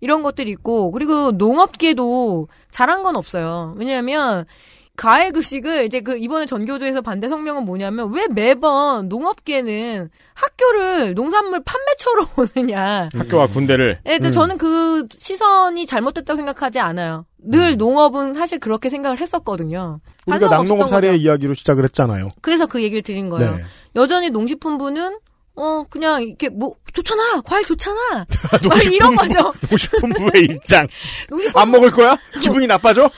이런 0.00 0.24
것들이 0.24 0.50
있고, 0.50 0.90
그리고 0.90 1.30
농업계도 1.30 2.48
잘한 2.72 3.04
건 3.04 3.14
없어요. 3.14 3.74
왜냐하면 3.76 4.46
과외 4.96 5.30
급식을 5.30 5.84
이제 5.86 6.00
그 6.00 6.16
이번에 6.16 6.46
전교조에서 6.46 7.00
반대 7.00 7.28
성명은 7.28 7.64
뭐냐면 7.64 8.12
왜 8.12 8.26
매번 8.28 9.08
농업계는 9.08 10.08
학교를 10.34 11.14
농산물 11.14 11.62
판매처로 11.64 12.26
보느냐. 12.54 13.08
학교와 13.14 13.48
군대를 13.48 14.00
예, 14.06 14.18
저 14.20 14.28
음. 14.28 14.32
저는 14.32 14.58
그 14.58 15.06
시선이 15.16 15.86
잘못됐다고 15.86 16.36
생각하지 16.36 16.78
않아요. 16.78 17.26
늘 17.38 17.76
농업은 17.76 18.34
사실 18.34 18.58
그렇게 18.58 18.88
생각을 18.88 19.20
했었거든요. 19.20 20.00
우리가 20.26 20.48
낙농업 20.48 20.88
사례 20.88 21.08
거죠. 21.08 21.20
이야기로 21.22 21.54
시작을 21.54 21.84
했잖아요. 21.84 22.28
그래서 22.40 22.66
그 22.66 22.82
얘기를 22.82 23.02
드린 23.02 23.28
거예요. 23.28 23.56
네. 23.56 23.62
여전히 23.96 24.30
농식품부는 24.30 25.18
어 25.56 25.84
그냥 25.88 26.20
이렇게 26.22 26.48
뭐 26.48 26.74
좋잖아 26.92 27.40
과일 27.44 27.64
좋잖아 27.64 28.26
막 28.50 28.62
농식품 28.62 28.92
이런 28.92 29.14
거죠. 29.14 29.52
농식품부의 29.70 30.44
입장. 30.50 30.88
농식품 31.30 31.60
안 31.60 31.70
먹을 31.70 31.90
거야? 31.90 32.16
기분이 32.40 32.66
나빠져? 32.66 33.08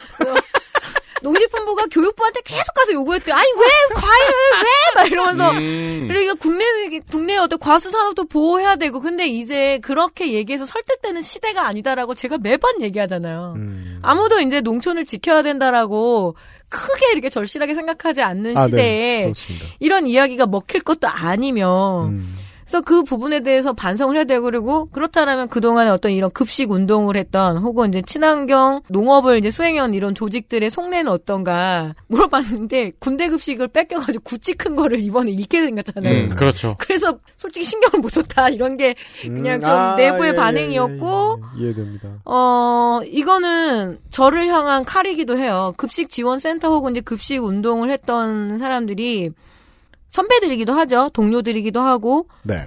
농식품부가 1.27 1.87
교육부한테 1.91 2.41
계속 2.45 2.73
가서 2.75 2.93
요구했대요. 2.93 3.35
아니 3.35 3.47
왜 3.59 3.67
과일을 3.95 4.33
왜 4.63 4.67
막 4.97 5.11
이러면서 5.13 5.51
음. 5.51 6.07
그리고 6.09 6.35
국내 6.37 6.65
국내 7.11 7.37
어떤 7.37 7.59
과수 7.59 7.91
산업도 7.91 8.25
보호해야 8.27 8.77
되고 8.77 9.01
근데 9.01 9.27
이제 9.27 9.79
그렇게 9.83 10.33
얘기해서 10.33 10.65
설득되는 10.65 11.21
시대가 11.23 11.67
아니다라고 11.67 12.15
제가 12.15 12.39
매번 12.39 12.81
얘기하잖아요. 12.81 13.55
음. 13.57 13.99
아무도 14.03 14.41
이제 14.41 14.61
농촌을 14.61 15.05
지켜야 15.05 15.43
된다라고 15.43 16.37
크게 16.69 17.13
이렇게 17.13 17.29
절실하게 17.29 17.75
생각하지 17.75 18.23
않는 18.23 18.57
아, 18.57 18.63
네. 18.65 18.71
시대에 18.71 19.23
그렇습니다. 19.25 19.67
이런 19.81 20.07
이야기가 20.07 20.47
먹힐 20.47 20.81
것도 20.83 21.09
아니면 21.09 22.07
음. 22.09 22.37
그래서 22.67 22.81
그 22.81 23.05
부분에 23.05 23.41
대해서 23.41 23.73
반성을 23.73 24.17
해야 24.17 24.25
되고 24.25 24.45
그리고 24.45 24.87
그렇다면 24.87 25.49
그동안에 25.49 25.89
어떤 25.89 26.11
이런 26.11 26.31
급식 26.33 26.73
운동을 26.73 27.17
했던 27.17 27.59
혹은 27.59 27.89
이제 27.89 28.03
친환경 28.03 28.81
농업을 28.89 29.39
이제 29.39 29.51
수행해온 29.51 29.95
이런 29.95 30.17
조직들의 30.17 30.69
속내는 30.71 31.11
어떤가 31.11 31.95
물어봤는데 32.09 32.93
군대 32.99 33.29
급식을 33.29 33.69
뺏겨가지고 33.69 34.25
구찌 34.25 34.55
큰 34.55 34.75
거를 34.75 34.99
이번에 34.99 35.31
잃게 35.31 35.63
생겼잖아요. 35.63 36.25
음, 36.25 36.29
그렇죠. 36.31 36.75
그래서 36.79 37.17
솔직히 37.37 37.65
신경을 37.65 38.01
못 38.01 38.09
썼다 38.09 38.49
이런 38.49 38.77
게 38.77 38.97
그냥 39.23 39.61
좀 39.61 39.71
내부의 39.97 40.35
반응이었고 40.35 41.43
예, 41.59 41.63
예, 41.63 41.67
예. 41.67 41.67
이해됩니다. 41.67 42.09
어, 42.25 43.01
이거는 43.07 44.01
저를 44.11 44.49
향한 44.49 44.85
칼이기도 44.85 45.39
해요. 45.39 45.73
급식 45.77 46.11
지원 46.11 46.41
센터 46.41 46.69
혹은 46.71 46.91
이제 46.91 47.01
급식 47.01 47.45
운동을 47.45 47.91
했던 47.91 48.59
사람들이 48.59 49.31
선배들이기도 50.17 50.73
하죠. 50.73 51.11
동료들이기도 51.13 51.83
하고 51.83 52.29
네. 52.43 52.67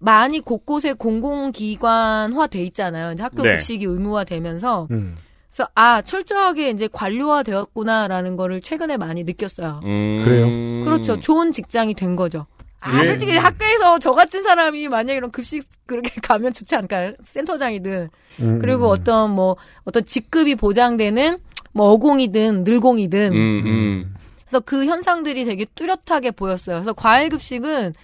많이 0.00 0.40
곳곳에 0.40 0.94
공공기관화 0.94 2.48
돼 2.48 2.64
있잖아요. 2.64 3.12
이제 3.12 3.22
학교 3.22 3.42
네. 3.42 3.52
급식이 3.52 3.84
의무화되면서 3.84 4.88
음. 4.90 5.14
그래서 5.48 5.70
아 5.76 6.02
철저하게 6.02 6.70
이제 6.70 6.88
관료화 6.90 7.44
되었구나라는 7.44 8.34
거를 8.36 8.60
최근에 8.60 8.96
많이 8.96 9.22
느꼈어요. 9.22 9.80
음. 9.84 10.22
그래요? 10.24 10.84
그렇죠. 10.84 11.20
좋은 11.20 11.52
직장이 11.52 11.94
된 11.94 12.16
거죠. 12.16 12.46
아, 12.80 13.00
예. 13.00 13.06
솔직히 13.06 13.36
학교에서 13.36 14.00
저 14.00 14.10
같은 14.10 14.42
사람이 14.42 14.88
만약에 14.88 15.16
이런 15.16 15.30
급식 15.30 15.64
그렇게 15.86 16.10
가면 16.20 16.52
좋지 16.52 16.74
않을까요? 16.74 17.12
센터장이든 17.22 18.08
음, 18.40 18.58
그리고 18.58 18.86
음. 18.86 18.90
어떤 18.90 19.30
뭐 19.30 19.56
어떤 19.84 20.04
직급이 20.04 20.56
보장되는 20.56 21.38
뭐 21.74 21.90
어공이든 21.90 22.64
늘공이든 22.64 23.32
음, 23.32 23.36
음. 23.36 24.14
그래서 24.52 24.60
그 24.60 24.84
현상들이 24.84 25.44
되게 25.46 25.64
뚜렷하게 25.64 26.32
보였어요. 26.32 26.76
그래서 26.76 26.92
과일 26.92 27.30
급식은 27.30 27.94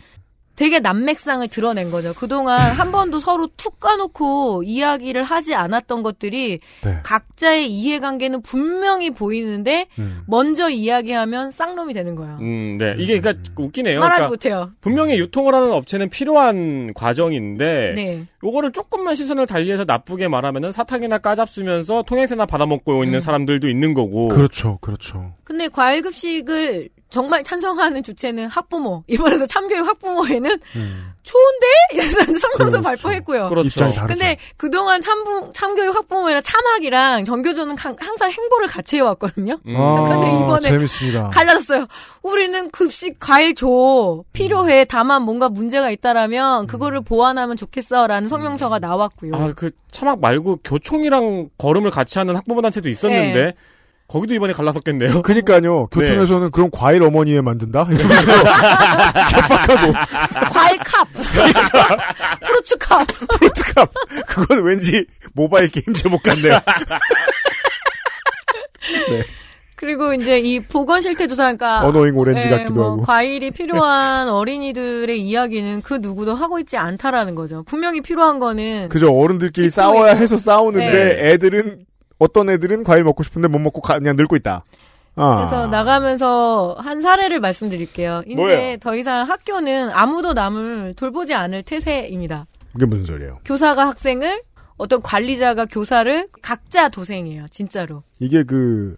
되게 0.59 0.81
난맥상을 0.81 1.47
드러낸 1.47 1.93
거죠. 1.93 2.13
그동안 2.15 2.73
한 2.73 2.91
번도 2.91 3.21
서로 3.21 3.49
툭 3.57 3.79
까놓고 3.79 4.65
이야기를 4.65 5.23
하지 5.23 5.55
않았던 5.55 6.03
것들이 6.03 6.59
네. 6.83 6.99
각자의 7.05 7.71
이해관계는 7.71 8.43
분명히 8.43 9.11
보이는데 9.11 9.87
음. 10.01 10.23
먼저 10.27 10.69
이야기하면 10.69 11.53
쌍놈이 11.53 11.95
되는 11.95 12.17
거예요. 12.17 12.39
음, 12.41 12.77
네. 12.77 12.97
이게 12.99 13.21
그러니까 13.21 13.53
웃기네요. 13.57 14.01
말하지 14.01 14.23
그러니까 14.23 14.29
못해요. 14.31 14.73
분명히 14.81 15.17
유통을 15.19 15.55
하는 15.55 15.71
업체는 15.71 16.09
필요한 16.09 16.93
과정인데 16.93 17.93
네. 17.95 18.27
요거를 18.43 18.73
조금만 18.73 19.15
시선을 19.15 19.47
달리해서 19.47 19.85
나쁘게 19.85 20.27
말하면은 20.27 20.73
사탕이나 20.73 21.19
까잡수면서 21.19 22.03
통행세나 22.03 22.47
받아먹고 22.47 23.05
있는 23.05 23.19
음. 23.19 23.21
사람들도 23.21 23.69
있는 23.69 23.95
거고. 23.95 24.27
그렇죠, 24.27 24.79
그렇죠. 24.81 25.35
근데 25.45 25.69
과일 25.69 26.03
급식을 26.03 26.89
정말 27.11 27.43
찬성하는 27.43 28.03
주체는 28.03 28.49
학부모. 28.49 29.03
이번에서 29.07 29.47
참교육 29.47 29.87
학부모회는 29.87 30.59
음. 30.77 31.13
좋은데? 31.23 31.67
이래서 31.95 32.23
성명서 32.25 32.57
그렇죠. 32.57 32.81
발표했고요. 32.83 33.49
그렇죠. 33.49 33.93
근데 34.07 34.37
그동안 34.59 35.01
참부, 35.01 35.51
참교육 35.55 35.95
학부모회랑 35.95 36.43
참학이랑 36.43 37.25
전교조는 37.25 37.77
강- 37.77 37.97
항상 37.99 38.31
행보를 38.31 38.67
같이 38.67 38.97
해왔거든요. 38.97 39.59
음. 39.67 39.77
아, 39.77 40.03
근데 40.09 40.27
이번에 40.29 40.61
재밌습니다. 40.61 41.31
갈라졌어요. 41.31 41.87
우리는 42.23 42.71
급식 42.71 43.19
과일 43.19 43.55
줘. 43.55 44.23
필요해. 44.33 44.85
다만 44.87 45.23
뭔가 45.23 45.49
문제가 45.49 45.91
있다라면 45.91 46.67
그거를 46.67 47.01
보완하면 47.03 47.57
좋겠어라는 47.57 48.29
성명서가 48.29 48.79
나왔고요. 48.81 49.33
아, 49.35 49.53
그 49.57 49.71
차막 49.91 50.21
말고 50.21 50.61
교총이랑 50.65 51.49
걸음을 51.57 51.91
같이 51.91 52.19
하는 52.19 52.37
학부모 52.37 52.61
단체도 52.63 52.89
있었는데 52.91 53.45
네. 53.45 53.55
거기도 54.09 54.33
이번에 54.35 54.53
갈라섰겠네요. 54.55 55.21
그니까요. 55.23 55.87
교촌에서는 55.89 56.45
네. 56.47 56.51
그런 56.51 56.71
과일 56.71 57.03
어머니에 57.03 57.41
만든다? 57.43 57.87
이러면서 57.91 58.27
개빡하고. 59.29 59.93
과일 60.51 60.79
컵. 60.79 61.09
프루츠 62.43 62.79
컵. 62.79 63.07
프로트갑. 63.39 63.93
그건 64.27 64.65
왠지 64.65 65.05
모바일 65.35 65.69
게임 65.71 65.95
제목 65.95 66.23
같네요. 66.23 66.59
그리고 69.77 70.13
이제 70.13 70.41
이 70.41 70.59
보건 70.59 71.01
실태 71.01 71.29
조사니까 71.29 71.87
어노잉 71.87 72.17
오렌지 72.19 72.47
예, 72.47 72.51
같기도 72.51 72.75
뭐 72.75 72.85
하고. 72.93 73.03
과일이 73.03 73.53
필요한 73.53 74.29
어린이들의 74.29 75.21
이야기는 75.21 75.83
그 75.83 75.99
누구도 76.03 76.35
하고 76.35 76.59
있지 76.59 76.77
않다라는 76.77 77.37
거죠. 77.37 77.63
분명히 77.65 78.01
필요한 78.01 78.41
거는 78.41 78.89
그죠. 78.89 79.13
어른들끼리 79.17 79.71
싸워야 79.71 80.13
있고. 80.13 80.23
해서 80.23 80.37
싸우는데 80.37 80.91
네. 80.91 81.31
애들은 81.33 81.85
어떤 82.19 82.51
애들은 82.51 82.85
과일 82.85 83.05
먹고 83.05 83.23
싶은데 83.23 83.49
못 83.49 83.59
먹고 83.59 83.81
가- 83.81 83.99
그냥 83.99 84.17
늙고 84.17 84.37
있다. 84.37 84.65
아. 85.17 85.37
그래서 85.37 85.67
나가면서 85.67 86.77
한 86.79 87.01
사례를 87.03 87.41
말씀드릴게요. 87.41 88.23
이제 88.27 88.37
뭐예요? 88.37 88.77
더 88.79 88.95
이상 88.95 89.29
학교는 89.29 89.91
아무도 89.91 90.33
남을 90.33 90.95
돌보지 90.97 91.35
않을 91.35 91.63
태세입니다. 91.65 92.47
그게 92.73 92.87
무슨 92.87 93.05
소리예요? 93.05 93.39
교사가 93.45 93.87
학생을 93.89 94.43
어떤 94.77 95.03
관리자가 95.03 95.67
교사를 95.67 96.29
각자 96.41 96.89
도생해요. 96.89 97.47
진짜로. 97.51 98.05
이게 98.21 98.45
그 98.45 98.97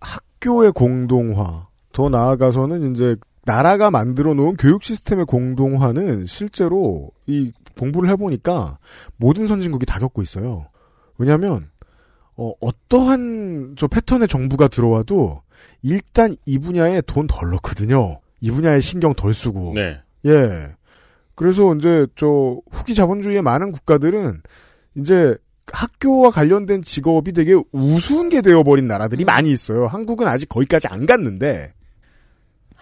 학교의 0.00 0.72
공동화 0.72 1.68
더 1.92 2.08
나아가서는 2.08 2.90
이제 2.90 3.16
나라가 3.44 3.90
만들어 3.90 4.34
놓은 4.34 4.56
교육 4.56 4.82
시스템의 4.82 5.26
공동화는 5.26 6.26
실제로 6.26 7.10
이 7.26 7.52
공부를 7.78 8.08
해보니까 8.10 8.78
모든 9.16 9.46
선진국이 9.46 9.86
다 9.86 9.98
겪고 10.00 10.22
있어요. 10.22 10.66
왜냐하면 11.18 11.70
어, 12.36 12.52
어떠한 12.60 13.74
저 13.76 13.86
패턴의 13.86 14.28
정부가 14.28 14.68
들어와도 14.68 15.42
일단 15.82 16.36
이 16.46 16.58
분야에 16.58 17.00
돈 17.02 17.26
덜 17.26 17.50
넣거든요. 17.50 18.20
이 18.40 18.50
분야에 18.50 18.80
신경 18.80 19.14
덜 19.14 19.34
쓰고. 19.34 19.72
네. 19.74 20.00
예. 20.26 20.68
그래서 21.34 21.74
이제 21.74 22.06
저 22.16 22.60
후기 22.70 22.94
자본주의의 22.94 23.42
많은 23.42 23.72
국가들은 23.72 24.42
이제 24.96 25.36
학교와 25.72 26.30
관련된 26.30 26.82
직업이 26.82 27.32
되게 27.32 27.54
우스운 27.72 28.28
게 28.28 28.42
되어버린 28.42 28.86
나라들이 28.86 29.24
많이 29.24 29.50
있어요. 29.50 29.86
한국은 29.86 30.26
아직 30.28 30.48
거기까지 30.48 30.88
안 30.88 31.06
갔는데. 31.06 31.72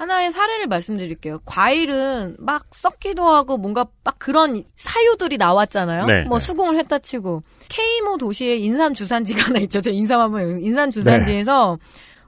하나의 0.03 0.33
사례를 0.33 0.67
말씀드릴게요. 0.67 1.39
과일은 1.45 2.37
막 2.41 2.67
썩기도 2.73 3.29
하고 3.29 3.57
뭔가 3.57 3.87
막 4.03 4.17
그런 4.19 4.65
사유들이 4.75 5.39
나왔잖아요. 5.39 6.07
네. 6.07 6.25
뭐 6.25 6.39
네. 6.39 6.45
수긍을 6.45 6.77
했다 6.77 6.99
치고 6.99 7.45
K모 7.69 8.17
도시에 8.19 8.57
인삼 8.57 8.95
주산지가 8.95 9.47
하나 9.47 9.61
있죠. 9.61 9.81
제가 9.81 9.95
인삼 9.95 10.21
한번 10.21 10.61
인삼 10.61 10.91
주산지에서 10.91 11.79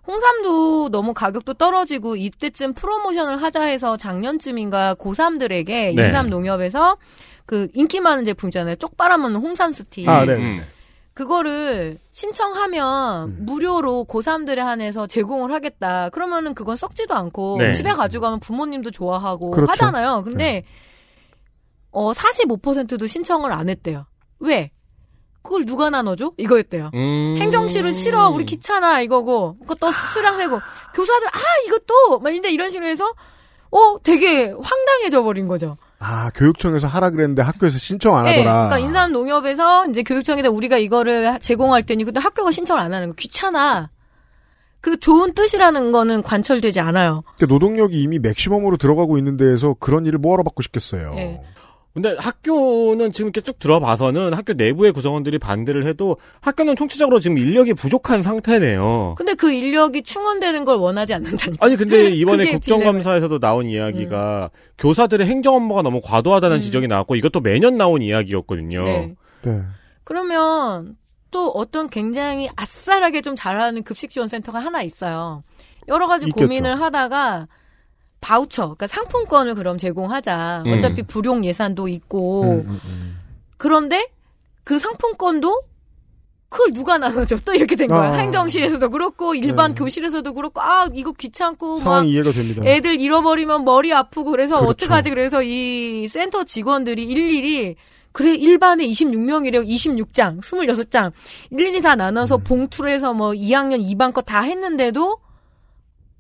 홍삼도 0.06 0.90
너무 0.90 1.14
가격도 1.14 1.54
떨어지고 1.54 2.14
이때쯤 2.14 2.74
프로모션을 2.74 3.42
하자 3.42 3.62
해서 3.62 3.96
작년쯤인가 3.96 4.94
고3들에게 4.94 5.94
네. 5.96 6.04
인삼 6.04 6.30
농협에서 6.30 6.96
그 7.44 7.68
인기 7.74 7.98
많은 7.98 8.24
제품 8.24 8.50
있잖아요. 8.50 8.76
쪽 8.76 8.96
빨아먹는 8.96 9.40
홍삼 9.40 9.72
스틱. 9.72 10.08
아, 10.08 10.24
네. 10.24 10.34
음. 10.34 10.64
그거를 11.14 11.98
신청하면 12.10 13.28
음. 13.28 13.36
무료로 13.46 14.06
고3들에 14.08 14.58
한해서 14.58 15.06
제공을 15.06 15.52
하겠다. 15.52 16.10
그러면은 16.10 16.54
그건 16.54 16.76
썩지도 16.76 17.14
않고 17.14 17.58
네. 17.58 17.72
집에 17.72 17.92
가져가면 17.92 18.40
부모님도 18.40 18.90
좋아하고 18.90 19.52
그렇죠. 19.52 19.70
하잖아요. 19.72 20.22
근데 20.24 20.64
어 21.92 22.10
45%도 22.10 23.06
신청을 23.06 23.52
안 23.52 23.68
했대요. 23.68 24.06
왜? 24.40 24.72
그걸 25.44 25.66
누가 25.66 25.90
나눠줘? 25.90 26.32
이거였대요. 26.38 26.90
음. 26.94 27.36
행정실은 27.38 27.92
싫어. 27.92 28.30
우리 28.30 28.46
귀찮아. 28.46 29.02
이거고. 29.02 29.58
그것도 29.60 29.92
수량 30.12 30.38
세고. 30.38 30.58
교사들, 30.94 31.28
아, 31.28 31.38
이것도! 31.66 32.20
막 32.20 32.34
이제 32.34 32.50
이런 32.50 32.70
식으로 32.70 32.88
해서, 32.88 33.04
어, 33.70 33.98
되게 34.02 34.46
황당해져 34.46 35.22
버린 35.22 35.46
거죠. 35.46 35.76
아, 35.98 36.30
교육청에서 36.34 36.86
하라 36.86 37.10
그랬는데 37.10 37.42
학교에서 37.42 37.78
신청 37.78 38.16
안 38.16 38.24
네, 38.24 38.38
하더라. 38.38 38.68
그러니까 38.68 38.78
인삼 38.78 39.12
농협에서 39.12 39.86
이제 39.86 40.02
교육청에다 40.02 40.50
우리가 40.50 40.76
이거를 40.78 41.38
제공할 41.40 41.82
테니 41.82 42.04
근데 42.04 42.20
학교가 42.20 42.50
신청을 42.50 42.80
안 42.82 42.92
하는 42.92 43.08
거 43.08 43.14
귀찮아. 43.14 43.90
그 44.80 44.98
좋은 44.98 45.32
뜻이라는 45.32 45.92
거는 45.92 46.22
관철되지 46.22 46.78
않아요. 46.80 47.22
노동력이 47.48 48.02
이미 48.02 48.18
맥시멈으로 48.18 48.76
들어가고 48.76 49.16
있는 49.16 49.38
데에서 49.38 49.74
그런 49.80 50.04
일을 50.04 50.18
뭐하러 50.18 50.42
받고 50.42 50.60
싶겠어요. 50.60 51.14
네. 51.14 51.42
근데 51.94 52.16
학교는 52.18 53.12
지금 53.12 53.28
이렇게 53.28 53.40
쭉 53.40 53.56
들어봐서는 53.60 54.34
학교 54.34 54.52
내부의 54.52 54.90
구성원들이 54.90 55.38
반대를 55.38 55.86
해도 55.86 56.16
학교는 56.40 56.74
총체적으로 56.74 57.20
지금 57.20 57.38
인력이 57.38 57.74
부족한 57.74 58.24
상태네요. 58.24 59.14
근데 59.16 59.34
그 59.34 59.52
인력이 59.52 60.02
충원되는 60.02 60.64
걸 60.64 60.76
원하지 60.76 61.14
않는다니까. 61.14 61.64
아니 61.64 61.76
근데 61.76 62.10
이번에 62.10 62.50
국정감사에서도 62.50 63.38
나온 63.38 63.66
이야기가 63.66 64.50
교사들의 64.78 65.24
행정 65.28 65.54
업무가 65.54 65.82
너무 65.82 66.00
과도하다는 66.02 66.56
음. 66.56 66.60
지적이 66.60 66.88
나왔고 66.88 67.14
이것도 67.14 67.40
매년 67.40 67.76
나온 67.76 68.02
이야기였거든요. 68.02 68.82
네. 68.82 69.14
네. 69.42 69.62
그러면 70.02 70.96
또 71.30 71.48
어떤 71.50 71.88
굉장히 71.88 72.48
아싸라게 72.56 73.20
좀 73.20 73.36
잘하는 73.36 73.84
급식 73.84 74.10
지원 74.10 74.26
센터가 74.26 74.58
하나 74.58 74.82
있어요. 74.82 75.44
여러 75.86 76.08
가지 76.08 76.26
있겠죠. 76.26 76.44
고민을 76.44 76.80
하다가 76.80 77.46
바우처, 78.24 78.62
그러니까 78.62 78.86
상품권을 78.86 79.54
그럼 79.54 79.76
제공하자. 79.76 80.62
음. 80.64 80.72
어차피 80.72 81.02
불용 81.02 81.44
예산도 81.44 81.88
있고. 81.88 82.42
음, 82.44 82.48
음, 82.66 82.80
음. 82.86 83.18
그런데 83.58 84.08
그 84.64 84.78
상품권도 84.78 85.62
그걸 86.48 86.72
누가 86.72 86.96
나눠줘? 86.96 87.36
또 87.44 87.52
이렇게 87.54 87.76
된 87.76 87.88
거야. 87.88 88.12
아. 88.12 88.12
행정실에서도 88.14 88.88
그렇고 88.90 89.34
일반 89.34 89.74
네. 89.74 89.78
교실에서도 89.78 90.32
그렇고 90.32 90.62
아 90.62 90.88
이거 90.94 91.12
귀찮고 91.12 91.80
막 91.80 92.06
이해가 92.08 92.32
됩니다. 92.32 92.62
애들 92.64 92.98
잃어버리면 93.00 93.64
머리 93.64 93.92
아프고 93.92 94.30
그래서 94.30 94.60
그렇죠. 94.60 94.70
어떡하지? 94.86 95.10
그래서 95.10 95.42
이 95.42 96.06
센터 96.08 96.44
직원들이 96.44 97.02
일일이 97.04 97.76
그래 98.12 98.32
일반에 98.34 98.86
26명이래요. 98.86 99.66
26장, 99.68 100.40
26장 100.40 101.12
일일이 101.50 101.82
다 101.82 101.96
나눠서 101.96 102.36
음. 102.36 102.44
봉투로 102.44 102.88
해서 102.88 103.12
뭐 103.12 103.30
2학년 103.32 103.84
2반 103.84 104.12
거 104.14 104.22
다 104.22 104.40
했는데도 104.42 105.18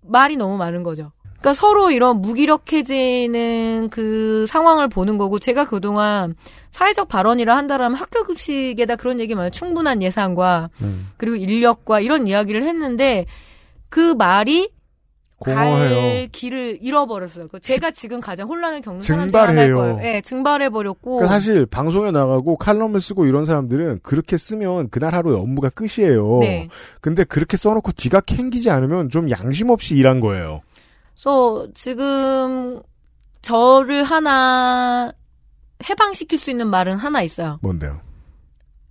말이 0.02 0.36
너무 0.36 0.56
많은 0.58 0.82
거죠. 0.82 1.12
그러니까 1.44 1.52
서로 1.52 1.90
이런 1.90 2.22
무기력해지는 2.22 3.90
그 3.90 4.46
상황을 4.48 4.88
보는 4.88 5.18
거고 5.18 5.38
제가 5.38 5.66
그동안 5.66 6.34
사회적 6.70 7.06
발언이라 7.08 7.54
한다라면 7.54 7.98
학교 7.98 8.24
급식에다 8.24 8.96
그런 8.96 9.20
얘기 9.20 9.34
많아요. 9.34 9.50
충분한 9.50 10.00
예산과 10.00 10.70
음. 10.80 11.10
그리고 11.18 11.36
인력과 11.36 12.00
이런 12.00 12.26
이야기를 12.26 12.62
했는데 12.62 13.26
그 13.90 14.14
말이 14.14 14.70
갈 15.44 15.66
공허해요. 15.66 16.28
길을 16.32 16.78
잃어버렸어요. 16.80 17.48
그 17.52 17.60
제가 17.60 17.90
지금 17.90 18.22
가장 18.22 18.48
혼란을 18.48 18.80
겪는 18.80 19.02
사람 19.02 19.28
중에 19.28 19.38
하나일 19.38 19.56
증발해요. 19.68 19.76
거예요. 19.76 19.96
네, 19.98 20.20
증발해버렸고. 20.22 21.16
그러니까 21.16 21.34
사실 21.34 21.66
방송에 21.66 22.10
나가고 22.10 22.56
칼럼을 22.56 23.02
쓰고 23.02 23.26
이런 23.26 23.44
사람들은 23.44 24.00
그렇게 24.02 24.38
쓰면 24.38 24.88
그날 24.88 25.14
하루의 25.14 25.38
업무가 25.38 25.68
끝이에요. 25.68 26.38
네. 26.40 26.68
근데 27.02 27.22
그렇게 27.24 27.58
써놓고 27.58 27.92
뒤가 27.92 28.22
캥기지 28.22 28.70
않으면 28.70 29.10
좀 29.10 29.28
양심 29.28 29.68
없이 29.68 29.94
일한 29.94 30.20
거예요. 30.20 30.62
그래서 31.14 31.68
지금 31.74 32.82
저를 33.42 34.04
하나 34.04 35.12
해방시킬 35.88 36.38
수 36.38 36.50
있는 36.50 36.68
말은 36.68 36.96
하나 36.96 37.22
있어요. 37.22 37.58
뭔데요? 37.62 38.00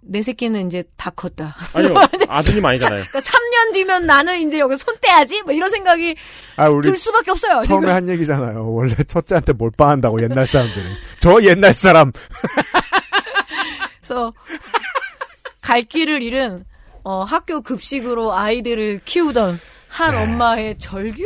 내 0.05 0.21
새끼는 0.21 0.67
이제 0.67 0.83
다 0.97 1.09
컸다. 1.11 1.55
아니요 1.73 1.93
아드님 2.27 2.65
아니잖아요. 2.65 3.05
그러니까 3.09 3.19
3년 3.19 3.73
뒤면 3.73 4.05
나는 4.05 4.37
이제 4.47 4.59
여기 4.59 4.75
손 4.77 4.95
떼야지? 5.01 5.41
뭐 5.43 5.53
이런 5.53 5.69
생각이 5.69 6.15
아 6.57 6.67
우리 6.69 6.89
들 6.89 6.97
수밖에 6.97 7.31
없어요. 7.31 7.61
처음에 7.63 7.87
지금. 7.87 7.89
한 7.89 8.09
얘기잖아요. 8.09 8.69
원래 8.73 8.95
첫째한테 8.95 9.53
몰빵한다고 9.53 10.21
옛날 10.21 10.45
사람들은. 10.45 10.91
저 11.19 11.41
옛날 11.43 11.73
사람. 11.73 12.11
그래서 14.01 14.33
갈 15.61 15.81
길을 15.83 16.21
잃은 16.21 16.65
어, 17.05 17.23
학교 17.23 17.61
급식으로 17.61 18.33
아이들을 18.33 19.01
키우던 19.05 19.59
한 19.93 20.15
네. 20.15 20.23
엄마의 20.23 20.77
절규? 20.79 21.23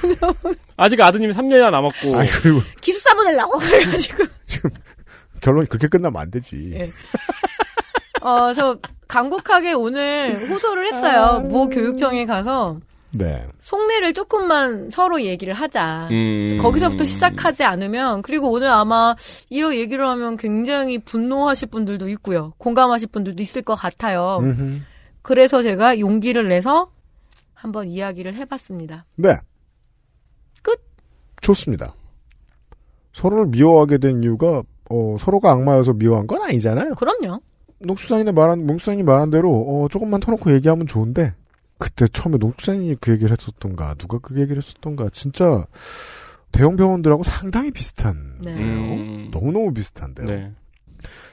아직 0.78 0.98
아드님이 0.98 1.34
3년이나 1.34 1.70
남았고 1.70 2.16
아 2.16 2.24
그리고 2.40 2.62
기숙사 2.80 3.14
보내려고 3.14 3.58
그래가지고 3.60 4.24
결론이 5.42 5.68
그렇게 5.68 5.88
끝나면 5.88 6.22
안 6.22 6.30
되지. 6.30 6.72
예. 6.74 6.88
어, 8.22 8.54
저 8.54 8.78
간곡하게 9.08 9.74
오늘 9.74 10.48
호소를 10.48 10.86
했어요. 10.86 11.40
모 11.40 11.68
교육청에 11.68 12.24
가서 12.24 12.78
네. 13.10 13.46
속내를 13.60 14.14
조금만 14.14 14.88
서로 14.90 15.20
얘기를 15.20 15.52
하자. 15.52 16.08
음. 16.10 16.56
거기서부터 16.62 17.04
시작하지 17.04 17.64
않으면 17.64 18.22
그리고 18.22 18.50
오늘 18.50 18.68
아마 18.68 19.14
이런 19.50 19.74
얘기를 19.74 20.06
하면 20.06 20.38
굉장히 20.38 20.98
분노하실 20.98 21.68
분들도 21.68 22.08
있고요. 22.10 22.54
공감하실 22.56 23.08
분들도 23.08 23.42
있을 23.42 23.60
것 23.60 23.74
같아요. 23.74 24.38
음흠. 24.40 24.80
그래서 25.20 25.62
제가 25.62 25.98
용기를 25.98 26.48
내서 26.48 26.90
한번 27.62 27.86
이야기를 27.86 28.34
해봤습니다. 28.34 29.06
네. 29.14 29.36
끝. 30.62 30.80
좋습니다. 31.40 31.94
서로를 33.12 33.46
미워하게 33.46 33.98
된 33.98 34.20
이유가 34.24 34.64
어, 34.90 35.16
서로가 35.16 35.52
악마여서 35.52 35.92
미워한 35.92 36.26
건 36.26 36.42
아니잖아요. 36.42 36.96
그럼요. 36.96 37.40
농수산인의 37.78 38.32
말한 38.32 38.66
농수산이 38.66 39.04
말한 39.04 39.30
대로 39.30 39.52
어, 39.52 39.88
조금만 39.88 40.18
터놓고 40.18 40.52
얘기하면 40.54 40.88
좋은데 40.88 41.34
그때 41.78 42.08
처음에 42.08 42.36
농수산인이 42.38 42.96
그 43.00 43.12
얘기를 43.12 43.30
했었던가 43.30 43.94
누가 43.94 44.18
그 44.18 44.40
얘기를 44.40 44.60
했었던가 44.60 45.08
진짜 45.12 45.64
대형 46.50 46.74
병원들하고 46.74 47.22
상당히 47.22 47.70
비슷한 47.70 48.40
네. 48.42 48.56
음. 48.56 49.30
너무너무 49.30 49.72
비슷한데요. 49.72 50.26
네. 50.26 50.52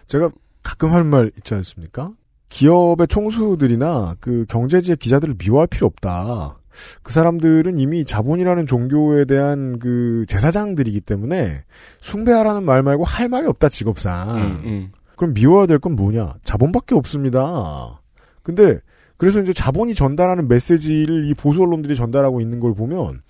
제가 0.06 0.30
가끔 0.62 0.94
하는 0.94 1.08
말 1.08 1.32
있지 1.38 1.56
않습니까? 1.56 2.14
기업의 2.50 3.08
총수들이나 3.08 4.16
그 4.20 4.46
경제지의 4.50 4.98
기자들을 4.98 5.36
미워할 5.38 5.68
필요 5.68 5.88
없다. 5.88 6.56
그 7.04 7.12
사람들은 7.12 7.78
이미 7.80 8.06
자본이라는 8.06 8.66
종교에 8.66 9.26
대한 9.26 9.80
그 9.80 10.26
제사장들이기 10.28 11.02
때문에 11.02 11.62
숭배하라는 12.00 12.64
말 12.64 12.84
말고 12.84 13.04
할 13.04 13.28
말이 13.30 13.48
없다 13.48 13.70
직업상. 13.70 14.38
음, 14.38 14.62
음. 14.66 14.90
그럼 15.16 15.34
미워야 15.34 15.66
될 15.66 15.80
건 15.80 15.96
뭐냐? 15.96 16.36
자본밖에 16.44 16.96
없습니다. 16.96 18.02
근데 18.44 18.80
그래서 19.18 19.42
이제 19.42 19.52
자본이 19.52 19.94
전달하는 19.94 20.48
메시지를 20.48 21.30
이 21.30 21.34
보수 21.34 21.62
언론들이 21.62 21.96
전달하고 21.96 22.40
있는 22.40 22.60
걸 22.62 22.74
보면 22.74 23.22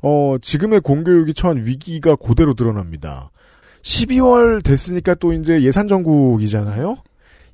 어 0.00 0.36
지금의 0.40 0.80
공교육이 0.80 1.34
처한 1.34 1.66
위기가 1.66 2.16
그대로 2.16 2.54
드러납니다. 2.54 3.30
12월 3.82 4.64
됐으니까 4.64 5.14
또 5.16 5.34
이제 5.34 5.62
예산 5.62 5.86
정국이잖아요. 5.86 6.96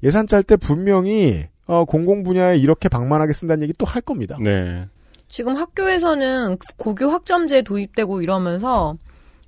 예산 0.02 0.26
짤 0.26 0.42
때 0.42 0.56
분명히 0.56 1.44
어 1.66 1.84
공공 1.84 2.22
분야에 2.22 2.56
이렇게 2.58 2.88
방만하게 2.88 3.32
쓴다는 3.32 3.62
얘기 3.64 3.72
또 3.74 3.86
할 3.86 4.00
겁니다. 4.02 4.36
네. 4.40 4.86
지금 5.28 5.56
학교에서는 5.56 6.58
고교 6.76 7.08
학점제 7.08 7.62
도입되고 7.62 8.22
이러면서 8.22 8.96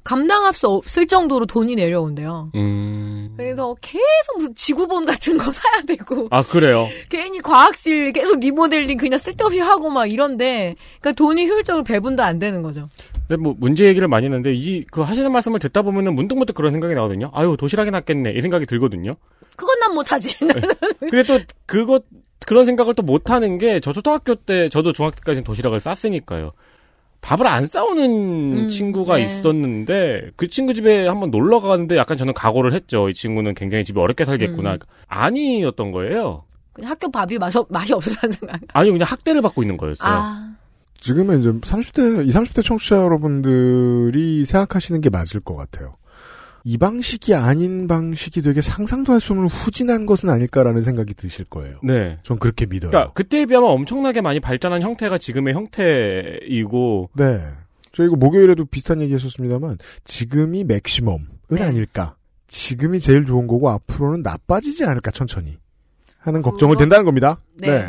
감당할 0.05 0.53
수 0.53 0.67
없을 0.69 1.07
정도로 1.07 1.47
돈이 1.47 1.77
내려온대요. 1.77 2.51
음. 2.57 3.35
그래서 3.37 3.75
계속 3.81 4.37
무슨 4.39 4.55
지구본 4.55 5.07
같은 5.07 5.39
거 5.39 5.51
사야 5.53 5.83
되고 5.87 6.27
아 6.31 6.43
그래요. 6.43 6.89
괜히 7.09 7.39
과학실 7.41 8.13
계속 8.13 8.41
리모델링 8.41 8.97
그냥 8.99 9.19
쓸데없이 9.19 9.61
하고 9.61 9.91
막 9.91 10.07
이런데 10.11 10.75
그러니까 11.01 11.13
돈이 11.17 11.47
효율적으로 11.49 11.85
배분도 11.85 12.23
안 12.23 12.39
되는 12.41 12.63
거죠. 12.63 12.89
근데 13.29 13.37
뭐 13.41 13.55
문제 13.59 13.85
얘기를 13.87 14.07
많이 14.09 14.27
했는데 14.27 14.53
이 14.55 14.85
그 14.91 15.01
하시는 15.03 15.31
말씀을 15.33 15.59
듣다 15.61 15.83
보면은 15.83 16.15
문득문득 16.15 16.55
그런 16.57 16.73
생각이 16.73 16.95
나거든요. 16.95 17.31
아유 17.33 17.57
도시락이 17.59 17.91
낫겠네 17.93 18.33
이 18.33 18.41
생각이 18.41 18.67
들거든요. 18.67 19.15
그건 19.57 19.79
난 19.81 19.95
못하지. 19.95 20.39
근데 21.01 21.23
또 21.25 21.39
그것 21.67 22.05
그런 22.47 22.65
생각을 22.65 22.95
또 22.95 23.03
못하는 23.03 23.59
게 23.59 23.81
저 23.81 23.93
초등학교 23.93 24.35
때 24.35 24.69
저도 24.69 24.93
중학교 24.93 25.17
때까지는 25.17 25.45
도시락을 25.45 25.81
쌌으니까요. 25.81 26.53
밥을 27.21 27.47
안 27.47 27.67
싸우는 27.67 28.63
음, 28.65 28.69
친구가 28.69 29.17
네. 29.17 29.23
있었는데 29.23 30.31
그 30.37 30.49
친구 30.49 30.75
집에 30.75 31.07
한번 31.07 31.31
놀러 31.31 31.61
가는데 31.61 31.97
약간 31.97 32.17
저는 32.17 32.35
각오를 32.35 32.73
했죠. 32.73 33.09
이 33.09 33.15
친구는 33.15 33.55
굉장히 33.55 33.85
집이 33.85 34.01
어렵게 34.01 34.25
살겠구나. 34.25 34.73
음. 34.75 34.79
아니었던 35.07 35.93
거예요. 35.93 36.45
그냥 36.73 36.91
학교 36.91 37.11
밥이 37.13 37.39
맛, 37.39 37.53
맛이 37.69 37.93
없어서 37.93 38.17
생각. 38.29 38.61
아니 38.73 38.91
그냥 38.91 39.07
학대를 39.09 39.41
받고 39.41 39.63
있는 39.63 39.77
거였어요. 39.77 40.09
아, 40.13 40.55
지금은 40.99 41.39
이제 41.41 41.51
30대, 41.53 42.27
20, 42.27 42.41
30대 42.41 42.65
청취자 42.65 42.97
여러분들이 42.97 44.45
생각하시는 44.45 45.01
게 45.01 45.11
맞을 45.11 45.41
것 45.41 45.55
같아요. 45.55 45.97
이 46.65 46.79
방식이 46.79 47.35
아닌 47.35 47.87
방식이 47.87 48.43
되게 48.43 48.61
상상도 48.61 49.13
할 49.13 49.21
수 49.21 49.33
없는 49.33 49.49
후진한 49.49 50.07
것은 50.07 50.31
아닐까라는 50.31 50.83
생각이 50.83 51.15
드실 51.15 51.45
거예요. 51.45 51.79
네. 51.83 52.19
전 52.23 52.39
그렇게 52.39 52.67
믿어요. 52.67 52.91
그러니까 52.91 53.13
그때에 53.13 53.47
비하면 53.47 53.71
엄청나게 53.71 54.21
많이 54.21 54.41
발전한 54.41 54.83
형태가 54.83 55.19
지금의 55.19 55.55
형태이고 55.55 57.11
네. 57.15 57.41
저 57.93 58.05
이거 58.05 58.17
목요일에도 58.17 58.65
비슷한 58.65 59.03
얘기 59.03 59.13
했었습니다만, 59.13 59.77
지금이 60.05 60.65
맥시멈은 60.65 61.27
네. 61.51 61.63
아닐까. 61.63 62.17
지금이 62.47 63.01
제일 63.01 63.27
좋은 63.27 63.47
거고, 63.47 63.69
앞으로는 63.69 64.23
나빠지지 64.23 64.87
않을까, 64.87 65.11
천천히. 65.11 65.59
하는 66.19 66.41
걱정을 66.41 66.79
된다는 66.79 67.05
겁니다. 67.05 67.43
네. 67.59 67.87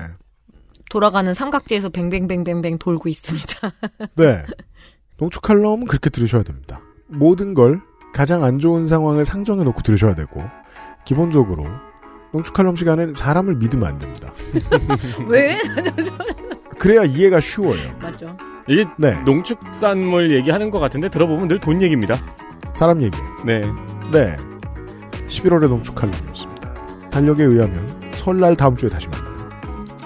돌아가는 0.90 1.34
삼각지에서 1.34 1.88
뱅뱅뱅뱅뱅 1.90 2.80
돌고 2.80 3.08
있습니다. 3.08 3.74
네. 4.16 4.44
농축 5.18 5.42
칼럼은 5.42 5.86
그렇게 5.86 6.10
들으셔야 6.10 6.44
됩니다. 6.44 6.82
모든 7.08 7.54
걸 7.54 7.80
가장 8.14 8.44
안 8.44 8.60
좋은 8.60 8.86
상황을 8.86 9.26
상정해 9.26 9.64
놓고 9.64 9.82
들으셔야 9.82 10.16
되고, 10.16 10.44
기본적으로, 11.06 11.66
농축 12.32 12.54
칼럼 12.54 12.76
시간에는 12.76 13.14
사람을 13.14 13.56
믿으면 13.56 13.88
안 13.88 14.00
됩니다. 14.00 14.32
왜? 15.28 15.58
그래야 16.80 17.04
이해가 17.04 17.40
쉬워요. 17.40 17.82
맞죠. 18.02 18.36
이게 18.68 18.86
네. 18.98 19.22
농축산물 19.24 20.32
얘기하는 20.32 20.72
것 20.72 20.80
같은데 20.80 21.10
들어보면 21.10 21.48
늘 21.48 21.60
돈 21.60 21.82
얘기입니다. 21.82 22.16
사람 22.76 23.02
얘기. 23.02 23.18
네. 23.46 23.62
네. 24.12 24.36
11월에 25.28 25.68
농축칼럼이었습니다. 25.68 26.74
달력에 27.12 27.44
의하면 27.44 27.88
설날 28.16 28.56
다음 28.56 28.76
주에 28.76 28.90
다시 28.90 29.08
만나요. 29.10 29.36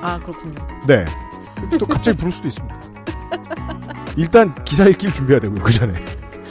아 0.01 0.19
그렇군요. 0.19 0.55
네. 0.87 1.05
또 1.79 1.85
갑자기 1.85 2.17
부를 2.17 2.31
수도 2.31 2.47
있습니다. 2.47 2.77
일단 4.17 4.53
기사 4.65 4.85
읽기를 4.85 5.13
준비해야 5.13 5.39
되고요. 5.39 5.63
그 5.63 5.71
전에. 5.71 5.93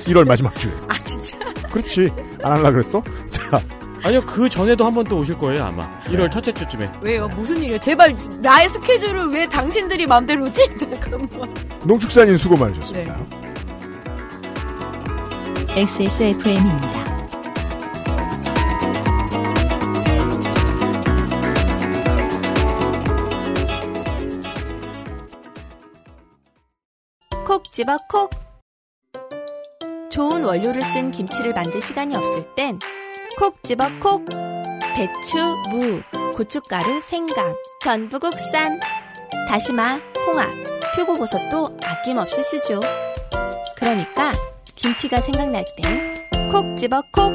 1월 0.04 0.26
마지막 0.26 0.54
주에. 0.54 0.72
아 0.88 0.94
진짜. 1.04 1.36
그렇지. 1.76 2.10
안 2.42 2.52
할라 2.52 2.70
그랬어? 2.70 3.02
자, 3.30 3.60
아니요, 4.02 4.22
그 4.24 4.48
전에도 4.48 4.84
한 4.84 4.92
번 4.94 5.04
또 5.04 5.18
오실 5.18 5.36
거예요, 5.38 5.64
아마. 5.64 5.86
네. 6.04 6.16
1월 6.16 6.30
첫째 6.30 6.52
주쯤에. 6.52 6.90
왜요? 7.00 7.28
무슨 7.28 7.58
일이에요? 7.58 7.78
제발 7.78 8.14
나의 8.40 8.68
스케줄을 8.68 9.26
왜 9.28 9.46
당신들이 9.46 10.06
맘대로지? 10.06 10.62
잠깐만. 10.78 11.28
농축산인 11.84 12.36
수고 12.38 12.56
많으셨습니다. 12.56 13.16
XSFM입니다. 15.76 17.04
콕 27.44 27.70
집어 27.72 27.98
콕. 28.08 28.30
좋은 30.10 30.44
원료를 30.44 30.80
쓴 30.82 31.10
김치를 31.10 31.54
만들 31.54 31.80
시간이 31.80 32.14
없을 32.16 32.44
땐 32.54 32.78
콕 33.38 33.62
집어 33.62 33.84
콕. 34.00 34.24
배추, 34.94 35.36
무, 35.68 36.00
고춧가루, 36.36 37.02
생강, 37.02 37.54
전부 37.82 38.18
국산. 38.18 38.80
다시마, 39.48 39.98
홍합, 40.26 40.48
표고버섯도 40.96 41.78
아낌없이 41.82 42.42
쓰죠. 42.42 42.80
그러니까 43.76 44.32
김치가 44.74 45.18
생각날 45.20 45.64
땐 45.82 46.50
콕 46.50 46.76
집어 46.78 47.02
콕. 47.12 47.34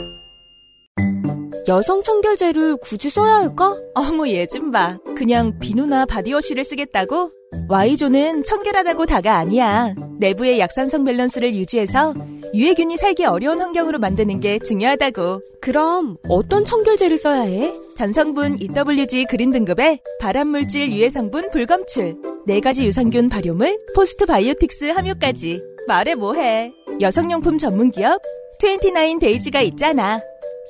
여성 1.67 2.01
청결제를 2.01 2.78
굳이 2.78 3.11
써야 3.11 3.36
할까? 3.36 3.76
어머 3.93 4.28
얘 4.28 4.47
좀 4.47 4.72
봐. 4.72 4.97
그냥 5.15 5.59
비누나 5.59 6.05
바디워시를 6.07 6.65
쓰겠다고? 6.65 7.30
Y존은 7.72 8.43
청결하다고 8.43 9.06
다가 9.06 9.38
아니야. 9.38 9.95
내부의 10.20 10.60
약산성 10.60 11.06
밸런스를 11.06 11.56
유지해서 11.56 12.14
유해균이 12.54 12.97
살기 12.97 13.24
어려운 13.24 13.62
환경으로 13.62 13.97
만드는 13.97 14.41
게 14.41 14.60
중요하다고. 14.60 15.41
그럼 15.62 16.18
어떤 16.28 16.66
청결제를 16.66 17.16
써야 17.16 17.41
해? 17.43 17.74
전성분 17.95 18.58
EWG 18.60 19.26
그린 19.30 19.52
등급에 19.52 20.02
발암물질 20.20 20.91
유해 20.91 21.10
성분 21.10 21.49
불검출, 21.52 22.16
네 22.45 22.60
가지 22.60 22.86
유산균 22.86 23.30
발효물, 23.30 23.80
postbiotics 23.95 24.89
함유까지. 24.89 25.62
말해 25.88 26.16
뭐해. 26.16 26.74
여성용품 26.99 27.58
전문기업 27.58 28.22
29days가 28.60 29.64
있잖아. 29.64 30.22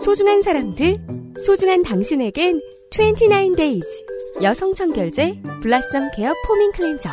소중한 0.04 0.44
사람들, 0.44 0.98
소중한 1.44 1.82
당신에겐 1.82 2.62
29days 2.92 4.44
여성 4.44 4.74
청결제 4.74 5.42
blossom 5.62 6.12
care 6.14 6.34
foaming 6.46 6.72
cleanser 6.74 7.10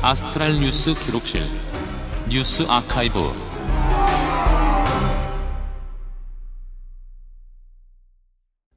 아스트랄 0.00 0.54
뉴스 0.60 0.94
기록실 0.94 1.42
뉴스 2.30 2.62
아카이브 2.66 3.18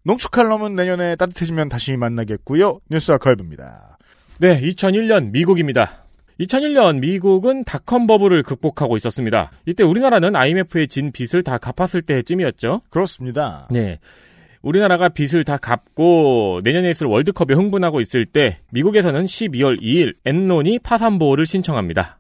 농축칼럼은 0.04 0.76
내년에 0.76 1.16
따뜻해지면 1.16 1.70
다시 1.70 1.96
만나겠고요. 1.96 2.82
뉴스 2.92 3.14
아카이브입니다. 3.14 3.98
네, 4.40 4.60
2001년 4.60 5.32
미국입니다. 5.32 6.05
2001년 6.40 7.00
미국은 7.00 7.64
닷컴 7.64 8.08
버블을 8.08 8.44
극복하고 8.44 8.98
있었습니다. 8.98 9.52
이때 9.66 9.84
우리나라는 9.84 10.36
IMF에 10.36 10.88
진 10.88 11.12
빚을 11.12 11.44
다 11.44 11.58
갚았을 11.58 12.02
때쯤이었죠. 12.02 12.82
그렇습니다. 12.90 13.68
네. 13.72 14.00
우리나라가 14.62 15.10
빚을 15.10 15.44
다 15.44 15.58
갚고 15.58 16.62
내년에 16.64 16.90
있을 16.90 17.08
월드컵에 17.08 17.54
흥분하고 17.54 18.02
있을 18.02 18.26
때 18.26 18.60
미국에서는 18.72 19.24
12월 19.24 19.80
2일 19.80 20.16
엔론이 20.26 20.80
파산보호를 20.80 21.46
신청합니다. 21.46 22.18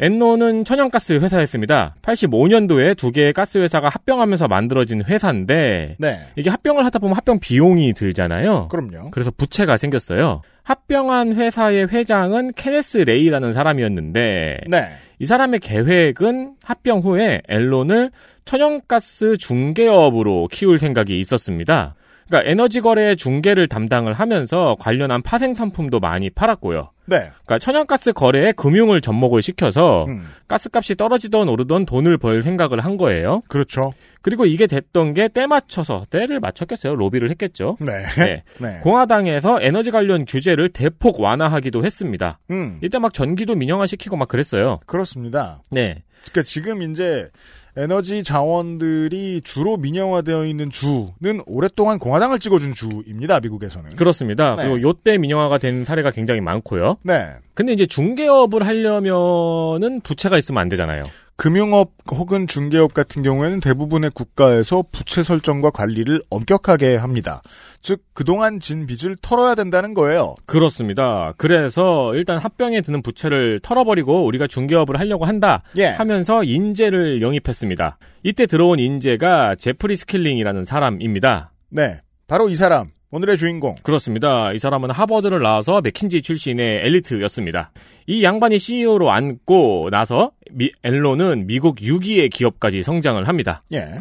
엔론은 0.00 0.64
천연가스 0.64 1.14
회사였습니다. 1.14 1.94
85년도에 2.02 2.96
두 2.96 3.12
개의 3.12 3.32
가스 3.32 3.58
회사가 3.58 3.88
합병하면서 3.88 4.48
만들어진 4.48 5.02
회사인데 5.04 5.96
네. 5.98 6.20
이게 6.36 6.50
합병을 6.50 6.84
하다 6.84 6.98
보면 6.98 7.16
합병 7.16 7.38
비용이 7.38 7.92
들잖아요. 7.92 8.68
그럼요. 8.68 9.10
그래서 9.10 9.30
부채가 9.30 9.76
생겼어요. 9.76 10.42
합병한 10.64 11.34
회사의 11.34 11.88
회장은 11.88 12.52
케네스 12.56 12.98
레이라는 12.98 13.52
사람이었는데 13.52 14.60
네. 14.66 14.90
이 15.18 15.24
사람의 15.26 15.60
계획은 15.60 16.54
합병 16.62 17.00
후에 17.00 17.42
엔론을 17.48 18.10
천연가스 18.44 19.36
중개업으로 19.36 20.48
키울 20.50 20.78
생각이 20.78 21.18
있었습니다. 21.20 21.94
그러니까 22.26 22.50
에너지 22.50 22.80
거래 22.80 23.14
중개를 23.14 23.68
담당을 23.68 24.14
하면서 24.14 24.76
관련한 24.80 25.22
파생 25.22 25.54
상품도 25.54 26.00
많이 26.00 26.30
팔았고요. 26.30 26.90
네. 27.06 27.30
그러니까 27.44 27.58
천연가스 27.58 28.12
거래에 28.12 28.52
금융을 28.52 29.00
접목을 29.02 29.42
시켜서 29.42 30.06
음. 30.08 30.24
가스값이 30.48 30.94
떨어지던 30.94 31.48
오르던 31.48 31.84
돈을 31.84 32.16
벌 32.18 32.40
생각을 32.40 32.80
한 32.80 32.96
거예요. 32.96 33.42
그렇죠. 33.48 33.92
그리고 34.22 34.46
이게 34.46 34.66
됐던 34.66 35.12
게 35.12 35.28
때 35.34 35.46
맞춰서 35.46 36.06
때를 36.10 36.38
맞췄겠어요. 36.40 36.94
로비를 36.94 37.28
했겠죠. 37.30 37.76
네. 37.80 38.04
네. 38.16 38.42
네. 38.60 38.78
공화당에서 38.82 39.58
에너지 39.60 39.90
관련 39.90 40.24
규제를 40.24 40.68
대폭 40.68 41.20
완화하기도 41.20 41.84
했습니다. 41.84 42.38
음. 42.50 42.78
이때 42.82 42.98
막 42.98 43.12
전기도 43.12 43.56
민영화시키고 43.56 44.16
막 44.16 44.28
그랬어요. 44.28 44.76
그렇습니다. 44.86 45.60
네. 45.70 46.04
그러니까 46.30 46.42
지금 46.44 46.82
이제 46.82 47.28
에너지 47.76 48.22
자원들이 48.22 49.40
주로 49.42 49.76
민영화되어 49.76 50.46
있는 50.46 50.70
주는 50.70 51.42
오랫동안 51.46 51.98
공화당을 51.98 52.38
찍어준 52.38 52.72
주입니다. 52.72 53.40
미국에서는. 53.40 53.90
그렇습니다. 53.90 54.54
네. 54.56 54.62
그리고 54.62 54.80
요때 54.82 55.18
민영화가 55.18 55.58
된 55.58 55.84
사례가 55.84 56.10
굉장히 56.10 56.40
많고요. 56.40 56.98
네. 57.02 57.30
근데 57.54 57.72
이제 57.72 57.86
중개업을 57.86 58.66
하려면은 58.66 60.00
부채가 60.00 60.38
있으면 60.38 60.60
안 60.60 60.68
되잖아요. 60.68 61.04
금융업 61.36 61.92
혹은 62.12 62.46
중개업 62.46 62.94
같은 62.94 63.22
경우에는 63.22 63.60
대부분의 63.60 64.10
국가에서 64.10 64.84
부채 64.92 65.22
설정과 65.22 65.70
관리를 65.70 66.22
엄격하게 66.30 66.96
합니다. 66.96 67.42
즉 67.80 68.02
그동안 68.14 68.60
진 68.60 68.86
빚을 68.86 69.16
털어야 69.20 69.54
된다는 69.54 69.94
거예요. 69.94 70.34
그렇습니다. 70.46 71.32
그래서 71.36 72.14
일단 72.14 72.38
합병에 72.38 72.80
드는 72.80 73.02
부채를 73.02 73.60
털어버리고 73.62 74.24
우리가 74.26 74.46
중개업을 74.46 74.98
하려고 74.98 75.24
한다 75.24 75.62
예. 75.76 75.86
하면서 75.86 76.44
인재를 76.44 77.20
영입했습니다. 77.20 77.98
이때 78.22 78.46
들어온 78.46 78.78
인재가 78.78 79.56
제프리 79.56 79.96
스킬링이라는 79.96 80.64
사람입니다. 80.64 81.52
네. 81.70 82.00
바로 82.26 82.48
이 82.48 82.54
사람. 82.54 82.90
오늘의 83.14 83.36
주인공. 83.36 83.74
그렇습니다. 83.84 84.52
이 84.52 84.58
사람은 84.58 84.90
하버드를 84.90 85.40
나와서 85.40 85.80
맥킨지 85.80 86.20
출신의 86.20 86.80
엘리트였습니다. 86.84 87.70
이 88.08 88.24
양반이 88.24 88.58
CEO로 88.58 89.12
앉고 89.12 89.90
나서 89.92 90.32
미, 90.50 90.72
엔론은 90.82 91.46
미국 91.46 91.76
6위의 91.76 92.28
기업까지 92.30 92.82
성장을 92.82 93.22
합니다. 93.28 93.60
예. 93.72 94.00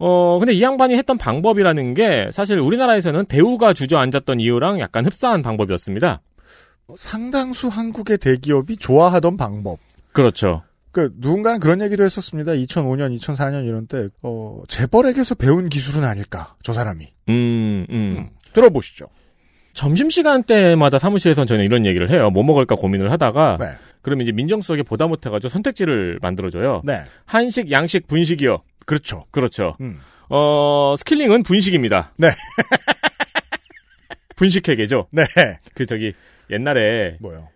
어, 0.00 0.40
근데 0.40 0.54
이 0.54 0.60
양반이 0.60 0.96
했던 0.96 1.16
방법이라는 1.16 1.94
게 1.94 2.28
사실 2.32 2.58
우리나라에서는 2.58 3.26
대우가 3.26 3.72
주저앉았던 3.72 4.40
이유랑 4.40 4.80
약간 4.80 5.06
흡사한 5.06 5.42
방법이었습니다. 5.42 6.20
상당수 6.96 7.68
한국의 7.68 8.18
대기업이 8.18 8.76
좋아하던 8.76 9.36
방법. 9.36 9.78
그렇죠. 10.10 10.62
그 10.96 11.10
누군가는 11.18 11.60
그런 11.60 11.82
얘기도 11.82 12.04
했었습니다. 12.04 12.52
2005년, 12.52 13.14
2004년 13.18 13.66
이런 13.66 13.86
때 13.86 14.08
어, 14.22 14.62
재벌에게서 14.66 15.34
배운 15.34 15.68
기술은 15.68 16.08
아닐까 16.08 16.56
저 16.62 16.72
사람이. 16.72 17.06
음, 17.28 17.86
음. 17.90 18.30
들어보시죠. 18.54 19.04
점심시간 19.74 20.42
때마다 20.44 20.98
사무실에선 20.98 21.46
저는 21.46 21.66
이런 21.66 21.84
얘기를 21.84 22.08
해요. 22.08 22.30
뭐 22.30 22.42
먹을까 22.42 22.76
고민을 22.76 23.12
하다가. 23.12 23.58
네. 23.60 23.72
그러면 24.00 24.22
이제 24.22 24.32
민정수석이 24.32 24.84
보다 24.84 25.06
못해가지고 25.06 25.50
선택지를 25.50 26.18
만들어줘요. 26.22 26.80
네. 26.82 27.02
한식, 27.26 27.70
양식, 27.70 28.08
분식이요. 28.08 28.62
그렇죠. 28.86 29.26
그렇죠. 29.30 29.76
음. 29.82 29.98
어, 30.30 30.94
스킬링은 30.96 31.42
분식입니다. 31.42 32.14
네. 32.16 32.30
분식회계죠. 34.36 35.08
네. 35.10 35.24
그 35.74 35.84
저기 35.84 36.14
옛날에 36.48 37.18
뭐요? 37.20 37.48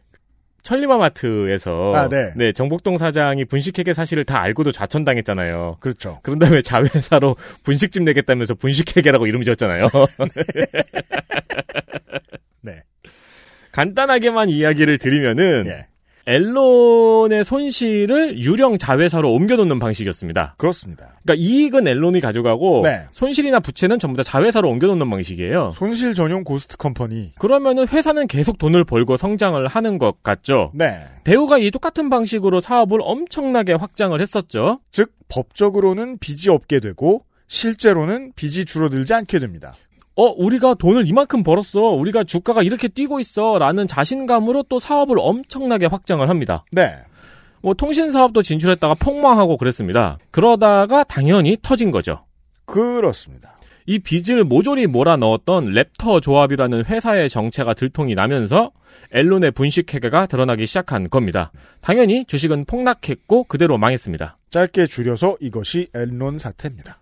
천리마마트에서 0.62 1.92
아, 1.94 2.08
네. 2.08 2.52
정복동 2.52 2.98
사장이 2.98 3.44
분식회계 3.44 3.94
사실을 3.94 4.24
다 4.24 4.40
알고도 4.40 4.72
좌천당했잖아요. 4.72 5.76
그렇죠. 5.80 6.20
그런 6.22 6.38
다음에 6.38 6.60
자회사로 6.62 7.36
분식집 7.62 8.02
내겠다면서 8.02 8.54
분식회계라고 8.54 9.26
이름 9.26 9.42
지었잖아요. 9.42 9.88
네. 12.62 12.82
간단하게만 13.72 14.48
이야기를 14.48 14.98
드리면은 14.98 15.66
예. 15.68 15.86
앨론의 16.30 17.44
손실을 17.44 18.38
유령 18.38 18.78
자회사로 18.78 19.32
옮겨놓는 19.32 19.80
방식이었습니다. 19.80 20.54
그렇습니다. 20.58 21.16
그러니까 21.24 21.34
이익은 21.34 21.88
앨론이 21.88 22.20
가져가고 22.20 22.82
네. 22.84 23.02
손실이나 23.10 23.58
부채는 23.58 23.98
전부 23.98 24.16
다 24.16 24.22
자회사로 24.22 24.68
옮겨놓는 24.70 25.10
방식이에요. 25.10 25.72
손실 25.74 26.14
전용 26.14 26.44
고스트 26.44 26.76
컴퍼니. 26.76 27.32
그러면은 27.38 27.88
회사는 27.88 28.28
계속 28.28 28.58
돈을 28.58 28.84
벌고 28.84 29.16
성장을 29.16 29.66
하는 29.66 29.98
것 29.98 30.22
같죠. 30.22 30.70
네. 30.72 31.00
대우가 31.24 31.58
이 31.58 31.72
똑같은 31.72 32.08
방식으로 32.10 32.60
사업을 32.60 33.00
엄청나게 33.02 33.72
확장을 33.72 34.18
했었죠. 34.20 34.78
즉 34.92 35.12
법적으로는 35.28 36.18
빚이 36.18 36.48
없게 36.48 36.78
되고 36.78 37.24
실제로는 37.48 38.32
빚이 38.36 38.64
줄어들지 38.64 39.12
않게 39.14 39.40
됩니다. 39.40 39.72
어, 40.20 40.34
우리가 40.36 40.74
돈을 40.74 41.08
이만큼 41.08 41.42
벌었어. 41.42 41.80
우리가 41.80 42.24
주가가 42.24 42.62
이렇게 42.62 42.88
뛰고 42.88 43.20
있어. 43.20 43.58
라는 43.58 43.86
자신감으로 43.86 44.64
또 44.64 44.78
사업을 44.78 45.16
엄청나게 45.18 45.86
확장을 45.86 46.28
합니다. 46.28 46.66
네. 46.72 46.94
뭐 47.62 47.72
통신 47.72 48.10
사업도 48.10 48.42
진출했다가 48.42 48.96
폭망하고 48.96 49.56
그랬습니다. 49.56 50.18
그러다가 50.30 51.04
당연히 51.04 51.56
터진 51.62 51.90
거죠. 51.90 52.26
그렇습니다. 52.66 53.56
이 53.86 53.98
빚을 53.98 54.44
모조리 54.44 54.88
몰아 54.88 55.16
넣었던 55.16 55.72
랩터 55.72 56.20
조합이라는 56.20 56.84
회사의 56.84 57.30
정체가 57.30 57.72
들통이 57.72 58.14
나면서 58.14 58.72
앨론의 59.12 59.52
분식 59.52 59.94
회계가 59.94 60.26
드러나기 60.26 60.66
시작한 60.66 61.08
겁니다. 61.08 61.50
당연히 61.80 62.26
주식은 62.26 62.66
폭락했고 62.66 63.44
그대로 63.44 63.78
망했습니다. 63.78 64.36
짧게 64.50 64.86
줄여서 64.86 65.38
이것이 65.40 65.88
앨론 65.94 66.36
사태입니다. 66.36 67.00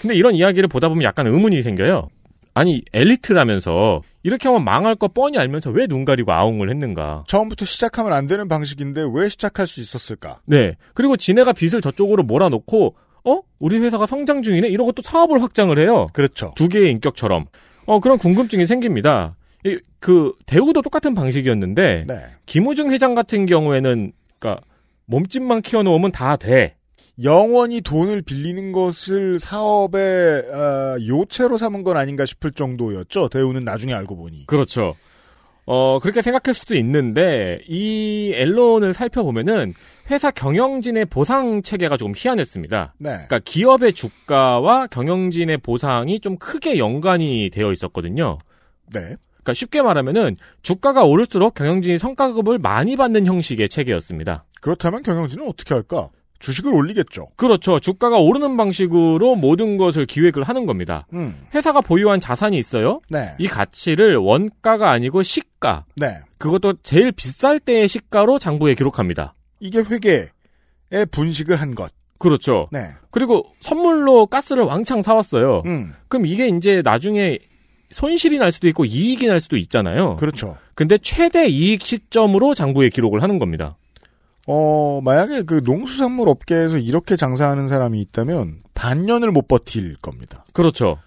근데 0.00 0.14
이런 0.14 0.34
이야기를 0.34 0.68
보다 0.68 0.88
보면 0.88 1.04
약간 1.04 1.26
의문이 1.26 1.62
생겨요. 1.62 2.08
아니 2.54 2.82
엘리트라면서 2.92 4.00
이렇게 4.22 4.48
하면 4.48 4.64
망할 4.64 4.94
거 4.94 5.08
뻔히 5.08 5.38
알면서 5.38 5.70
왜 5.70 5.86
눈 5.86 6.04
가리고 6.04 6.32
아웅을 6.32 6.70
했는가? 6.70 7.24
처음부터 7.26 7.64
시작하면 7.64 8.12
안 8.12 8.26
되는 8.26 8.48
방식인데 8.48 9.02
왜 9.12 9.28
시작할 9.28 9.66
수 9.66 9.80
있었을까? 9.80 10.40
네. 10.46 10.76
그리고 10.94 11.16
지네가 11.16 11.52
빚을 11.52 11.80
저쪽으로 11.82 12.22
몰아놓고 12.22 12.94
어? 13.24 13.40
우리 13.58 13.78
회사가 13.78 14.06
성장 14.06 14.42
중이네? 14.42 14.68
이러고 14.68 14.92
또 14.92 15.02
사업을 15.02 15.42
확장을 15.42 15.76
해요. 15.78 16.06
그렇죠. 16.12 16.52
두 16.56 16.68
개의 16.68 16.90
인격처럼. 16.92 17.46
어, 17.86 18.00
그런 18.00 18.18
궁금증이 18.18 18.66
생깁니다. 18.66 19.36
이, 19.64 19.78
그, 19.98 20.32
대우도 20.44 20.82
똑같은 20.82 21.14
방식이었는데, 21.14 22.04
네. 22.06 22.24
김우중 22.44 22.90
회장 22.92 23.14
같은 23.14 23.46
경우에는, 23.46 24.12
그니까, 24.38 24.60
몸집만 25.06 25.62
키워놓으면 25.62 26.12
다 26.12 26.36
돼. 26.36 26.76
영원히 27.22 27.80
돈을 27.80 28.22
빌리는 28.22 28.72
것을 28.72 29.38
사업의 29.38 30.42
어, 30.50 30.96
요체로 31.06 31.56
삼은 31.56 31.84
건 31.84 31.96
아닌가 31.96 32.26
싶을 32.26 32.52
정도였죠. 32.52 33.28
대우는 33.28 33.64
나중에 33.64 33.94
알고 33.94 34.16
보니. 34.16 34.46
그렇죠. 34.46 34.96
어, 35.66 35.98
그렇게 35.98 36.20
생각할 36.20 36.52
수도 36.52 36.74
있는데, 36.74 37.58
이 37.66 38.32
앨런을 38.34 38.92
살펴보면은, 38.92 39.72
회사 40.10 40.30
경영진의 40.30 41.06
보상 41.06 41.62
체계가 41.62 41.96
조금 41.96 42.12
희한했습니다. 42.14 42.94
네. 42.98 43.10
그러니까 43.10 43.38
기업의 43.38 43.94
주가와 43.94 44.88
경영진의 44.88 45.58
보상이 45.58 46.20
좀 46.20 46.36
크게 46.36 46.76
연관이 46.76 47.48
되어 47.50 47.72
있었거든요. 47.72 48.38
네. 48.92 49.00
그러니까 49.00 49.54
쉽게 49.54 49.80
말하면은 49.80 50.36
주가가 50.60 51.04
오를수록 51.04 51.54
경영진이 51.54 51.98
성과급을 51.98 52.58
많이 52.58 52.96
받는 52.96 53.24
형식의 53.24 53.70
체계였습니다. 53.70 54.44
그렇다면 54.60 55.02
경영진은 55.02 55.48
어떻게 55.48 55.72
할까? 55.72 56.10
주식을 56.44 56.74
올리겠죠. 56.74 57.28
그렇죠. 57.36 57.78
주가가 57.78 58.18
오르는 58.18 58.56
방식으로 58.56 59.34
모든 59.34 59.78
것을 59.78 60.04
기획을 60.04 60.42
하는 60.42 60.66
겁니다. 60.66 61.06
음. 61.14 61.34
회사가 61.54 61.80
보유한 61.80 62.20
자산이 62.20 62.58
있어요. 62.58 63.00
네. 63.08 63.34
이 63.38 63.48
가치를 63.48 64.16
원가가 64.16 64.90
아니고 64.90 65.22
시가, 65.22 65.86
네. 65.96 66.18
그것도 66.38 66.74
제일 66.82 67.12
비쌀 67.12 67.58
때의 67.58 67.88
시가로 67.88 68.38
장부에 68.38 68.74
기록합니다. 68.74 69.32
이게 69.58 69.78
회계의 69.78 71.06
분식을 71.10 71.56
한 71.56 71.74
것. 71.74 71.90
그렇죠. 72.18 72.68
네. 72.70 72.90
그리고 73.10 73.44
선물로 73.60 74.26
가스를 74.26 74.64
왕창 74.64 75.00
사왔어요. 75.00 75.62
음. 75.64 75.94
그럼 76.08 76.26
이게 76.26 76.48
이제 76.48 76.82
나중에 76.84 77.38
손실이 77.90 78.38
날 78.38 78.52
수도 78.52 78.68
있고 78.68 78.84
이익이 78.84 79.26
날 79.26 79.40
수도 79.40 79.56
있잖아요. 79.56 80.16
그렇죠. 80.16 80.56
근데 80.74 80.98
최대 80.98 81.46
이익 81.46 81.82
시점으로 81.82 82.54
장부에 82.54 82.90
기록을 82.90 83.22
하는 83.22 83.38
겁니다. 83.38 83.76
어, 84.46 85.00
만약에 85.02 85.42
그 85.42 85.60
농수산물 85.64 86.28
업계에서 86.28 86.78
이렇게 86.78 87.16
장사하는 87.16 87.68
사람이 87.68 88.00
있다면 88.02 88.62
반년을 88.74 89.30
못 89.30 89.48
버틸 89.48 89.96
겁니다. 90.02 90.44
그렇죠. 90.52 90.98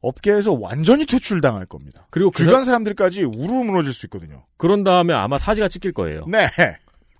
업계에서 0.00 0.52
완전히 0.52 1.04
퇴출당할 1.04 1.66
겁니다. 1.66 2.06
그리고 2.10 2.30
그 2.30 2.44
주변 2.44 2.64
사람들까지 2.64 3.24
우르르 3.24 3.64
무너질 3.64 3.92
수 3.92 4.06
있거든요. 4.06 4.44
그런 4.56 4.84
다음에 4.84 5.12
아마 5.12 5.36
사지가 5.38 5.68
찍힐 5.68 5.92
거예요. 5.92 6.24
네. 6.28 6.48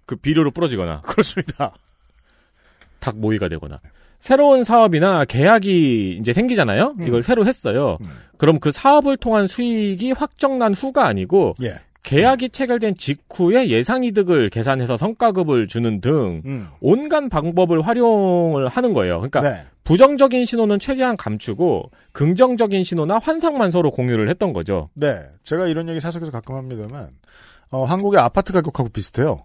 그 0.07 0.17
비료로 0.17 0.53
부러지거나 0.53 1.03
그렇습니다. 1.07 1.73
닭 3.01 3.17
모이가 3.19 3.49
되거나 3.49 3.79
새로운 4.21 4.65
사업이나 4.65 5.25
계약이 5.25 6.19
이제 6.21 6.33
생기잖아요. 6.33 6.95
음. 6.99 7.07
이걸 7.07 7.23
새로 7.23 7.47
했어요. 7.47 7.99
음. 8.01 8.09
그럼 8.39 8.61
그 8.61 8.71
사업을 8.73 9.17
통한 9.17 9.47
수익이 9.47 10.13
확정난 10.13 10.75
후가 10.75 11.07
아니고 11.07 11.55
예. 11.63 11.81
계약이 12.07 12.51
체결된 12.51 12.97
직후에 12.97 13.69
예상 13.69 14.05
이득을 14.05 14.49
계산해서 14.49 14.97
성과급을 14.97 15.67
주는 15.67 16.01
등 16.01 16.41
음. 16.47 16.69
온갖 16.81 17.29
방법을 17.29 17.83
활용을 17.83 18.69
하는 18.69 18.93
거예요. 18.93 19.17
그러니까 19.17 19.41
네. 19.41 19.67
부정적인 19.83 20.45
신호는 20.45 20.79
최대한 20.79 21.17
감추고 21.17 21.91
긍정적인 22.13 22.85
신호나 22.85 23.19
환상만 23.19 23.73
서로 23.73 23.91
공유를 23.91 24.31
했던 24.31 24.53
거죠. 24.53 24.89
네. 24.95 25.21
제가 25.43 25.67
이런 25.67 25.89
얘기 25.89 25.99
사석에서 25.99 26.31
가끔 26.31 26.55
합니다만, 26.55 27.11
어, 27.71 27.85
한국의 27.85 28.21
아파트 28.21 28.53
가격하고 28.53 28.89
비슷해요. 28.91 29.45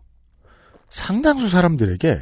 상당수 0.91 1.49
사람들에게 1.49 2.15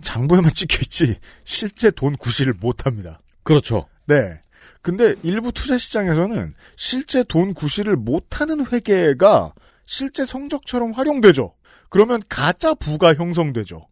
장부에만 0.00 0.52
찍혀있지, 0.56 1.16
실제 1.44 1.90
돈 1.90 2.16
구실을 2.16 2.54
못 2.58 2.86
합니다. 2.86 3.20
그렇죠. 3.42 3.86
네. 4.06 4.40
근데 4.80 5.16
일부 5.22 5.52
투자 5.52 5.76
시장에서는 5.76 6.54
실제 6.76 7.24
돈 7.24 7.54
구실을 7.54 7.96
못하는 7.96 8.64
회계가 8.64 9.52
실제 9.86 10.26
성적처럼 10.26 10.92
활용되죠. 10.92 11.54
그러면 11.88 12.20
가짜 12.28 12.74
부가 12.74 13.14
형성되죠. 13.14 13.86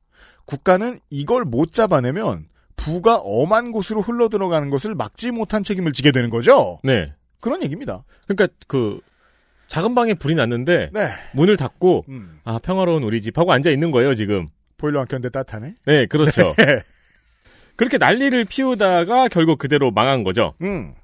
국가는 0.44 0.98
이걸 1.10 1.44
못 1.44 1.72
잡아내면 1.72 2.48
부가 2.76 3.16
엄한 3.16 3.72
곳으로 3.72 4.02
흘러 4.02 4.28
들어가는 4.28 4.68
것을 4.68 4.94
막지 4.94 5.30
못한 5.30 5.62
책임을 5.62 5.92
지게 5.92 6.12
되는 6.12 6.28
거죠. 6.28 6.80
네. 6.82 7.12
그런 7.40 7.62
얘기입니다. 7.62 8.04
그러니까 8.26 8.48
그 8.66 9.00
작은 9.68 9.94
방에 9.94 10.14
불이 10.14 10.34
났는데 10.34 10.90
네. 10.92 11.08
문을 11.32 11.56
닫고 11.56 12.04
음. 12.08 12.40
아 12.44 12.58
평화로운 12.58 13.02
우리 13.02 13.22
집 13.22 13.38
하고 13.38 13.52
앉아 13.52 13.70
있는 13.70 13.90
거예요 13.90 14.14
지금. 14.14 14.48
보일러 14.76 15.00
안 15.00 15.06
켰는데 15.06 15.30
따뜻하네. 15.30 15.74
네, 15.86 16.06
그렇죠. 16.06 16.54
네. 16.58 16.80
그렇게 17.76 17.96
난리를 17.98 18.44
피우다가 18.44 19.28
결국 19.28 19.58
그대로 19.58 19.90
망한 19.90 20.24
거죠. 20.24 20.54
음. 20.62 20.94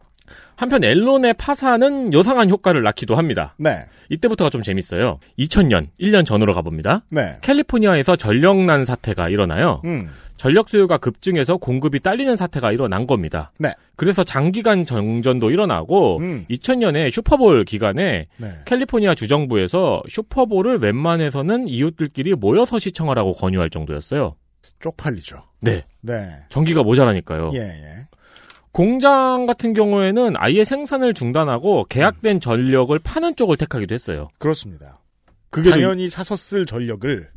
한편 0.56 0.84
앨론의 0.84 1.34
파산은 1.34 2.12
요상한 2.12 2.50
효과를 2.50 2.82
낳기도 2.82 3.16
합니다. 3.16 3.54
네. 3.58 3.86
이때부터가 4.08 4.50
좀 4.50 4.62
재밌어요. 4.62 5.18
2000년, 5.38 5.88
1년 6.00 6.24
전으로 6.24 6.54
가봅니다. 6.54 7.04
네. 7.08 7.38
캘리포니아에서 7.40 8.16
전력난 8.16 8.84
사태가 8.84 9.28
일어나요. 9.28 9.80
음. 9.84 10.10
전력 10.36 10.70
수요가 10.70 10.96
급증해서 10.96 11.58
공급이 11.58 12.00
딸리는 12.00 12.34
사태가 12.34 12.72
일어난 12.72 13.06
겁니다. 13.06 13.52
네. 13.58 13.74
그래서 13.94 14.24
장기간 14.24 14.86
정전도 14.86 15.50
일어나고 15.50 16.18
음. 16.20 16.46
2000년에 16.48 17.10
슈퍼볼 17.10 17.66
기간에 17.66 18.26
네. 18.38 18.50
캘리포니아 18.64 19.14
주정부에서 19.14 20.02
슈퍼볼을 20.08 20.78
웬만해서는 20.78 21.68
이웃들끼리 21.68 22.36
모여서 22.36 22.78
시청하라고 22.78 23.34
권유할 23.34 23.68
정도였어요. 23.68 24.34
쪽팔리죠. 24.80 25.42
네. 25.60 25.84
네. 26.00 26.30
전기가 26.48 26.82
모자라니까요. 26.82 27.50
예, 27.54 27.58
예. 27.58 28.06
공장 28.72 29.46
같은 29.46 29.72
경우에는 29.74 30.34
아예 30.36 30.64
생산을 30.64 31.14
중단하고 31.14 31.86
계약된 31.88 32.40
전력을 32.40 32.96
파는 33.00 33.36
쪽을 33.36 33.56
택하기도 33.56 33.94
했어요. 33.94 34.28
그렇습니다. 34.38 35.00
그게 35.50 35.70
좀- 35.70 35.80
당연히 35.80 36.08
사서 36.08 36.36
쓸 36.36 36.66
전력을 36.66 37.28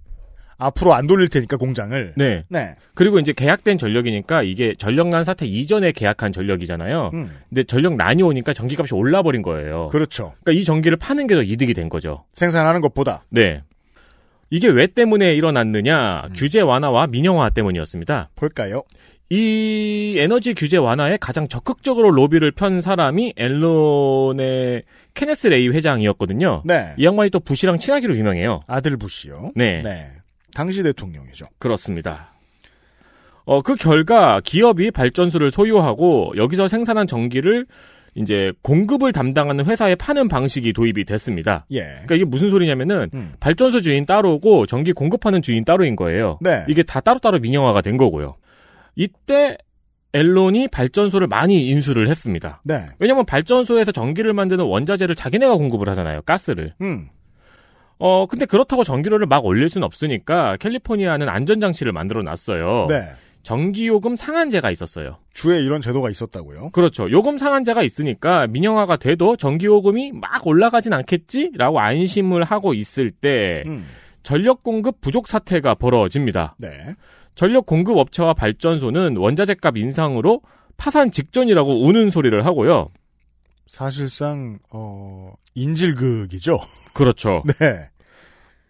앞으로 0.58 0.94
안 0.94 1.08
돌릴 1.08 1.28
테니까 1.30 1.58
공장을. 1.58 2.14
네. 2.16 2.46
네. 2.48 2.76
그리고 2.94 3.18
이제 3.20 3.34
계약된 3.34 3.80
전력이니까 3.80 4.44
이게 4.44 4.76
전력난 4.78 5.24
사태 5.24 5.46
이전에 5.48 5.92
계약한 5.92 6.32
전력이잖아요. 6.32 7.10
음. 7.14 7.32
근데 7.50 7.64
전력난이 7.64 8.22
오니까 8.22 8.54
전기값이 8.54 8.94
올라버린 8.94 9.42
거예요. 9.42 9.88
그렇죠. 9.88 10.34
그러니까 10.44 10.52
이 10.62 10.64
전기를 10.64 10.98
파는 10.98 11.26
게 11.28 11.34
더 11.36 11.42
이득이 11.42 11.74
된 11.74 11.90
거죠. 11.90 12.24
생산하는 12.36 12.80
것보다. 12.82 13.24
네. 13.30 13.64
이게 14.54 14.68
왜 14.68 14.86
때문에 14.86 15.34
일어났느냐? 15.34 16.30
규제 16.36 16.62
완화와 16.62 17.08
민영화 17.08 17.50
때문이었습니다. 17.50 18.30
볼까요? 18.36 18.84
이 19.32 20.16
에너지 20.20 20.54
규제 20.54 20.78
완화에 20.78 21.18
가장 21.20 21.48
적극적으로 21.48 22.12
로비를 22.12 22.52
편 22.52 22.80
사람이 22.80 23.34
앨론의 23.36 24.84
케네스 25.16 25.48
레이 25.48 25.70
회장이었거든요. 25.70 26.62
네. 26.66 26.94
이 27.00 27.06
양반이 27.06 27.32
또 27.32 27.40
부시랑 27.40 27.80
친하기로 27.80 28.16
유명해요. 28.16 28.60
아들 28.68 28.96
부시요. 28.96 29.54
네. 29.56 29.82
네. 29.82 30.12
당시 30.54 30.84
대통령이죠. 30.84 31.48
그렇습니다. 31.58 32.36
어, 33.46 33.64
그 33.64 33.74
결과 33.76 34.40
기업이 34.40 34.92
발전소를 34.92 35.50
소유하고 35.50 36.34
여기서 36.38 36.68
생산한 36.68 37.08
전기를 37.08 37.66
이제 38.16 38.52
공급을 38.62 39.12
담당하는 39.12 39.66
회사에 39.66 39.96
파는 39.96 40.28
방식이 40.28 40.74
도입이 40.74 41.06
됐습니다. 41.06 41.66
예. 41.72 41.82
그러니까 41.82 42.16
이게 42.16 42.26
무슨 42.26 42.50
소리냐면은 42.50 43.10
음. 43.14 43.34
발전소 43.40 43.82
주인 43.82 44.06
따로고 44.06 44.66
전기 44.66 44.94
공급하는 44.94 45.42
주인 45.42 45.66
따로인 45.66 45.96
거예요. 45.96 46.38
네. 46.42 46.64
이게 46.68 46.84
다 46.84 47.00
따로따로 47.00 47.40
민영화가 47.40 47.82
된 47.82 47.98
거고요. 47.98 48.36
이때 48.96 49.58
앨론이 50.14 50.68
발전소를 50.68 51.28
많이 51.28 51.68
인수를 51.68 52.08
했습니다. 52.08 52.62
네. 52.64 52.86
왜냐면 53.00 53.26
발전소에서 53.26 53.92
전기를 53.92 54.34
만드는 54.34 54.64
원자재를 54.64 55.16
자기네가 55.16 55.56
공급을 55.56 55.90
하잖아요. 55.90 56.22
가스를. 56.22 56.74
음. 56.82 57.08
어, 57.98 58.28
근데 58.28 58.46
그렇다고 58.46 58.84
전기료를 58.84 59.26
막 59.26 59.46
올릴 59.46 59.70
수는 59.70 59.86
없으니까 59.86 60.58
캘리포니아는 60.58 61.30
안전장치를 61.30 61.94
만들어 61.94 62.22
놨어요. 62.22 62.88
네. 62.90 63.14
전기요금 63.44 64.16
상한제가 64.16 64.72
있었어요. 64.72 65.18
주에 65.34 65.60
이런 65.62 65.82
제도가 65.82 66.10
있었다고요? 66.10 66.72
그렇죠. 66.72 67.12
요금 67.12 67.38
상한제가 67.38 67.84
있으니까 67.84 68.48
민영화가 68.48 68.98
돼도 68.98 69.36
전기요금이 69.36 70.14
막 70.14 70.48
올라가진 70.48 70.94
않겠지라고 70.94 71.80
안심을 71.80 72.44
하고 72.44 72.74
있을 72.74 73.12
때 73.12 73.64
음. 73.68 73.86
전력 74.24 74.64
공급 74.64 75.02
부족 75.02 75.28
사태가 75.28 75.76
벌어집니다. 75.76 76.56
네. 76.58 76.96
전력 77.36 77.66
공급 77.66 77.98
업체와 77.98 78.34
발전소는 78.34 79.18
원자재 79.18 79.56
값 79.56 79.78
인상으로 79.78 80.42
파산 80.78 81.12
직전이라고 81.12 81.86
우는 81.86 82.10
소리를 82.10 82.46
하고요. 82.46 82.90
사실상 83.68 84.60
어 84.72 85.34
인질극이죠. 85.56 86.60
그렇죠. 86.94 87.44
네. 87.60 87.90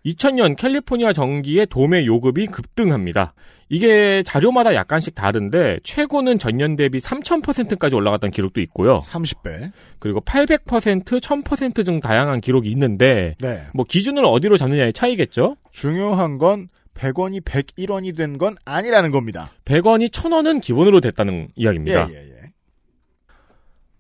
2000년 0.05 0.57
캘리포니아 0.57 1.13
전기의 1.13 1.67
도매 1.67 2.05
요금이 2.05 2.47
급등합니다. 2.47 3.34
이게 3.70 4.24
자료마다 4.24 4.76
약간씩 4.76 5.16
다른데 5.16 5.80
최고는 5.84 6.39
전년 6.39 6.76
대비 6.76 6.99
3000%까지 6.99 7.95
올라갔던 7.95 8.32
기록도 8.32 8.61
있고요. 8.61 8.99
30배. 8.99 9.72
그리고 9.99 10.22
800%, 10.22 11.05
1000%등 11.05 11.99
다양한 11.99 12.41
기록이 12.41 12.70
있는데 12.70 13.36
네. 13.39 13.64
뭐 13.74 13.86
기준을 13.88 14.26
어디로 14.26 14.57
잡느냐의 14.57 14.93
차이겠죠. 14.93 15.57
중요한 15.72 16.38
건 16.38 16.68
100원이 16.93 17.43
101원이 17.43 18.16
된 18.16 18.38
건 18.38 18.55
아니라는 18.66 19.11
겁니다. 19.11 19.49
100원이 19.66 20.09
1000원은 20.11 20.61
기본으로 20.61 20.99
됐다는 21.01 21.47
이야기입니다. 21.55 22.07
예, 22.11 22.14
예, 22.16 22.18
예. 22.20 22.34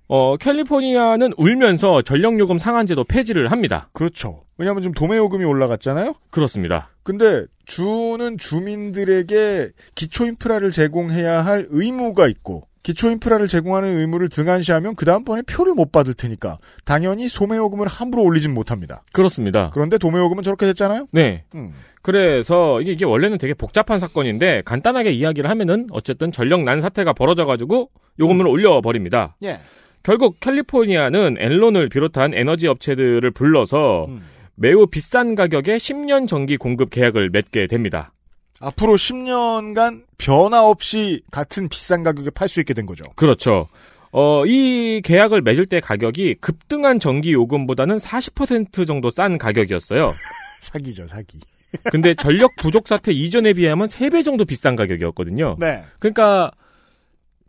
어, 0.07 0.37
캘리포니아는 0.37 1.33
울면서 1.37 2.01
전력요금 2.03 2.59
상한제도 2.59 3.03
폐지를 3.03 3.51
합니다. 3.51 3.89
그렇죠. 3.93 4.42
왜냐하면 4.57 4.81
지금 4.81 4.93
도매 4.93 5.17
요금이 5.17 5.45
올라갔잖아요. 5.45 6.13
그렇습니다. 6.29 6.89
근데 7.03 7.45
주는 7.65 8.37
주민들에게 8.37 9.69
기초 9.95 10.25
인프라를 10.25 10.71
제공해야 10.71 11.43
할 11.43 11.65
의무가 11.69 12.27
있고 12.27 12.67
기초 12.83 13.09
인프라를 13.09 13.47
제공하는 13.47 13.97
의무를 13.97 14.27
등한시하면 14.27 14.95
그 14.95 15.05
다음번에 15.05 15.41
표를 15.43 15.73
못 15.73 15.91
받을 15.91 16.13
테니까 16.13 16.59
당연히 16.83 17.29
소매 17.29 17.55
요금을 17.55 17.87
함부로 17.87 18.23
올리진 18.23 18.53
못합니다. 18.53 19.03
그렇습니다. 19.13 19.71
그런데 19.73 19.97
도매 19.97 20.19
요금은 20.19 20.43
저렇게 20.43 20.65
됐잖아요. 20.65 21.07
네. 21.11 21.45
음. 21.55 21.71
그래서 22.01 22.81
이게, 22.81 22.91
이게 22.91 23.05
원래는 23.05 23.37
되게 23.37 23.53
복잡한 23.53 23.99
사건인데 23.99 24.61
간단하게 24.65 25.11
이야기를 25.11 25.49
하면은 25.49 25.87
어쨌든 25.91 26.33
전력 26.33 26.61
난 26.63 26.81
사태가 26.81 27.13
벌어져가지고 27.13 27.89
요금을 28.19 28.45
올려 28.47 28.81
버립니다. 28.81 29.37
예. 29.43 29.57
결국 30.03 30.41
캘리포니아는 30.41 31.37
앨론을 31.39 31.87
비롯한 31.87 32.33
에너지 32.33 32.67
업체들을 32.67 33.31
불러서 33.31 34.07
음. 34.09 34.21
매우 34.55 34.87
비싼 34.87 35.35
가격에 35.35 35.77
10년 35.77 36.27
전기 36.27 36.57
공급 36.57 36.89
계약을 36.89 37.29
맺게 37.31 37.67
됩니다. 37.67 38.11
앞으로 38.59 38.93
10년간 38.95 40.03
변화 40.17 40.63
없이 40.63 41.21
같은 41.31 41.67
비싼 41.67 42.03
가격에 42.03 42.29
팔 42.29 42.47
수 42.47 42.59
있게 42.59 42.73
된 42.73 42.85
거죠. 42.85 43.03
그렇죠. 43.15 43.67
어, 44.11 44.45
이 44.45 45.01
계약을 45.03 45.41
맺을 45.41 45.65
때 45.65 45.79
가격이 45.79 46.35
급등한 46.35 46.99
전기 46.99 47.33
요금보다는 47.33 47.97
40% 47.97 48.85
정도 48.85 49.09
싼 49.09 49.37
가격이었어요. 49.37 50.13
사기죠, 50.61 51.07
사기. 51.07 51.39
근데 51.85 52.13
전력 52.13 52.55
부족 52.57 52.87
사태 52.87 53.11
이전에 53.11 53.53
비하면 53.53 53.87
3배 53.87 54.23
정도 54.23 54.45
비싼 54.45 54.75
가격이었거든요. 54.75 55.57
네. 55.59 55.83
그러니까 55.97 56.51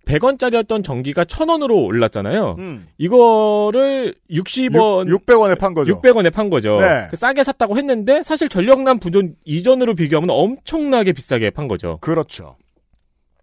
100원짜리였던 0.05 0.85
전기가 0.85 1.25
1000원으로 1.25 1.85
올랐잖아요. 1.85 2.57
음. 2.59 2.87
이거를 2.99 4.15
60원 4.31 5.09
6, 5.09 5.27
600원에 5.27 5.59
판 5.59 5.75
거죠. 5.75 6.01
600원에 6.01 6.33
판 6.33 6.51
거죠. 6.51 6.81
네. 6.81 7.09
그 7.11 7.17
싸게 7.17 7.45
샀다고 7.45 7.77
했는데 7.77 8.23
사실 8.23 8.49
전력난 8.49 8.99
부존 8.99 9.35
이전으로 9.45 9.95
비교하면 9.95 10.31
엄청나게 10.31 11.13
비싸게 11.13 11.51
판 11.51 11.69
거죠. 11.69 11.99
그렇죠. 12.01 12.57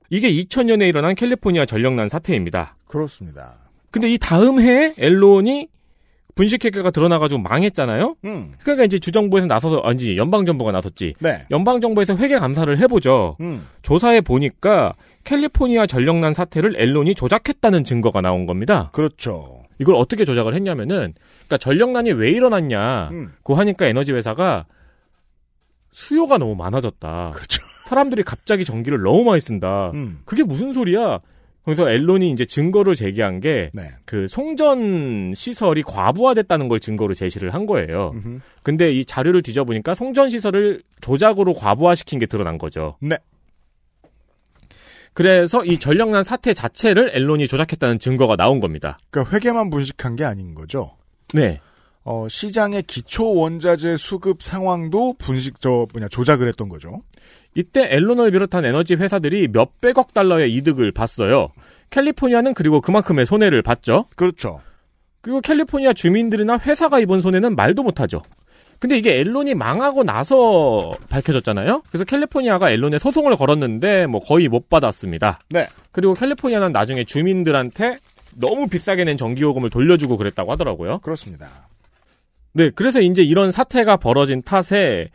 이게 0.09 0.29
2000년에 0.29 0.87
일어난 0.89 1.15
캘리포니아 1.15 1.65
전력난 1.65 2.09
사태입니다. 2.09 2.75
그렇습니다. 2.85 3.69
근데 3.91 4.09
이 4.09 4.17
다음 4.17 4.59
해에 4.59 4.93
앨론이 4.97 5.67
분식회계가 6.35 6.91
드러나가지고 6.91 7.41
망했잖아요. 7.41 8.15
음. 8.25 8.53
그러니까 8.61 8.85
이제 8.85 8.97
주정부에서 8.97 9.47
나서서 9.47 9.79
아니지 9.79 10.17
연방 10.17 10.45
정부가 10.45 10.71
나섰지. 10.71 11.13
네. 11.19 11.43
연방 11.51 11.81
정부에서 11.81 12.15
회계 12.15 12.37
감사를 12.37 12.77
해보죠. 12.79 13.37
음. 13.41 13.67
조사해 13.81 14.21
보니까 14.21 14.93
캘리포니아 15.23 15.85
전력난 15.85 16.33
사태를 16.33 16.79
앨론이 16.79 17.15
조작했다는 17.15 17.83
증거가 17.83 18.21
나온 18.21 18.45
겁니다. 18.45 18.89
그렇죠. 18.93 19.63
이걸 19.79 19.95
어떻게 19.95 20.25
조작을 20.25 20.53
했냐면은, 20.53 21.13
그러니까 21.47 21.57
전력난이 21.57 22.11
왜 22.13 22.31
일어났냐. 22.31 23.09
음. 23.09 23.33
그 23.43 23.53
하니까 23.53 23.87
에너지 23.87 24.13
회사가 24.13 24.65
수요가 25.91 26.37
너무 26.37 26.55
많아졌다. 26.55 27.31
그렇죠. 27.33 27.63
사람들이 27.87 28.23
갑자기 28.23 28.63
전기를 28.63 29.01
너무 29.01 29.23
많이 29.23 29.41
쓴다. 29.41 29.91
음. 29.93 30.19
그게 30.25 30.43
무슨 30.43 30.71
소리야? 30.73 31.19
그래서 31.63 31.89
앨론이 31.89 32.31
이제 32.31 32.43
증거를 32.45 32.95
제기한 32.95 33.39
게 33.39 33.69
네. 33.73 33.91
그 34.05 34.25
송전 34.27 35.33
시설이 35.35 35.83
과부하됐다는 35.83 36.67
걸 36.67 36.79
증거로 36.79 37.13
제시를 37.13 37.53
한 37.53 37.65
거예요. 37.65 38.11
음흠. 38.15 38.39
근데 38.63 38.91
이 38.91 39.05
자료를 39.05 39.41
뒤져보니까 39.43 39.93
송전 39.93 40.29
시설을 40.29 40.81
조작으로 41.01 41.53
과부하시킨 41.53 42.19
게 42.19 42.25
드러난 42.25 42.57
거죠. 42.57 42.97
네. 42.99 43.17
그래서 45.13 45.63
이 45.65 45.77
전력난 45.77 46.23
사태 46.23 46.53
자체를 46.53 47.11
앨론이 47.13 47.47
조작했다는 47.47 47.99
증거가 47.99 48.35
나온 48.35 48.59
겁니다. 48.59 48.97
그러니까 49.09 49.35
회계만 49.35 49.69
분식한 49.69 50.15
게 50.15 50.23
아닌 50.23 50.55
거죠. 50.55 50.95
네. 51.33 51.59
어, 52.03 52.27
시장의 52.27 52.83
기초 52.83 53.33
원자재 53.33 53.97
수급 53.97 54.41
상황도 54.41 55.15
분식 55.19 55.61
저 55.61 55.87
뭐냐 55.93 56.07
조작을 56.07 56.47
했던 56.47 56.67
거죠. 56.69 57.01
이때 57.53 57.87
앨론을 57.91 58.31
비롯한 58.31 58.65
에너지 58.65 58.95
회사들이 58.95 59.49
몇백억 59.49 60.13
달러의 60.13 60.53
이득을 60.55 60.91
봤어요. 60.91 61.49
캘리포니아는 61.91 62.53
그리고 62.53 62.81
그만큼의 62.81 63.25
손해를 63.25 63.61
봤죠. 63.61 64.05
그렇죠. 64.15 64.61
그리고 65.21 65.41
캘리포니아 65.41 65.93
주민들이나 65.93 66.57
회사가 66.57 66.99
입은 66.99 67.21
손해는 67.21 67.55
말도 67.55 67.83
못하죠. 67.83 68.21
근데 68.79 68.97
이게 68.97 69.19
앨론이 69.19 69.53
망하고 69.53 70.03
나서 70.03 70.91
밝혀졌잖아요. 71.09 71.83
그래서 71.89 72.03
캘리포니아가 72.03 72.71
앨론에 72.71 72.97
소송을 72.97 73.35
걸었는데 73.35 74.07
뭐 74.07 74.19
거의 74.19 74.47
못 74.47 74.69
받았습니다. 74.69 75.39
네. 75.49 75.67
그리고 75.91 76.15
캘리포니아는 76.15 76.71
나중에 76.71 77.03
주민들한테 77.03 77.99
너무 78.33 78.67
비싸게 78.67 79.03
낸 79.03 79.17
전기요금을 79.17 79.69
돌려주고 79.69 80.17
그랬다고 80.17 80.51
하더라고요. 80.53 80.97
그렇습니다. 80.99 81.67
네, 82.53 82.69
그래서 82.69 83.01
이제 83.01 83.23
이런 83.23 83.51
사태가 83.51 83.97
벌어진 83.97 84.41
탓에 84.41 85.09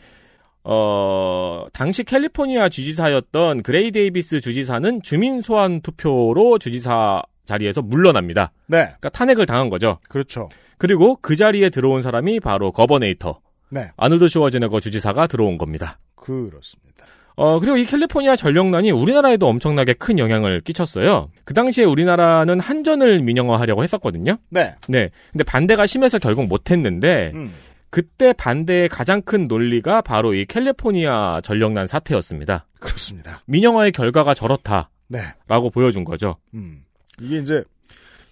어 0.64 1.66
당시 1.72 2.02
캘리포니아 2.02 2.68
주지사였던 2.68 3.62
그레이 3.62 3.92
데이비스 3.92 4.40
주지사는 4.40 5.02
주민 5.02 5.40
소환 5.40 5.80
투표로 5.80 6.58
주지사 6.58 7.22
자리에서 7.44 7.82
물러납니다. 7.82 8.52
네. 8.66 8.78
그러니까 8.78 9.08
탄핵을 9.10 9.46
당한 9.46 9.70
거죠. 9.70 9.98
그렇죠. 10.08 10.48
그리고 10.78 11.16
그 11.22 11.36
자리에 11.36 11.70
들어온 11.70 12.02
사람이 12.02 12.40
바로 12.40 12.72
Governator 12.72 13.40
네. 13.70 13.90
아놀드 13.96 14.28
슈워제네거 14.28 14.80
주지사가 14.80 15.26
들어온 15.26 15.56
겁니다. 15.56 15.98
그렇습니다. 16.14 17.06
어, 17.36 17.60
그리고 17.60 17.76
이 17.76 17.84
캘리포니아 17.84 18.34
전력난이 18.34 18.90
우리나라에도 18.90 19.46
엄청나게 19.46 19.92
큰 19.94 20.18
영향을 20.18 20.62
끼쳤어요. 20.62 21.30
그 21.44 21.52
당시에 21.52 21.84
우리나라는 21.84 22.60
한전을 22.60 23.20
민영화하려고 23.20 23.82
했었거든요. 23.82 24.38
네. 24.48 24.74
네. 24.88 25.10
근데 25.32 25.44
반대가 25.44 25.86
심해서 25.86 26.18
결국 26.18 26.46
못했는데, 26.46 27.32
음. 27.34 27.52
그때 27.90 28.32
반대의 28.32 28.88
가장 28.88 29.22
큰 29.22 29.48
논리가 29.48 30.00
바로 30.00 30.34
이 30.34 30.44
캘리포니아 30.46 31.40
전력난 31.42 31.86
사태였습니다. 31.86 32.66
그렇습니다. 32.80 33.42
민영화의 33.46 33.92
결과가 33.92 34.34
저렇다라고 34.34 34.88
네. 35.08 35.70
보여준 35.72 36.04
거죠. 36.04 36.36
음. 36.54 36.84
이게 37.20 37.38
이제 37.38 37.64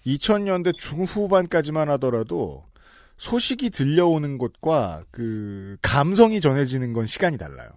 2000년대 0.05 0.75
중후반까지만 0.77 1.89
하더라도 1.91 2.63
소식이 3.17 3.69
들려오는 3.69 4.37
것과 4.37 5.03
그 5.11 5.77
감성이 5.81 6.41
전해지는 6.41 6.93
건 6.93 7.05
시간이 7.05 7.37
달라요. 7.37 7.69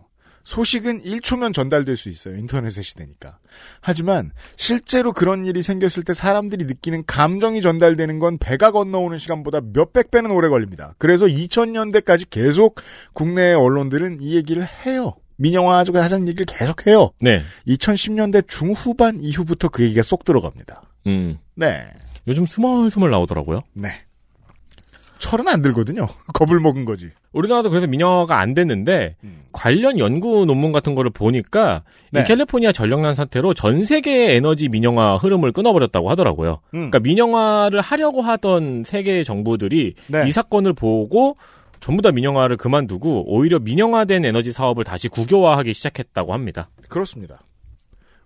소식은 0.49 1.03
1초면 1.03 1.53
전달될 1.53 1.99
수 1.99 2.09
있어요. 2.09 2.35
인터넷의 2.37 2.83
시대니까. 2.83 3.39
하지만 3.83 4.31
실제로 4.57 5.13
그런 5.13 5.45
일이 5.45 5.61
생겼을 5.61 6.05
때 6.05 6.15
사람들이 6.15 6.65
느끼는 6.65 7.05
감정이 7.05 7.61
전달되는 7.61 8.19
건 8.19 8.39
배가 8.39 8.71
건너오는 8.71 9.19
시간보다 9.19 9.61
몇백 9.75 10.11
배는 10.11 10.31
오래 10.31 10.49
걸립니다. 10.49 10.95
그래서 10.97 11.27
2000년대까지 11.27 12.31
계속 12.31 12.81
국내 13.13 13.53
언론들은 13.53 14.23
이 14.23 14.37
얘기를 14.37 14.67
해요. 14.87 15.17
민영화하자고 15.37 15.99
하자는 15.99 16.29
얘기를 16.29 16.47
계속 16.47 16.87
해요. 16.87 17.11
네. 17.21 17.43
2010년대 17.67 18.49
중후반 18.49 19.23
이후부터 19.23 19.69
그 19.69 19.83
얘기가 19.83 20.03
쏙 20.03 20.25
들어갑니다. 20.25 20.83
음. 21.09 21.37
네. 21.57 21.91
요즘 22.27 22.47
스멀스멀 22.47 23.11
나오더라고요. 23.11 23.65
네. 23.75 24.01
철은 25.19 25.47
안 25.47 25.61
들거든요. 25.61 26.07
겁을 26.33 26.59
먹은 26.59 26.87
거지. 26.87 27.11
우리나라도 27.33 27.69
그래서 27.71 27.87
민영화가 27.87 28.39
안 28.39 28.55
됐는데 28.55 29.17
음. 29.25 29.43
관련 29.53 29.99
연구 29.99 30.45
논문 30.47 30.73
같은 30.73 30.95
거를 30.95 31.11
보니까 31.11 31.83
네. 32.11 32.21
이 32.21 32.25
캘리포니아 32.25 32.73
전력난 32.73 33.15
사태로 33.15 33.55
전 33.55 33.85
세계의 33.85 34.37
에너지 34.37 34.69
민영화 34.69 35.17
흐름을 35.17 35.53
끊어버렸다고 35.53 36.11
하더라고요. 36.11 36.61
음. 36.75 36.91
그러니까 36.91 37.01
민영화를 37.01 37.81
하려고 37.81 38.23
하던 38.23 38.85
세계 38.87 39.23
정부들이 39.25 39.95
네. 40.09 40.25
이 40.27 40.31
사건을 40.31 40.73
보고 40.73 41.37
전부 41.81 42.03
다 42.03 42.11
민영화를 42.11 42.57
그만두고 42.57 43.25
오히려 43.27 43.59
민영화된 43.59 44.25
에너지 44.25 44.53
사업을 44.53 44.85
다시 44.85 45.09
국유화하기 45.09 45.73
시작했다고 45.73 46.33
합니다. 46.33 46.71
그렇습니다. 46.89 47.43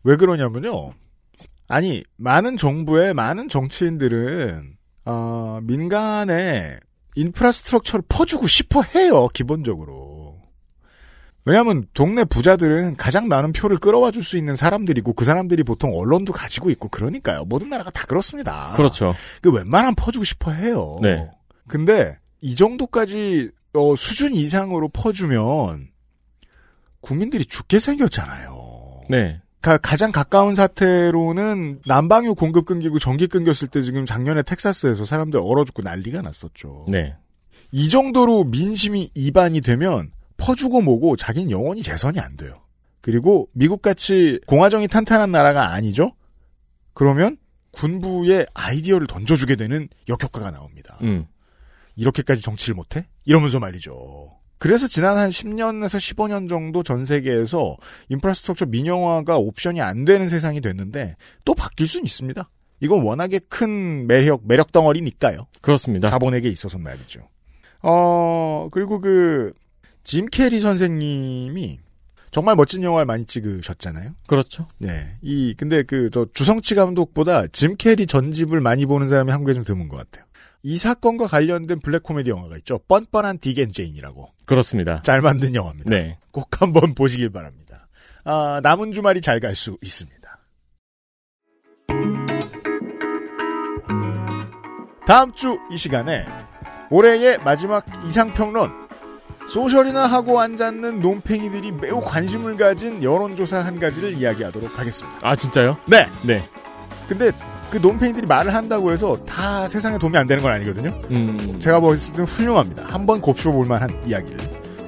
왜 0.04 0.16
그러냐면요. 0.16 0.92
아니, 1.68 2.02
많은 2.16 2.56
정부의 2.56 3.14
많은 3.14 3.48
정치인들은, 3.48 4.76
어, 5.04 5.58
민간에 5.62 6.76
인프라스트럭처를 7.14 8.04
퍼주고 8.08 8.46
싶어 8.46 8.82
해요, 8.82 9.28
기본적으로. 9.28 10.40
왜냐하면 11.44 11.86
동네 11.92 12.24
부자들은 12.24 12.96
가장 12.96 13.26
많은 13.26 13.52
표를 13.52 13.76
끌어와 13.76 14.12
줄 14.12 14.22
수 14.22 14.38
있는 14.38 14.54
사람들이고 14.54 15.12
그 15.14 15.24
사람들이 15.24 15.64
보통 15.64 15.92
언론도 15.98 16.32
가지고 16.32 16.70
있고 16.70 16.88
그러니까요. 16.88 17.44
모든 17.46 17.68
나라가 17.68 17.90
다 17.90 18.04
그렇습니다. 18.06 18.72
그렇죠. 18.76 19.12
그 19.40 19.50
웬만하면 19.50 19.96
퍼주고 19.96 20.24
싶어 20.24 20.52
해요. 20.52 20.98
네. 21.02 21.28
근데 21.66 22.16
이 22.40 22.54
정도까지 22.54 23.50
어, 23.74 23.96
수준 23.96 24.34
이상으로 24.34 24.88
퍼주면 24.90 25.88
국민들이 27.00 27.44
죽게 27.44 27.80
생겼잖아요. 27.80 29.02
네. 29.10 29.41
가, 29.62 29.78
가장 29.78 30.10
가까운 30.10 30.54
사태로는 30.56 31.82
난방유 31.86 32.34
공급 32.34 32.66
끊기고 32.66 32.98
전기 32.98 33.28
끊겼을 33.28 33.68
때 33.68 33.80
지금 33.80 34.04
작년에 34.04 34.42
텍사스에서 34.42 35.04
사람들 35.04 35.40
얼어 35.42 35.64
죽고 35.64 35.82
난리가 35.82 36.20
났었죠. 36.20 36.86
네. 36.88 37.16
이 37.70 37.88
정도로 37.88 38.44
민심이 38.44 39.10
이반이 39.14 39.60
되면 39.60 40.10
퍼주고 40.36 40.82
뭐고 40.82 41.16
자기는 41.16 41.50
영원히 41.52 41.82
재선이 41.82 42.18
안 42.18 42.36
돼요. 42.36 42.60
그리고 43.00 43.48
미국같이 43.52 44.40
공화정이 44.46 44.88
탄탄한 44.88 45.30
나라가 45.30 45.72
아니죠? 45.72 46.12
그러면 46.92 47.36
군부에 47.70 48.46
아이디어를 48.54 49.06
던져주게 49.06 49.56
되는 49.56 49.88
역효과가 50.08 50.50
나옵니다. 50.50 50.98
음. 51.02 51.26
이렇게까지 51.96 52.42
정치를 52.42 52.74
못해? 52.74 53.06
이러면서 53.24 53.60
말이죠. 53.60 54.41
그래서 54.62 54.86
지난 54.86 55.18
한 55.18 55.28
10년에서 55.28 55.98
15년 55.98 56.48
정도 56.48 56.84
전 56.84 57.04
세계에서 57.04 57.76
infrastructure 58.10 58.66
민영화가 58.66 59.36
옵션이 59.36 59.80
안 59.80 60.04
되는 60.04 60.28
세상이 60.28 60.60
됐는데 60.60 61.16
또 61.44 61.52
바뀔 61.52 61.88
수는 61.88 62.04
있습니다. 62.04 62.48
이건 62.78 63.02
워낙에 63.02 63.40
큰 63.48 64.06
매력, 64.06 64.46
매력 64.46 64.70
덩어리니까요. 64.70 65.48
그렇습니다. 65.62 66.06
자본에게 66.10 66.48
있어서는 66.48 66.84
말이죠. 66.84 67.28
어, 67.82 68.68
그리고 68.70 69.00
그, 69.00 69.52
짐 70.04 70.26
캐리 70.26 70.60
선생님이 70.60 71.80
정말 72.30 72.54
멋진 72.54 72.84
영화를 72.84 73.04
많이 73.04 73.26
찍으셨잖아요. 73.26 74.12
그렇죠. 74.28 74.68
네. 74.78 75.16
이, 75.22 75.54
근데 75.56 75.82
그, 75.82 76.08
저, 76.10 76.24
주성치 76.32 76.76
감독보다 76.76 77.48
짐 77.48 77.74
캐리 77.74 78.06
전집을 78.06 78.60
많이 78.60 78.86
보는 78.86 79.08
사람이 79.08 79.32
한국에 79.32 79.54
좀 79.54 79.64
드문 79.64 79.88
것 79.88 79.96
같아요. 79.96 80.24
이 80.64 80.76
사건과 80.78 81.26
관련된 81.26 81.80
블랙 81.80 82.02
코미디 82.04 82.30
영화가 82.30 82.56
있죠. 82.58 82.78
뻔뻔한 82.86 83.38
딕 83.38 83.55
앤 83.55 83.72
제인이라고. 83.72 84.28
그렇습니다. 84.46 85.02
잘 85.02 85.20
만든 85.20 85.54
영화입니다. 85.54 85.90
네. 85.90 86.18
꼭 86.30 86.60
한번 86.62 86.94
보시길 86.94 87.30
바랍니다. 87.30 87.88
아, 88.24 88.60
남은 88.62 88.92
주말이 88.92 89.20
잘 89.20 89.40
갈 89.40 89.54
수 89.56 89.76
있습니다. 89.82 90.22
다음 95.06 95.32
주 95.34 95.58
이 95.70 95.76
시간에 95.76 96.24
올해의 96.90 97.38
마지막 97.44 97.84
이상평론 98.06 98.70
소셜이나 99.48 100.06
하고 100.06 100.40
앉았는 100.40 101.00
논팽이들이 101.00 101.72
매우 101.72 102.00
관심을 102.00 102.56
가진 102.56 103.02
여론조사 103.02 103.58
한 103.64 103.78
가지를 103.80 104.14
이야기하도록 104.14 104.78
하겠습니다. 104.78 105.18
아 105.22 105.34
진짜요? 105.34 105.76
네. 105.86 106.06
네. 106.24 106.42
근데 107.08 107.32
그 107.72 107.78
논팽이들이 107.78 108.26
말을 108.26 108.54
한다고 108.54 108.92
해서 108.92 109.16
다 109.24 109.66
세상에 109.66 109.96
도움이 109.96 110.18
안 110.18 110.26
되는 110.26 110.42
건 110.42 110.52
아니거든요. 110.52 110.92
음. 111.10 111.56
제가 111.58 111.80
봤을 111.80 112.12
때는 112.12 112.26
훌륭합니다. 112.26 112.82
한번 112.86 113.18
곱씹어볼 113.22 113.64
만한 113.66 113.88
이야기를 114.06 114.38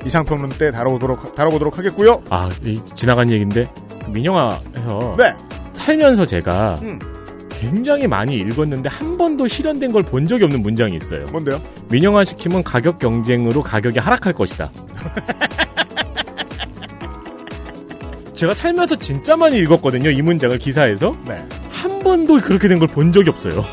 이상평론 0.05 0.51
때 0.51 0.71
다뤄보도록, 0.71 1.35
다뤄보도록 1.35 1.79
하겠고요. 1.79 2.23
아, 2.29 2.51
이 2.63 2.79
지나간 2.95 3.31
얘기인데 3.31 3.71
그 4.05 4.11
민영화에서 4.11 5.15
네. 5.17 5.33
살면서 5.73 6.27
제가 6.27 6.75
음. 6.83 6.99
굉장히 7.49 8.07
많이 8.07 8.37
읽었는데 8.37 8.91
한 8.91 9.17
번도 9.17 9.47
실현된 9.47 9.91
걸 9.91 10.03
본 10.03 10.27
적이 10.27 10.45
없는 10.45 10.61
문장이 10.61 10.95
있어요. 10.97 11.25
뭔데요? 11.33 11.59
민영화 11.89 12.23
시키면 12.23 12.65
가격 12.65 12.99
경쟁으로 12.99 13.63
가격이 13.63 13.99
하락할 13.99 14.35
것이다. 14.35 14.71
제가 18.35 18.55
살면서 18.55 18.97
진짜 18.97 19.37
많이 19.37 19.57
읽었거든요. 19.59 20.11
이 20.11 20.21
문장을 20.23 20.57
기사에서 20.59 21.15
네. 21.27 21.47
한 21.71 22.01
번도 22.03 22.41
그렇게 22.41 22.69
된 22.69 22.79
걸 22.79 22.89
본 22.89 23.13
적이 23.13 23.31
없어요. 23.31 23.65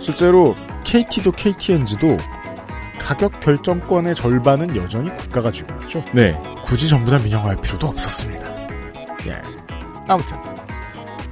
실제로 0.00 0.54
KT도 0.84 1.32
KTNG도 1.32 2.16
가격 2.98 3.40
결정권의 3.40 4.14
절반은 4.14 4.76
여전히 4.76 5.14
국가가 5.16 5.50
쥐고 5.52 5.72
있죠. 5.82 6.04
네. 6.12 6.36
굳이 6.64 6.88
전부 6.88 7.10
다 7.10 7.18
민영화할 7.18 7.56
필요도 7.60 7.86
없었습니다. 7.86 8.54
예. 9.26 9.40
아무튼. 10.08 10.36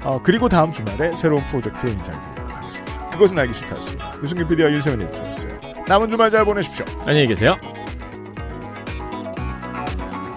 어, 0.03 0.19
그리고 0.23 0.49
다음 0.49 0.73
주말에 0.73 1.13
새로운 1.13 1.45
프로젝트로 1.49 1.93
인사드리도록 1.93 2.57
하겠습니다. 2.57 3.11
그것은 3.11 3.39
알기 3.39 3.53
싫다였습니다. 3.53 4.13
유승균 4.23 4.49
PD와 4.49 4.71
윤세민 4.71 5.07
에디터였어요. 5.09 5.53
남은 5.87 6.11
주말 6.11 6.31
잘 6.31 6.45
보내십시오. 6.45 6.85
안녕히 7.07 7.27
계세요. 7.27 7.57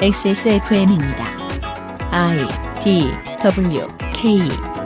XSFM입니다. 0.02 1.43
I 2.16 2.46
D 2.84 3.10
W 3.42 3.88
K 4.14 4.83